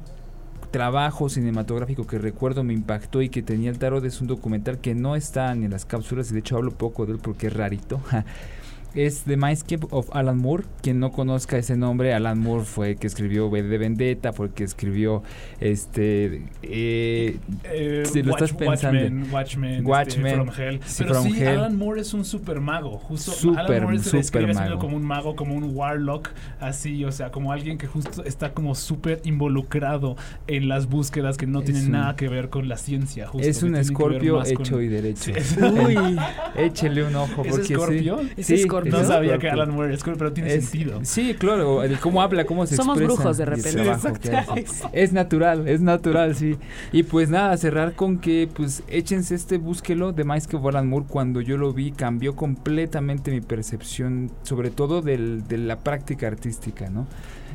trabajo 0.71 1.29
cinematográfico 1.29 2.07
que 2.07 2.19
recuerdo 2.19 2.63
me 2.63 2.75
impactó 2.75 3.23
y 3.23 3.29
que 3.29 3.43
tenía 3.43 3.71
el 3.71 3.79
tarot 3.79 4.05
es 4.05 4.21
un 4.21 4.29
documental 4.29 4.79
que 4.79 4.95
no 4.95 5.17
está 5.17 5.53
ni 5.55 5.65
en 5.65 5.73
las 5.73 5.85
cápsulas 5.85 6.31
y 6.31 6.35
de 6.35 6.41
hecho 6.41 6.57
hablo 6.57 6.71
poco 6.71 7.07
de 7.07 7.13
él 7.13 7.19
porque 7.21 7.49
es 7.49 7.53
rarito. 7.53 8.01
Es 8.95 9.23
The 9.25 9.37
Mindscape 9.37 9.87
of 9.91 10.09
Alan 10.15 10.39
Moore. 10.39 10.65
Quien 10.83 11.01
no 11.01 11.11
conozca 11.11 11.59
ese 11.59 11.77
nombre, 11.77 12.15
Alan 12.15 12.39
Moore 12.39 12.65
fue 12.65 12.91
el 12.91 12.97
que 12.97 13.07
escribió 13.09 13.49
V 13.49 13.63
de 13.63 13.79
Vendetta, 13.79 14.33
fue 14.33 14.47
el 14.47 14.53
que 14.53 14.65
escribió 14.65 15.23
este. 15.61 16.43
Eh, 16.63 17.39
Eh, 17.65 18.03
si 18.11 18.23
lo 18.23 18.33
Watch- 18.33 18.43
estás 18.45 18.57
pensando. 18.57 19.01
Watchmen, 19.01 19.33
Watchmen, 19.33 19.71
este, 19.75 19.83
Watchmen, 19.85 20.35
From 20.35 20.51
Hell. 20.57 20.81
sí, 20.85 21.03
Pero 21.03 21.15
From 21.23 21.33
sí, 21.33 21.41
Hell. 21.43 21.49
Alan 21.49 21.77
Moore 21.77 22.01
es 22.03 22.15
un 22.15 22.25
super 22.25 22.61
mago. 22.61 22.99
Justo 22.99 23.33
Alan 23.57 23.83
Moore 23.83 23.99
se 23.99 24.17
describe 24.19 24.55
mago. 24.55 24.79
como 24.79 24.97
un 24.97 25.05
mago, 25.05 25.35
como 25.37 25.55
un 25.55 25.75
warlock, 25.77 26.29
así, 26.61 27.05
o 27.05 27.11
sea, 27.13 27.31
como 27.31 27.53
alguien 27.53 27.79
que 27.79 27.87
justo 27.87 28.23
está 28.25 28.53
como 28.55 28.75
súper 28.75 29.21
involucrado 29.25 30.17
en 30.47 30.69
las 30.69 30.87
búsquedas 30.89 31.37
que 31.37 31.47
no 31.47 31.61
Es 31.61 31.65
tienen 31.67 31.87
un- 31.87 31.93
nada 31.93 32.17
que 32.17 32.29
ver 32.29 32.49
con 32.49 32.69
la 32.69 32.77
ciencia. 32.77 33.27
Justo, 33.27 33.49
es 33.49 33.63
un 33.63 33.75
escorpio 33.77 34.37
con- 34.37 34.47
hecho 34.47 34.81
y 34.81 34.89
derecho. 34.89 35.23
Sí, 35.25 35.33
es- 35.37 35.57
Uy, 35.59 36.17
échele 36.57 37.05
un 37.05 37.17
ojo. 37.17 37.43
¿Es 37.43 37.49
porque 37.51 37.65
sí. 37.67 37.73
escorpio? 37.73 38.21
¿Es 38.37 38.47
Sí, 38.47 38.55
No 38.91 38.99
es 39.01 39.07
sabía 39.09 39.39
que. 39.39 39.51
Alan 39.51 39.71
Moore 39.71 39.89
era 39.89 39.97
escorpio, 39.97 40.19
pero 40.19 40.33
tiene 40.33 40.55
Es- 40.55 40.65
sentido. 40.67 41.01
Sí, 41.03 41.35
claro, 41.35 41.83
el 41.83 41.99
cómo 41.99 42.23
habla, 42.23 42.45
cómo 42.45 42.67
se 42.67 42.77
Somos 42.77 42.97
expresa. 42.99 43.15
brujos 43.23 43.37
de 43.39 43.45
repente. 43.45 43.73
trabajo 43.73 44.55
Sí. 44.65 44.85
Es 44.93 45.13
natural, 45.13 45.69
es 45.69 45.81
natural, 45.81 46.35
sí. 46.35 46.57
Y 46.93 47.03
pues 47.05 47.29
nada, 47.31 47.57
cerrar 47.57 47.95
con 47.95 48.19
que, 48.19 48.49
pues, 48.55 48.83
échense 48.89 49.35
este 49.35 49.59
búsquelo 49.59 50.13
de 50.13 50.25
Mice 50.25 50.49
que 50.49 50.57
Alan 50.57 50.89
Moore. 50.89 51.07
Cuando 51.09 51.41
yo 51.41 51.57
lo 51.57 51.73
vi, 51.73 51.93
cambió 51.93 52.35
completamente 52.37 53.31
mi 53.31 53.41
percepción, 53.41 54.31
sobre 54.43 54.71
todo 54.71 55.03
del- 55.03 55.47
de 55.49 55.59
la 55.59 55.79
práctica 55.81 56.27
artística, 56.27 56.91
¿no? 56.91 57.07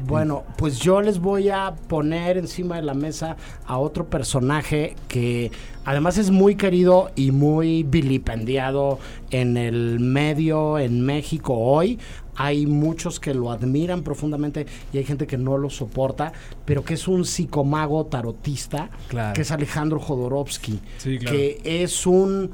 Bueno, 0.06 0.44
pues 0.58 0.80
yo 0.80 1.02
les 1.02 1.20
voy 1.20 1.50
a 1.50 1.74
poner 1.88 2.38
encima 2.38 2.78
de 2.78 2.82
la 2.84 2.94
mesa 2.94 3.38
a 3.66 3.78
otro 3.78 4.08
personaje 4.10 4.96
que 5.08 5.52
además 5.86 6.18
es 6.18 6.32
muy 6.32 6.56
querido 6.56 7.12
y 7.16 7.32
muy 7.32 7.84
vilipendiado 7.84 9.00
en 9.32 9.58
el 9.58 10.00
medio 10.00 10.80
en 10.80 11.02
México 11.02 11.54
hoy. 11.56 12.00
Hay 12.36 12.66
muchos 12.66 13.20
que 13.20 13.34
lo 13.34 13.52
admiran 13.52 14.02
profundamente 14.02 14.66
y 14.94 14.98
hay 14.98 15.04
gente 15.04 15.28
que 15.28 15.38
no 15.38 15.58
lo 15.58 15.70
soporta, 15.70 16.32
pero 16.66 16.86
que 16.86 16.94
es 16.94 17.08
un 17.08 17.26
psicomago 17.26 18.06
tarotista, 18.06 18.90
Claro. 19.10 19.34
que 19.34 19.42
es 19.42 19.52
Alejandro 19.52 20.00
Jodorowsky, 20.00 20.80
Sí, 20.98 21.18
claro. 21.20 21.36
que 21.36 21.62
es 21.84 22.08
un 22.08 22.52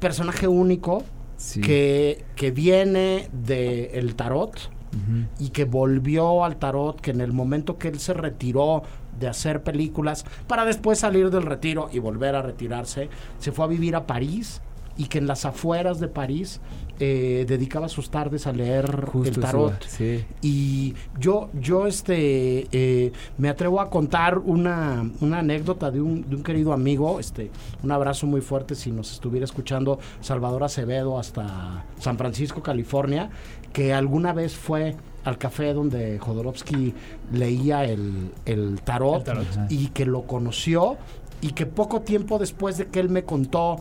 personaje 0.00 0.48
único 0.48 1.02
Sí. 1.36 1.60
que, 1.60 2.24
que 2.36 2.50
viene 2.50 3.28
del 3.32 4.14
tarot 4.14 4.56
Y 5.38 5.50
que 5.50 5.64
volvió 5.64 6.44
al 6.44 6.56
tarot, 6.56 7.00
que 7.00 7.10
en 7.10 7.20
el 7.20 7.32
momento 7.32 7.78
que 7.78 7.88
él 7.88 7.98
se 7.98 8.14
retiró 8.14 8.82
de 9.18 9.28
hacer 9.28 9.62
películas, 9.62 10.24
para 10.46 10.64
después 10.64 10.98
salir 10.98 11.30
del 11.30 11.42
retiro 11.42 11.88
y 11.92 11.98
volver 11.98 12.34
a 12.34 12.42
retirarse, 12.42 13.08
se 13.38 13.52
fue 13.52 13.64
a 13.64 13.68
vivir 13.68 13.96
a 13.96 14.06
París 14.06 14.60
y 14.96 15.06
que 15.06 15.18
en 15.18 15.26
las 15.26 15.44
afueras 15.44 15.98
de 15.98 16.08
París 16.08 16.60
eh, 17.00 17.44
dedicaba 17.48 17.88
sus 17.88 18.10
tardes 18.10 18.46
a 18.46 18.52
leer 18.52 19.06
Justo 19.06 19.22
el 19.22 19.30
eso, 19.32 19.40
tarot. 19.40 19.82
sí. 19.84 20.24
Y 20.42 20.94
yo, 21.18 21.50
yo 21.52 21.88
este, 21.88 22.68
eh, 22.70 23.12
me 23.36 23.48
atrevo 23.48 23.80
a 23.80 23.90
contar 23.90 24.38
una, 24.38 25.10
una 25.20 25.40
anécdota 25.40 25.90
de 25.90 26.00
un, 26.00 26.28
de 26.28 26.36
un 26.36 26.44
querido 26.44 26.72
amigo, 26.72 27.18
este, 27.18 27.50
un 27.82 27.90
abrazo 27.90 28.28
muy 28.28 28.40
fuerte 28.40 28.76
si 28.76 28.92
nos 28.92 29.12
estuviera 29.12 29.44
escuchando 29.44 29.98
Salvador 30.20 30.62
Acevedo 30.62 31.18
hasta 31.18 31.84
San 31.98 32.16
Francisco, 32.16 32.62
California, 32.62 33.28
que 33.74 33.92
alguna 33.92 34.32
vez 34.32 34.56
fue 34.56 34.96
al 35.24 35.36
café 35.36 35.74
donde 35.74 36.18
Jodorowsky 36.18 36.94
leía 37.32 37.84
el, 37.84 38.30
el 38.46 38.80
tarot, 38.82 39.18
El 39.18 39.24
tarot. 39.24 39.46
Y 39.68 39.88
que 39.88 40.06
lo 40.06 40.22
conoció 40.22 40.96
y 41.40 41.50
que 41.50 41.66
poco 41.66 42.00
tiempo 42.02 42.38
después 42.38 42.78
de 42.78 42.86
que 42.86 43.00
él 43.00 43.10
me 43.10 43.24
contó 43.24 43.76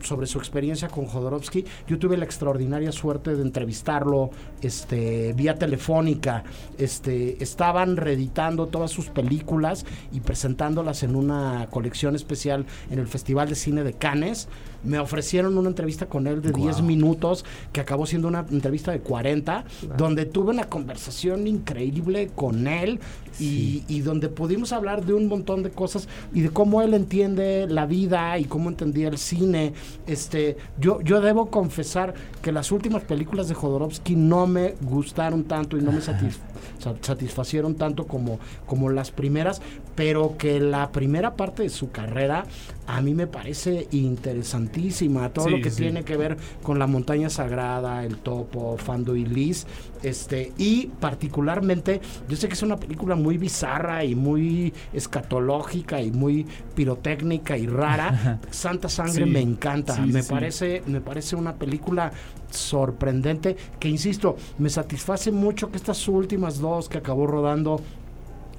sobre 0.00 0.26
su 0.26 0.38
experiencia 0.38 0.88
con 0.88 1.06
Jodorowsky. 1.06 1.64
Yo 1.86 1.98
tuve 1.98 2.16
la 2.16 2.24
extraordinaria 2.24 2.92
suerte 2.92 3.34
de 3.34 3.42
entrevistarlo 3.42 4.30
este, 4.62 5.32
vía 5.34 5.56
telefónica. 5.56 6.44
Este, 6.78 7.42
estaban 7.42 7.96
reeditando 7.96 8.66
todas 8.66 8.90
sus 8.90 9.06
películas 9.08 9.84
y 10.12 10.20
presentándolas 10.20 11.02
en 11.02 11.16
una 11.16 11.68
colección 11.70 12.14
especial 12.14 12.66
en 12.90 12.98
el 12.98 13.06
Festival 13.06 13.48
de 13.48 13.54
Cine 13.54 13.84
de 13.84 13.92
Cannes. 13.92 14.48
Me 14.84 14.98
ofrecieron 15.00 15.58
una 15.58 15.68
entrevista 15.68 16.06
con 16.06 16.28
él 16.28 16.40
de 16.40 16.52
10 16.52 16.82
minutos, 16.82 17.44
que 17.72 17.80
acabó 17.80 18.06
siendo 18.06 18.28
una 18.28 18.46
entrevista 18.48 18.92
de 18.92 19.00
40, 19.00 19.64
donde 19.96 20.24
tuve 20.24 20.50
una 20.50 20.68
conversación 20.68 21.48
increíble 21.48 22.30
con 22.34 22.68
él 22.68 23.00
y, 23.40 23.82
y 23.88 24.00
donde 24.00 24.28
pudimos 24.28 24.72
hablar 24.72 25.04
de 25.04 25.14
un 25.14 25.26
montón 25.26 25.64
de 25.64 25.70
cosas 25.70 26.08
y 26.32 26.42
de 26.42 26.50
cómo 26.50 26.82
él 26.82 26.94
entiende 26.94 27.66
la 27.68 27.86
vida 27.86 28.38
y 28.38 28.44
cómo 28.44 28.68
entendía 28.68 29.08
el 29.08 29.18
cine. 29.18 29.72
Este, 30.06 30.56
yo, 30.78 31.00
yo 31.02 31.20
debo 31.20 31.50
confesar 31.50 32.14
que 32.42 32.52
las 32.52 32.70
últimas 32.72 33.02
películas 33.02 33.48
de 33.48 33.54
Jodorowsky 33.54 34.16
no 34.16 34.46
me 34.48 34.74
gustaron 34.80 35.44
tanto 35.44 35.76
y 35.76 35.82
no 35.82 35.92
me 35.92 35.98
satisf- 36.00 36.38
sa- 36.78 36.94
satisfacieron 37.00 37.74
tanto 37.76 38.06
como, 38.06 38.38
como 38.66 38.90
las 38.90 39.10
primeras, 39.10 39.60
pero 39.94 40.36
que 40.38 40.60
la 40.60 40.90
primera 40.92 41.34
parte 41.36 41.62
de 41.64 41.68
su 41.70 41.90
carrera 41.90 42.44
a 42.86 43.00
mí 43.02 43.14
me 43.14 43.26
parece 43.26 43.86
interesantísima. 43.90 45.28
Todo 45.30 45.46
Sí, 45.46 45.50
lo 45.50 45.60
que 45.60 45.70
sí. 45.70 45.82
tiene 45.82 46.04
que 46.04 46.16
ver 46.16 46.36
con 46.62 46.78
la 46.78 46.86
montaña 46.86 47.28
sagrada, 47.30 48.04
el 48.04 48.16
topo, 48.18 48.76
Fando 48.78 49.14
y 49.16 49.24
Liz. 49.26 49.66
Este, 50.02 50.52
y 50.58 50.86
particularmente, 51.00 52.00
yo 52.28 52.36
sé 52.36 52.46
que 52.48 52.54
es 52.54 52.62
una 52.62 52.76
película 52.76 53.16
muy 53.16 53.36
bizarra 53.36 54.04
y 54.04 54.14
muy 54.14 54.72
escatológica 54.92 56.00
y 56.00 56.10
muy 56.12 56.46
pirotécnica 56.74 57.58
y 57.58 57.66
rara. 57.66 58.40
Santa 58.50 58.88
Sangre 58.88 59.24
Sí, 59.24 59.30
me 59.30 59.40
encanta. 59.40 59.98
me 60.06 60.22
parece, 60.22 60.82
me 60.86 61.00
parece 61.00 61.36
una 61.36 61.54
película 61.56 62.12
sorprendente 62.50 63.56
que 63.78 63.88
insisto, 63.88 64.36
me 64.58 64.70
satisface 64.70 65.30
mucho 65.32 65.70
que 65.70 65.76
estas 65.76 66.06
últimas 66.08 66.58
dos 66.58 66.88
que 66.88 66.98
acabó 66.98 67.26
rodando 67.26 67.80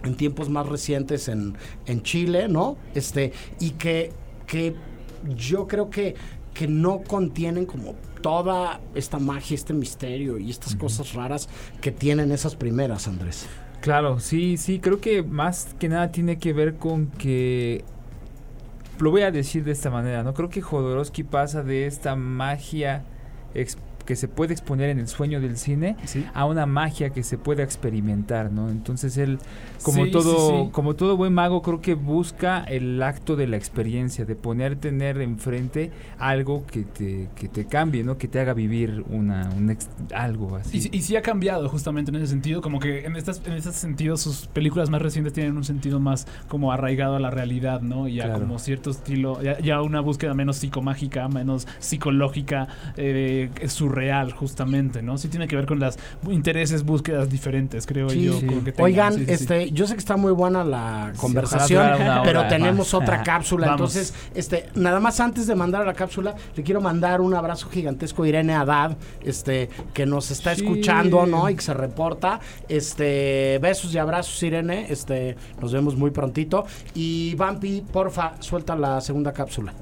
en 0.04 0.16
tiempos 0.16 0.50
más 0.50 0.68
recientes 0.68 1.28
en, 1.28 1.56
en 1.86 2.02
Chile, 2.04 2.48
¿no? 2.48 2.78
Este, 2.96 3.34
y 3.60 3.72
que, 3.72 4.12
que 4.48 4.76
yo 5.36 5.68
creo 5.68 5.90
que, 5.90 6.16
que 6.54 6.68
no 6.68 7.02
contienen 7.02 7.66
como 7.66 7.96
toda 8.22 8.82
esta 8.96 9.20
magia, 9.20 9.56
este 9.56 9.74
misterio 9.74 10.38
y 10.38 10.50
estas 10.50 10.76
cosas 10.76 11.14
raras 11.14 11.50
que 11.82 11.92
tienen 11.92 12.32
esas 12.32 12.56
primeras, 12.56 13.08
Andrés. 13.08 13.48
Claro, 13.82 14.20
sí, 14.20 14.58
sí, 14.58 14.80
creo 14.80 15.00
que 15.00 15.24
más 15.24 15.74
que 15.80 15.88
nada 15.88 16.12
tiene 16.12 16.38
que 16.38 16.52
ver 16.52 16.76
con 16.76 17.08
que 17.08 17.86
lo 19.00 19.12
voy 19.12 19.22
a 19.22 19.32
decir 19.32 19.64
de 19.64 19.72
esta 19.72 19.90
manera, 19.90 20.24
¿no? 20.24 20.34
Creo 20.34 20.50
que 20.50 20.62
Jodorowsky 20.62 21.24
pasa 21.24 21.64
de 21.64 21.86
esta 21.86 22.18
magia 22.18 23.06
que 24.10 24.16
se 24.16 24.28
puede 24.28 24.54
exponer 24.54 24.90
en 24.90 24.98
el 24.98 25.08
sueño 25.08 25.40
del 25.40 25.56
cine 25.56 25.96
Sí. 26.06 26.26
a 26.34 26.46
una 26.46 26.66
magia 26.66 27.12
que 27.12 27.22
se 27.22 27.38
puede 27.38 27.62
experimentar, 27.62 28.52
¿no? 28.52 28.68
Entonces 28.72 29.16
él, 29.20 29.38
como 29.84 30.06
Sí, 30.06 30.10
todo, 30.10 30.64
sí, 30.66 30.70
como 30.72 30.96
todo 30.96 31.16
buen 31.16 31.32
mago, 31.32 31.62
creo 31.62 31.80
que 31.80 31.94
busca 31.94 32.64
el 32.64 33.04
acto 33.04 33.36
de 33.36 33.46
la 33.46 33.56
experiencia, 33.58 34.26
de 34.26 34.36
poner, 34.36 34.78
tener 34.78 35.22
enfrente 35.22 35.92
algo 36.18 36.66
que 36.66 36.86
te, 36.86 37.30
que 37.36 37.48
te 37.50 37.66
cambie, 37.66 38.04
¿no? 38.04 38.18
Que 38.18 38.28
te 38.28 38.40
haga 38.40 38.56
vivir 38.56 39.06
una, 39.12 39.48
un 39.56 39.70
ex- 39.70 39.90
algo 40.12 40.56
así. 40.56 40.78
Y, 40.78 40.82
sí- 40.82 40.90
y 40.92 41.02
sí 41.04 41.16
ha 41.16 41.22
cambiado 41.22 41.70
justamente 41.70 42.10
en 42.10 42.16
ese 42.16 42.26
sentido, 42.26 42.62
como 42.62 42.80
que 42.80 43.06
en 43.06 43.16
estas 43.16 43.44
en 43.46 43.54
este 43.54 43.72
sentido 43.74 44.18
sus 44.18 44.48
películas 44.48 44.90
más 44.90 45.04
recientes 45.04 45.34
tienen 45.34 45.56
un 45.56 45.64
sentido 45.64 46.00
más 46.00 46.26
como 46.48 46.72
arraigado 46.72 47.16
a 47.16 47.20
la 47.20 47.30
realidad, 47.30 47.82
¿no? 47.82 48.08
Y 48.08 48.16
ya 48.16 48.24
Claro. 48.24 48.40
como 48.40 48.58
cierto 48.58 48.90
estilo, 48.90 49.40
ya, 49.44 49.60
ya 49.60 49.84
una 49.84 50.00
búsqueda 50.02 50.34
menos 50.34 50.58
psicomágica, 50.58 51.28
menos 51.28 51.68
psicológica, 51.78 52.68
eh, 52.98 53.52
surreal 53.68 53.99
justamente, 54.34 55.02
¿no? 55.02 55.18
Sí 55.18 55.28
tiene 55.28 55.48
que 55.48 55.56
ver 55.56 55.66
con 55.66 55.80
las 55.80 55.98
intereses, 56.30 56.84
búsquedas 56.84 57.30
diferentes, 57.30 57.86
creo 57.86 58.10
Sí, 58.10 58.24
yo. 58.26 58.40
sí. 58.40 58.46
como 58.46 58.64
que 58.64 58.72
tengan. 58.72 58.86
Oigan, 58.86 59.14
Sí, 59.14 59.26
este, 59.28 59.72
yo 59.72 59.88
sé 59.88 59.94
que 59.94 60.00
está 60.00 60.18
muy 60.18 60.32
buena 60.32 60.64
la 60.64 61.14
conversación, 61.18 61.92
pero 62.24 62.48
tenemos 62.48 62.94
otra 62.94 63.24
cápsula. 63.24 63.68
Vamos. 63.68 63.96
Entonces, 63.96 64.14
este, 64.36 64.70
nada 64.76 65.00
más 65.00 65.20
antes 65.20 65.48
de 65.48 65.56
mandar 65.56 65.82
a 65.82 65.86
la 65.86 65.94
cápsula, 65.94 66.36
le 66.56 66.64
quiero 66.64 66.82
mandar 66.82 67.22
un 67.22 67.34
abrazo 67.34 67.70
gigantesco 67.70 68.24
a 68.24 68.28
Irene 68.28 68.54
Haddad, 68.54 68.98
este, 69.24 69.70
que 69.94 70.06
nos 70.06 70.32
está 70.32 70.52
escuchando, 70.52 71.26
¿no? 71.26 71.50
Y 71.50 71.56
que 71.56 71.62
se 71.62 71.74
reporta. 71.74 72.40
Este, 72.68 73.60
besos 73.62 73.94
y 73.94 73.98
abrazos, 73.98 74.42
Irene. 74.44 74.88
Este, 74.90 75.36
nos 75.62 75.72
vemos 75.74 75.96
muy 75.96 76.12
prontito. 76.12 76.66
Y 76.94 77.36
Vampi, 77.36 77.82
porfa, 77.92 78.34
suelta 78.40 78.76
la 78.76 79.02
segunda 79.02 79.34
cápsula. 79.34 79.74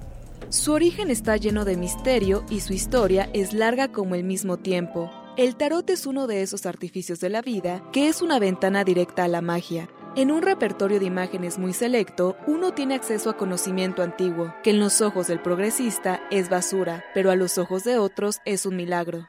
Su 0.49 0.71
origen 0.71 1.11
está 1.11 1.35
lleno 1.35 1.65
de 1.65 1.75
misterio 1.75 2.45
y 2.49 2.61
su 2.61 2.71
historia 2.71 3.29
es 3.33 3.51
larga 3.51 3.91
como 3.91 4.15
el 4.15 4.23
mismo 4.23 4.55
tiempo. 4.55 5.11
El 5.35 5.57
tarot 5.57 5.89
es 5.89 6.05
uno 6.05 6.25
de 6.25 6.41
esos 6.41 6.65
artificios 6.65 7.19
de 7.19 7.29
la 7.29 7.41
vida 7.41 7.83
que 7.91 8.07
es 8.07 8.21
una 8.21 8.39
ventana 8.39 8.85
directa 8.85 9.25
a 9.25 9.27
la 9.27 9.41
magia. 9.41 9.89
En 10.15 10.31
un 10.31 10.41
repertorio 10.41 11.01
de 11.01 11.05
imágenes 11.05 11.59
muy 11.59 11.73
selecto, 11.73 12.37
uno 12.47 12.73
tiene 12.73 12.95
acceso 12.95 13.29
a 13.29 13.35
conocimiento 13.35 14.01
antiguo, 14.01 14.55
que 14.63 14.69
en 14.69 14.79
los 14.79 15.01
ojos 15.01 15.27
del 15.27 15.41
progresista 15.41 16.21
es 16.31 16.49
basura, 16.49 17.03
pero 17.13 17.29
a 17.29 17.35
los 17.35 17.57
ojos 17.57 17.83
de 17.83 17.97
otros 17.97 18.39
es 18.45 18.65
un 18.65 18.77
milagro. 18.77 19.27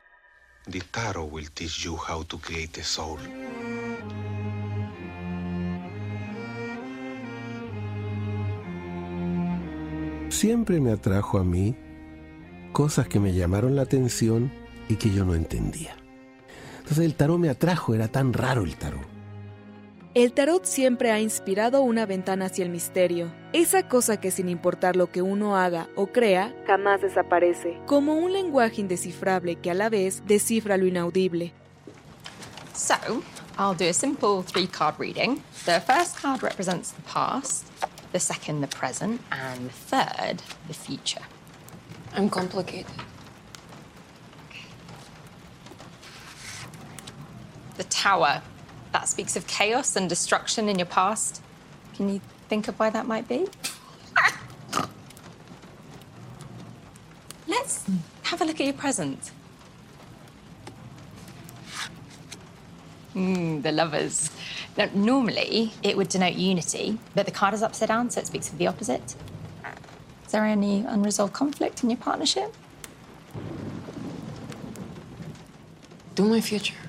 The 0.70 0.82
tarot 0.92 1.32
will 1.32 1.50
teach 1.50 1.82
you 1.82 1.96
how 1.96 2.24
to 2.26 2.38
create 2.38 2.80
a 2.80 2.84
soul. 2.84 3.18
Siempre 10.28 10.80
me 10.80 10.92
atrajo 10.92 11.38
a 11.38 11.44
mí 11.44 11.74
cosas 12.72 13.08
que 13.08 13.18
me 13.18 13.32
llamaron 13.32 13.74
la 13.76 13.82
atención 13.82 14.52
y 14.88 14.96
que 14.96 15.10
yo 15.10 15.24
no 15.24 15.34
entendía. 15.34 15.96
Entonces 16.78 17.04
el 17.04 17.14
tarot 17.14 17.38
me 17.38 17.48
atrajo, 17.48 17.94
era 17.94 18.08
tan 18.08 18.32
raro 18.32 18.62
el 18.62 18.76
tarot. 18.76 19.06
El 20.14 20.32
tarot 20.32 20.64
siempre 20.64 21.10
ha 21.10 21.20
inspirado 21.20 21.82
una 21.82 22.06
ventana 22.06 22.46
hacia 22.46 22.64
el 22.64 22.70
misterio, 22.70 23.30
esa 23.52 23.88
cosa 23.88 24.18
que 24.18 24.30
sin 24.30 24.48
importar 24.48 24.96
lo 24.96 25.10
que 25.10 25.22
uno 25.22 25.56
haga 25.56 25.88
o 25.96 26.08
crea, 26.08 26.54
jamás 26.66 27.02
desaparece, 27.02 27.78
como 27.86 28.14
un 28.14 28.32
lenguaje 28.32 28.80
indescifrable 28.80 29.56
que 29.56 29.70
a 29.70 29.74
la 29.74 29.88
vez 29.88 30.22
descifra 30.26 30.76
lo 30.76 30.86
inaudible. 30.86 31.52
So, 32.74 32.94
I'll 33.58 33.76
do 33.76 33.88
a 33.88 33.92
simple 33.92 34.42
three 34.42 34.66
card 34.66 34.96
reading. 34.98 35.42
The 35.66 35.80
first 35.80 36.20
card 36.20 36.42
represents 36.42 36.92
the 36.92 37.02
past, 37.02 37.66
the 38.12 38.20
second, 38.20 38.60
the 38.60 38.66
present, 38.68 39.20
and 39.30 39.68
the 39.68 39.72
third, 39.72 40.42
the 40.66 40.74
future. 40.74 41.22
I'm 42.14 42.30
complicated. 42.30 42.90
The 47.76 47.84
tower, 47.84 48.42
that 48.92 49.08
speaks 49.08 49.36
of 49.36 49.46
chaos 49.46 49.94
and 49.96 50.08
destruction 50.08 50.68
in 50.68 50.78
your 50.78 50.86
past. 50.86 51.42
Can 51.94 52.08
you 52.08 52.20
think 52.48 52.68
of 52.68 52.78
why 52.78 52.90
that 52.90 53.06
might 53.06 53.28
be? 53.28 53.46
Let's 57.46 57.84
have 58.22 58.40
a 58.40 58.44
look 58.44 58.60
at 58.60 58.66
your 58.66 58.74
present. 58.74 59.30
Mm, 63.14 63.62
the 63.62 63.72
lovers. 63.72 64.30
Now, 64.78 64.88
normally, 64.94 65.72
it 65.82 65.96
would 65.96 66.08
denote 66.08 66.34
unity, 66.34 67.00
but 67.12 67.26
the 67.26 67.32
card 67.32 67.52
is 67.52 67.64
upside 67.64 67.88
down, 67.88 68.10
so 68.10 68.20
it 68.20 68.28
speaks 68.28 68.48
of 68.48 68.58
the 68.58 68.68
opposite. 68.68 69.16
Is 70.24 70.30
there 70.30 70.44
any 70.44 70.84
unresolved 70.86 71.32
conflict 71.32 71.82
in 71.82 71.90
your 71.90 71.96
partnership? 71.96 72.54
Do 76.14 76.24
my 76.24 76.40
future. 76.40 76.87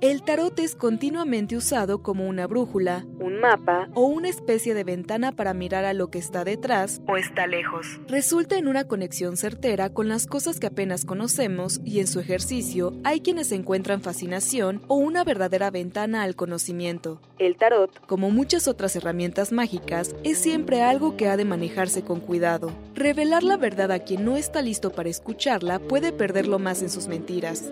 El 0.00 0.22
tarot 0.22 0.56
es 0.60 0.76
continuamente 0.76 1.56
usado 1.56 2.04
como 2.04 2.28
una 2.28 2.46
brújula, 2.46 3.04
un 3.18 3.40
mapa 3.40 3.88
o 3.94 4.02
una 4.02 4.28
especie 4.28 4.72
de 4.72 4.84
ventana 4.84 5.32
para 5.32 5.54
mirar 5.54 5.84
a 5.84 5.92
lo 5.92 6.08
que 6.08 6.18
está 6.18 6.44
detrás 6.44 7.02
o 7.08 7.16
está 7.16 7.48
lejos. 7.48 7.98
Resulta 8.06 8.58
en 8.58 8.68
una 8.68 8.84
conexión 8.84 9.36
certera 9.36 9.90
con 9.90 10.08
las 10.08 10.28
cosas 10.28 10.60
que 10.60 10.68
apenas 10.68 11.04
conocemos 11.04 11.80
y 11.84 11.98
en 11.98 12.06
su 12.06 12.20
ejercicio 12.20 12.92
hay 13.02 13.22
quienes 13.22 13.50
encuentran 13.50 14.00
fascinación 14.00 14.82
o 14.86 14.94
una 14.94 15.24
verdadera 15.24 15.72
ventana 15.72 16.22
al 16.22 16.36
conocimiento. 16.36 17.20
El 17.40 17.56
tarot, 17.56 17.90
como 18.06 18.30
muchas 18.30 18.68
otras 18.68 18.94
herramientas 18.94 19.50
mágicas, 19.50 20.14
es 20.22 20.38
siempre 20.38 20.80
algo 20.80 21.16
que 21.16 21.26
ha 21.26 21.36
de 21.36 21.44
manejarse 21.44 22.02
con 22.02 22.20
cuidado. 22.20 22.70
Revelar 22.94 23.42
la 23.42 23.56
verdad 23.56 23.90
a 23.90 23.98
quien 23.98 24.24
no 24.24 24.36
está 24.36 24.62
listo 24.62 24.92
para 24.92 25.08
escucharla 25.08 25.80
puede 25.80 26.12
perderlo 26.12 26.60
más 26.60 26.82
en 26.82 26.90
sus 26.90 27.08
mentiras. 27.08 27.68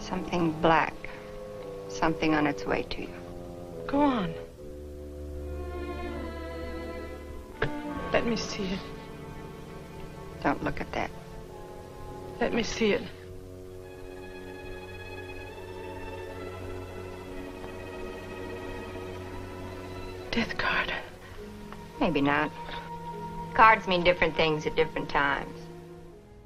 Something 0.00 0.52
black. 0.62 1.07
Something 1.88 2.34
on 2.34 2.46
its 2.46 2.64
way 2.64 2.82
to 2.90 3.00
you. 3.02 3.08
Go 3.86 4.00
on. 4.00 4.34
Let 8.12 8.26
me 8.26 8.36
see 8.36 8.64
it. 8.64 8.80
Don't 10.42 10.62
look 10.62 10.80
at 10.80 10.92
that. 10.92 11.10
Let 12.40 12.54
me 12.54 12.62
see 12.62 12.92
it. 12.92 13.02
Death 20.30 20.56
card. 20.56 20.92
Maybe 22.00 22.20
not. 22.20 22.52
Cards 23.54 23.88
mean 23.88 24.04
different 24.04 24.36
things 24.36 24.66
at 24.66 24.76
different 24.76 25.08
times. 25.08 25.57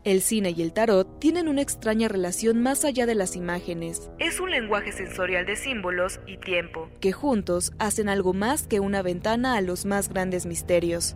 El 0.05 0.21
cine 0.21 0.53
y 0.57 0.63
el 0.63 0.73
tarot 0.73 1.21
tienen 1.21 1.47
una 1.47 1.63
extraña 1.63 2.09
relación 2.09 2.61
más 2.61 2.85
allá 2.85 3.07
de 3.07 3.15
las 3.15 3.37
imágenes. 3.37 4.11
Es 4.19 4.41
un 4.41 4.51
lenguaje 4.51 4.91
sensorial 4.91 5.47
de 5.47 5.55
símbolos 5.55 6.19
y 6.27 6.39
tiempo, 6.39 6.89
que 6.99 7.13
juntos 7.13 7.73
hacen 7.79 8.09
algo 8.09 8.33
más 8.33 8.67
que 8.67 8.81
una 8.81 9.01
ventana 9.03 9.55
a 9.55 9.61
los 9.61 9.85
más 9.85 10.09
grandes 10.09 10.45
misterios. 10.45 11.15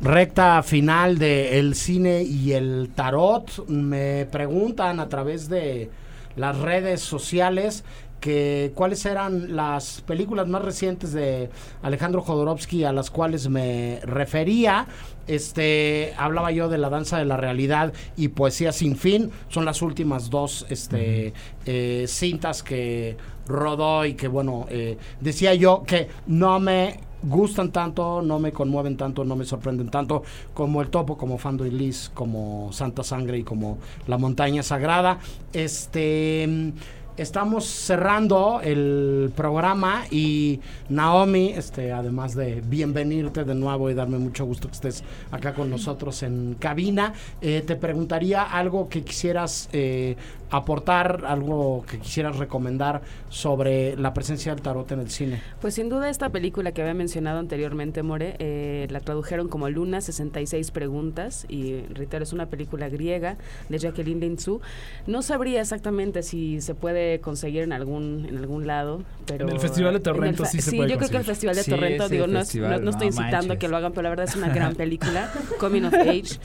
Recta 0.00 0.60
final 0.64 1.18
de 1.18 1.60
el 1.60 1.76
cine 1.76 2.24
y 2.24 2.54
el 2.54 2.90
tarot. 2.92 3.68
Me 3.68 4.26
preguntan 4.32 4.98
a 4.98 5.08
través 5.08 5.48
de 5.48 5.90
las 6.34 6.58
redes 6.58 7.02
sociales 7.02 7.84
que 8.22 8.70
cuáles 8.76 9.04
eran 9.04 9.56
las 9.56 10.00
películas 10.02 10.46
más 10.46 10.62
recientes 10.62 11.12
de 11.12 11.50
Alejandro 11.82 12.22
Jodorowsky 12.22 12.84
a 12.84 12.92
las 12.92 13.10
cuales 13.10 13.48
me 13.48 13.98
refería. 14.04 14.86
Este 15.26 16.14
hablaba 16.16 16.52
yo 16.52 16.68
de 16.68 16.78
la 16.78 16.88
danza 16.88 17.18
de 17.18 17.24
la 17.24 17.36
realidad 17.36 17.92
y 18.16 18.28
poesía 18.28 18.70
sin 18.70 18.96
fin. 18.96 19.32
Son 19.48 19.64
las 19.64 19.82
últimas 19.82 20.30
dos 20.30 20.66
este, 20.70 21.34
eh, 21.66 22.04
cintas 22.06 22.62
que 22.62 23.16
rodó 23.48 24.06
y 24.06 24.14
que 24.14 24.28
bueno, 24.28 24.66
eh, 24.70 24.98
decía 25.20 25.54
yo 25.54 25.82
que 25.84 26.06
no 26.28 26.60
me 26.60 27.00
gustan 27.24 27.72
tanto, 27.72 28.22
no 28.22 28.38
me 28.38 28.52
conmueven 28.52 28.96
tanto, 28.96 29.24
no 29.24 29.34
me 29.34 29.44
sorprenden 29.44 29.88
tanto 29.88 30.22
como 30.54 30.80
El 30.80 30.90
Topo, 30.90 31.16
como 31.16 31.38
Fando 31.38 31.66
y 31.66 31.72
Liz, 31.72 32.08
como 32.14 32.72
Santa 32.72 33.02
Sangre 33.02 33.38
y 33.38 33.42
como 33.42 33.78
La 34.06 34.16
Montaña 34.16 34.62
Sagrada. 34.62 35.18
Este 35.52 36.72
estamos 37.16 37.64
cerrando 37.66 38.60
el 38.62 39.32
programa 39.36 40.04
y 40.10 40.60
Naomi, 40.88 41.50
este, 41.50 41.92
además 41.92 42.34
de 42.34 42.62
bienvenirte 42.62 43.44
de 43.44 43.54
nuevo 43.54 43.90
y 43.90 43.94
darme 43.94 44.18
mucho 44.18 44.44
gusto 44.44 44.68
que 44.68 44.74
estés 44.74 45.04
acá 45.30 45.54
con 45.54 45.70
nosotros 45.70 46.22
en 46.22 46.56
cabina, 46.58 47.12
eh, 47.40 47.62
te 47.66 47.76
preguntaría 47.76 48.42
algo 48.42 48.88
que 48.88 49.02
quisieras 49.02 49.68
eh, 49.72 50.16
aportar, 50.52 51.24
algo 51.26 51.84
que 51.90 51.98
quisieras 51.98 52.36
recomendar 52.36 53.02
sobre 53.30 53.96
la 53.96 54.14
presencia 54.14 54.54
del 54.54 54.62
tarot 54.62 54.90
en 54.92 55.00
el 55.00 55.10
cine. 55.10 55.42
Pues 55.60 55.74
sin 55.74 55.88
duda 55.88 56.08
esta 56.10 56.28
película 56.28 56.72
que 56.72 56.82
había 56.82 56.94
mencionado 56.94 57.38
anteriormente, 57.38 58.02
More, 58.02 58.36
eh, 58.38 58.86
la 58.90 59.00
tradujeron 59.00 59.48
como 59.48 59.68
Luna 59.70 60.00
66 60.00 60.70
preguntas 60.70 61.46
y 61.48 61.80
reitero, 61.94 62.22
es 62.22 62.32
una 62.32 62.46
película 62.46 62.88
griega 62.88 63.36
de 63.68 63.78
Jacqueline 63.78 64.20
Linzu. 64.20 64.60
No 65.06 65.22
sabría 65.22 65.60
exactamente 65.62 66.22
si 66.22 66.60
se 66.60 66.74
puede 66.74 67.20
conseguir 67.20 67.62
en 67.62 67.72
algún 67.72 68.26
en 68.28 68.36
algún 68.38 68.66
lado, 68.66 69.02
pero 69.26 69.46
En 69.48 69.54
el 69.54 69.60
Festival 69.60 69.94
de 69.94 70.00
Torrento 70.00 70.42
en 70.42 70.46
el 70.46 70.52
sí 70.52 70.60
se 70.60 70.70
sí, 70.70 70.76
puede 70.76 70.90
yo 70.90 70.98
creo 70.98 71.08
que 71.10 71.16
el 71.16 71.24
conseguir. 71.24 71.32
Festival 71.34 71.56
de 71.56 71.62
Sí, 71.62 71.70
Torrento, 71.70 72.08
digo, 72.08 72.26
festival, 72.26 72.70
no- 72.70 72.78
no 72.84 72.90
estoy 72.90 73.06
incitando 73.08 73.54
a 73.54 73.56
que 73.56 73.68
lo 73.68 73.76
hagan, 73.78 73.92
pero 73.92 74.02
la 74.02 74.10
verdad 74.10 74.26
es 74.28 74.36
una 74.36 74.50
gran 74.50 74.74
película, 74.76 75.32
Coming 75.58 75.84
of 75.84 75.94
Age, 75.94 76.38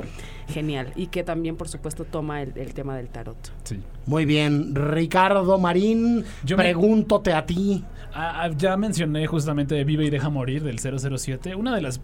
genial, 0.48 0.94
y 0.96 1.08
que 1.08 1.24
también, 1.24 1.56
por 1.58 1.68
supuesto, 1.68 2.06
toma 2.06 2.42
el, 2.42 2.54
el 2.58 2.74
tema 2.74 2.96
del 2.96 3.10
tarot. 3.10 3.38
Sí. 3.64 3.80
Muy 4.06 4.26
bien, 4.26 4.74
Ricardo 4.76 5.58
Marín, 5.60 6.24
Yo 6.44 6.56
me- 6.58 6.64
a 7.34 7.46
ti. 7.46 7.84
Ah, 8.20 8.46
ah, 8.46 8.50
ya 8.58 8.76
mencioné 8.78 9.28
justamente 9.28 9.84
Vive 9.84 10.04
y 10.04 10.10
Deja 10.10 10.32
Morir 10.32 10.64
del 10.64 10.80
007, 10.80 11.54
una 11.54 11.76
de 11.76 11.82
las 11.82 12.02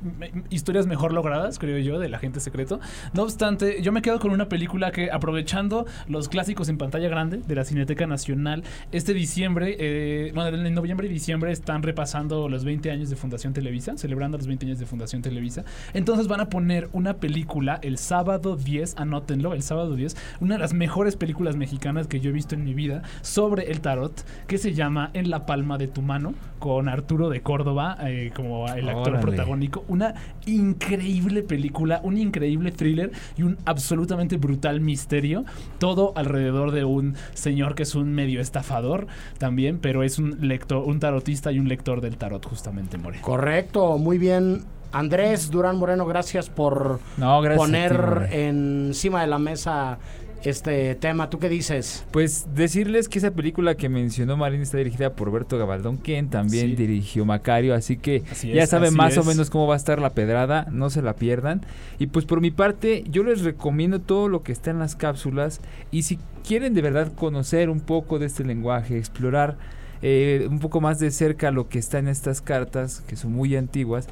historias 0.52 0.86
mejor 0.86 1.12
logradas, 1.12 1.58
creo 1.58 1.80
yo, 1.80 1.98
del 1.98 2.14
agente 2.14 2.40
secreto. 2.40 2.80
No 3.14 3.24
obstante, 3.24 3.82
yo 3.82 3.92
me 3.92 4.04
quedo 4.04 4.20
con 4.20 4.30
una 4.30 4.48
película 4.48 4.92
que, 4.92 5.10
aprovechando 5.10 5.88
los 6.08 6.30
clásicos 6.30 6.70
en 6.70 6.78
pantalla 6.78 7.10
grande 7.10 7.38
de 7.38 7.56
la 7.56 7.66
Cineteca 7.66 8.06
Nacional, 8.06 8.64
este 8.92 9.16
diciembre, 9.16 9.76
eh, 9.80 10.32
bueno, 10.36 10.56
en 10.56 10.74
noviembre 10.76 11.08
y 11.08 11.10
diciembre 11.10 11.52
están 11.52 11.82
repasando 11.82 12.48
los 12.48 12.64
20 12.64 12.92
años 12.92 13.10
de 13.10 13.16
Fundación 13.16 13.54
Televisa, 13.54 13.98
celebrando 13.98 14.38
los 14.38 14.46
20 14.46 14.68
años 14.68 14.78
de 14.78 14.86
Fundación 14.86 15.24
Televisa. 15.24 15.66
Entonces 15.96 16.28
van 16.28 16.42
a 16.42 16.50
poner 16.50 16.90
una 16.94 17.16
película 17.16 17.80
el 17.82 17.98
sábado 17.98 18.56
10, 18.56 18.98
anótenlo, 18.98 19.56
el 19.56 19.64
sábado 19.64 19.96
10, 19.96 20.16
una 20.42 20.56
de 20.56 20.60
las 20.60 20.76
mejores 20.76 21.16
películas 21.16 21.56
mexicanas 21.56 22.06
que 22.06 22.20
yo 22.20 22.30
he 22.30 22.34
visto 22.34 22.54
en 22.54 22.66
mi 22.66 22.76
vida 22.76 23.02
sobre 23.24 23.72
el 23.72 23.82
tarot, 23.82 24.24
que 24.46 24.60
se 24.60 24.76
llama 24.76 25.10
En 25.16 25.32
la 25.32 25.48
palma 25.48 25.80
de 25.80 25.88
tu 25.88 26.03
mano, 26.04 26.34
con 26.60 26.88
Arturo 26.88 27.30
de 27.30 27.42
Córdoba 27.42 27.98
eh, 28.02 28.32
como 28.36 28.68
el 28.68 28.88
actor 28.88 29.10
Órale. 29.10 29.22
protagónico. 29.22 29.84
Una 29.88 30.14
increíble 30.46 31.44
película, 31.44 32.00
un 32.04 32.18
increíble 32.18 32.72
thriller 32.72 33.12
y 33.38 33.44
un 33.44 33.58
absolutamente 33.66 34.38
brutal 34.38 34.82
misterio. 34.82 35.46
Todo 35.80 36.14
alrededor 36.16 36.72
de 36.72 36.84
un 36.84 37.16
señor 37.34 37.76
que 37.76 37.84
es 37.84 37.96
un 37.96 38.14
medio 38.14 38.42
estafador 38.42 39.08
también, 39.38 39.80
pero 39.80 40.04
es 40.04 40.20
un 40.20 40.38
lector, 40.48 40.84
un 40.86 41.00
tarotista 41.00 41.52
y 41.52 41.60
un 41.60 41.68
lector 41.68 42.02
del 42.02 42.18
tarot, 42.18 42.46
justamente, 42.46 42.98
More. 42.98 43.20
Correcto, 43.22 43.98
muy 43.98 44.18
bien. 44.18 44.64
Andrés 44.94 45.50
Durán 45.50 45.78
Moreno, 45.78 46.06
gracias 46.06 46.52
por 46.52 47.00
No, 47.18 47.42
gracias 47.42 47.64
a 47.64 47.66
ti, 47.66 47.72
poner 47.72 48.30
encima 48.32 49.22
de 49.22 49.28
la 49.28 49.40
mesa 49.40 49.98
este 50.46 50.96
tema. 50.96 51.30
¿Tú 51.30 51.40
qué 51.40 51.50
dices? 51.50 52.06
Pues 52.12 52.48
decirles 52.56 53.10
que 53.10 53.20
esa 53.20 53.32
película 53.32 53.76
que 53.76 53.90
mencionó 53.90 54.38
Marín 54.38 54.62
está 54.62 54.78
dirigida 54.78 55.14
por 55.14 55.32
Berto 55.32 55.58
Gabaldón, 55.58 55.98
quien 55.98 56.30
también 56.30 56.70
Sí. 56.70 56.76
dirigió 56.76 57.26
Macario, 57.26 57.74
así 57.76 57.98
que 57.98 58.24
Así 58.32 58.52
ya 58.52 58.64
es, 58.64 58.70
saben 58.70 58.94
más 58.94 59.18
o 59.18 59.24
menos 59.24 59.50
cómo 59.50 59.68
va 59.68 59.74
a 59.76 59.78
estar 59.78 60.00
la 60.00 60.12
pedrada, 60.12 60.68
no 60.72 60.90
se 60.90 61.02
la 61.02 61.14
pierdan. 61.16 61.62
Y 62.00 62.08
pues 62.08 62.26
por 62.26 62.42
mi 62.42 62.52
parte, 62.52 63.04
yo 63.10 63.24
les 63.24 63.42
recomiendo 63.42 64.00
todo 64.00 64.28
lo 64.30 64.44
que 64.44 64.52
está 64.52 64.72
en 64.72 64.80
las 64.80 64.96
cápsulas 64.96 65.62
y 65.92 66.04
si 66.04 66.20
quieren 66.46 66.74
de 66.74 66.82
verdad 66.82 67.12
conocer 67.14 67.70
un 67.70 67.80
poco 67.80 68.20
de 68.20 68.26
este 68.26 68.44
lenguaje, 68.44 68.98
explorar 68.98 69.58
eh, 70.02 70.46
un 70.50 70.60
poco 70.60 70.82
más 70.82 71.00
de 71.00 71.12
cerca 71.12 71.50
lo 71.52 71.70
que 71.70 71.80
está 71.80 71.98
en 72.00 72.10
estas 72.10 72.42
cartas, 72.42 73.02
que 73.08 73.16
son 73.16 73.32
muy 73.32 73.56
antiguas, 73.56 74.08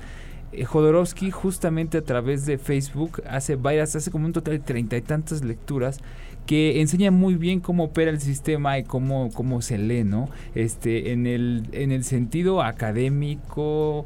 Jodorowsky 0.66 1.32
justamente 1.32 1.98
a 1.98 2.02
través 2.02 2.46
de 2.46 2.58
Facebook 2.58 3.22
hace 3.28 3.56
varias, 3.56 3.96
hace 3.96 4.12
como 4.12 4.26
un 4.26 4.34
total 4.34 4.56
de 4.56 4.60
treinta 4.60 4.98
y 4.98 5.02
tantas 5.02 5.44
lecturas 5.44 6.00
que 6.46 6.82
enseña 6.82 7.12
muy 7.12 7.36
bien 7.36 7.60
cómo 7.60 7.86
opera 7.86 8.12
el 8.12 8.20
sistema 8.20 8.78
y 8.78 8.84
cómo, 8.84 9.30
cómo 9.34 9.62
se 9.62 9.78
lee, 9.78 10.04
¿no? 10.04 10.30
Este, 10.56 11.12
en 11.12 11.28
el, 11.28 11.64
en 11.72 11.92
el 11.92 12.04
sentido 12.04 12.62
académico 12.62 14.06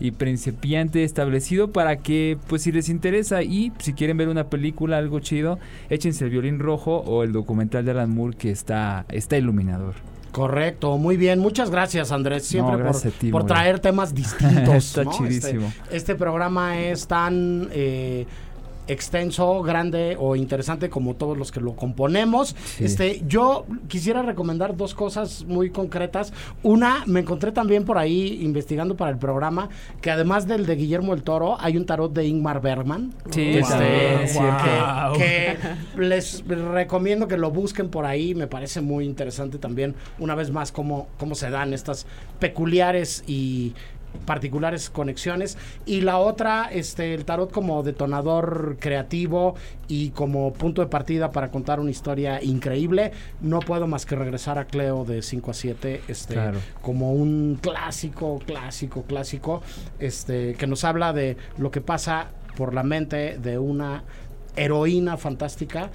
y 0.00 0.12
principiante 0.12 1.04
establecido 1.04 1.70
para 1.70 1.96
que, 1.96 2.38
pues 2.48 2.62
si 2.62 2.72
les 2.72 2.88
interesa 2.88 3.42
y 3.42 3.72
si 3.78 3.92
quieren 3.92 4.16
ver 4.16 4.28
una 4.28 4.48
película, 4.48 4.98
algo 4.98 5.20
chido, 5.20 5.58
échense 5.90 6.24
el 6.24 6.30
violín 6.30 6.58
rojo 6.58 6.98
o 6.98 7.22
el 7.22 7.32
documental 7.32 7.84
de 7.84 7.90
Alan 7.92 8.10
Moore 8.10 8.36
que 8.36 8.50
está, 8.50 9.04
está 9.10 9.36
iluminador. 9.36 9.94
Correcto, 10.32 10.96
muy 10.98 11.16
bien. 11.16 11.38
Muchas 11.38 11.70
gracias, 11.70 12.10
Andrés, 12.10 12.44
siempre 12.44 12.72
No, 12.72 12.78
por, 12.78 12.84
gracias 12.84 13.14
a 13.14 13.18
ti, 13.18 13.30
por 13.30 13.42
More. 13.42 13.54
traer 13.54 13.78
temas 13.80 14.14
distintos. 14.14 14.74
Está 14.74 15.04
¿no? 15.04 15.12
chidísimo. 15.12 15.66
Este, 15.84 15.96
este 15.96 16.14
programa 16.14 16.80
es 16.80 17.06
tan 17.06 17.68
eh, 17.72 18.26
extenso, 18.88 19.62
grande 19.62 20.16
o 20.18 20.36
interesante 20.36 20.90
como 20.90 21.14
todos 21.14 21.36
los 21.38 21.52
que 21.52 21.60
lo 21.60 21.74
componemos. 21.76 22.56
Sí. 22.64 22.84
Este, 22.84 23.22
yo 23.26 23.66
quisiera 23.88 24.22
recomendar 24.22 24.76
dos 24.76 24.94
cosas 24.94 25.44
muy 25.44 25.70
concretas. 25.70 26.32
Una, 26.62 27.04
me 27.06 27.20
encontré 27.20 27.52
también 27.52 27.84
por 27.84 27.98
ahí 27.98 28.40
investigando 28.42 28.96
para 28.96 29.10
el 29.10 29.18
programa 29.18 29.68
que 30.00 30.10
además 30.10 30.46
del 30.46 30.66
de 30.66 30.76
Guillermo 30.76 31.14
el 31.14 31.22
Toro, 31.22 31.56
hay 31.60 31.76
un 31.76 31.86
tarot 31.86 32.12
de 32.12 32.26
Ingmar 32.26 32.60
Bergman. 32.60 33.12
Sí, 33.30 33.58
Este, 33.58 33.72
también, 33.72 34.20
es 34.22 34.32
cierto. 34.32 34.64
Wow. 35.08 35.18
que 35.18 35.56
les 35.98 36.44
recomiendo 36.46 37.28
que 37.28 37.36
lo 37.36 37.50
busquen 37.50 37.88
por 37.88 38.04
ahí. 38.04 38.34
Me 38.34 38.46
parece 38.46 38.80
muy 38.80 39.04
interesante 39.04 39.58
también, 39.58 39.94
una 40.18 40.34
vez 40.34 40.50
más, 40.50 40.72
cómo, 40.72 41.08
cómo 41.18 41.34
se 41.34 41.50
dan 41.50 41.72
estas 41.72 42.06
peculiares 42.38 43.24
y 43.26 43.74
particulares 44.26 44.90
conexiones 44.90 45.58
y 45.86 46.02
la 46.02 46.18
otra 46.18 46.68
este 46.70 47.14
el 47.14 47.24
tarot 47.24 47.50
como 47.50 47.82
detonador 47.82 48.76
creativo 48.78 49.54
y 49.88 50.10
como 50.10 50.52
punto 50.52 50.80
de 50.82 50.88
partida 50.88 51.30
para 51.30 51.50
contar 51.50 51.80
una 51.80 51.90
historia 51.90 52.42
increíble 52.42 53.12
no 53.40 53.60
puedo 53.60 53.86
más 53.86 54.06
que 54.06 54.14
regresar 54.16 54.58
a 54.58 54.66
Cleo 54.66 55.04
de 55.04 55.22
5 55.22 55.50
a 55.50 55.54
7 55.54 56.02
este 56.08 56.34
Claro. 56.34 56.58
como 56.80 57.12
un 57.12 57.58
clásico 57.60 58.38
clásico 58.46 59.02
clásico 59.02 59.62
este 59.98 60.54
que 60.54 60.66
nos 60.66 60.84
habla 60.84 61.12
de 61.12 61.36
lo 61.58 61.70
que 61.70 61.80
pasa 61.80 62.28
por 62.56 62.74
la 62.74 62.82
mente 62.82 63.38
de 63.38 63.58
una 63.58 64.04
heroína 64.56 65.16
fantástica 65.16 65.90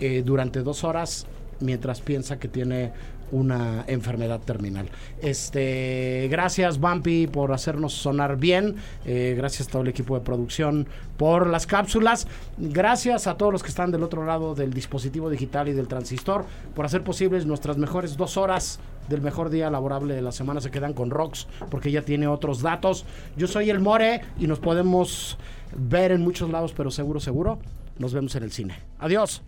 eh, 0.00 0.22
durante 0.24 0.60
dos 0.62 0.84
horas 0.84 1.26
mientras 1.60 2.00
piensa 2.00 2.38
que 2.38 2.48
tiene 2.48 2.92
una 3.30 3.84
enfermedad 3.86 4.40
terminal. 4.40 4.88
Este, 5.20 6.28
gracias 6.30 6.78
Bumpy 6.78 7.26
por 7.26 7.52
hacernos 7.52 7.92
sonar 7.92 8.36
bien, 8.36 8.76
eh, 9.04 9.34
gracias 9.36 9.68
a 9.68 9.70
todo 9.70 9.82
el 9.82 9.88
equipo 9.88 10.14
de 10.14 10.24
producción 10.24 10.86
por 11.16 11.48
las 11.48 11.66
cápsulas, 11.66 12.26
gracias 12.56 13.26
a 13.26 13.36
todos 13.36 13.52
los 13.52 13.62
que 13.62 13.68
están 13.68 13.90
del 13.90 14.02
otro 14.02 14.24
lado 14.24 14.54
del 14.54 14.72
dispositivo 14.72 15.30
digital 15.30 15.68
y 15.68 15.72
del 15.72 15.88
transistor 15.88 16.44
por 16.74 16.84
hacer 16.84 17.02
posibles 17.02 17.46
nuestras 17.46 17.76
mejores 17.76 18.16
dos 18.16 18.36
horas 18.36 18.78
del 19.08 19.22
mejor 19.22 19.50
día 19.50 19.70
laborable 19.70 20.14
de 20.14 20.22
la 20.22 20.32
semana 20.32 20.60
se 20.60 20.70
quedan 20.70 20.92
con 20.92 21.10
Rox 21.10 21.46
porque 21.70 21.90
ya 21.90 22.02
tiene 22.02 22.26
otros 22.26 22.62
datos. 22.62 23.04
Yo 23.36 23.46
soy 23.46 23.70
el 23.70 23.80
More 23.80 24.20
y 24.38 24.46
nos 24.46 24.58
podemos 24.58 25.38
ver 25.76 26.12
en 26.12 26.22
muchos 26.22 26.50
lados, 26.50 26.72
pero 26.76 26.90
seguro, 26.90 27.20
seguro, 27.20 27.58
nos 27.98 28.12
vemos 28.12 28.34
en 28.36 28.42
el 28.42 28.52
cine. 28.52 28.78
Adiós. 28.98 29.42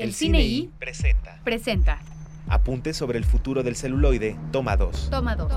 El 0.00 0.14
Cine 0.14 0.40
I 0.40 0.70
presenta 0.78 1.38
presenta 1.44 1.98
Apuntes 2.48 2.96
sobre 2.96 3.18
el 3.18 3.24
futuro 3.26 3.62
del 3.62 3.76
celuloide, 3.76 4.34
toma 4.50 4.74
2. 4.78 5.10
Toma 5.10 5.36
2. 5.36 5.52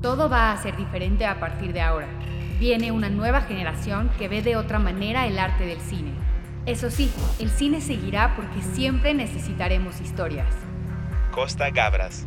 Todo 0.00 0.30
va 0.30 0.50
a 0.50 0.56
ser 0.62 0.78
diferente 0.78 1.26
a 1.26 1.38
partir 1.38 1.74
de 1.74 1.82
ahora. 1.82 2.08
Viene 2.58 2.90
una 2.90 3.10
nueva 3.10 3.42
generación 3.42 4.10
que 4.18 4.28
ve 4.28 4.40
de 4.40 4.56
otra 4.56 4.78
manera 4.78 5.26
el 5.26 5.38
arte 5.38 5.66
del 5.66 5.80
cine. 5.82 6.12
Eso 6.64 6.90
sí, 6.90 7.12
el 7.38 7.50
cine 7.50 7.82
seguirá 7.82 8.34
porque 8.34 8.62
siempre 8.62 9.12
necesitaremos 9.12 10.00
historias. 10.00 10.54
Costa 11.32 11.68
Gabras. 11.68 12.26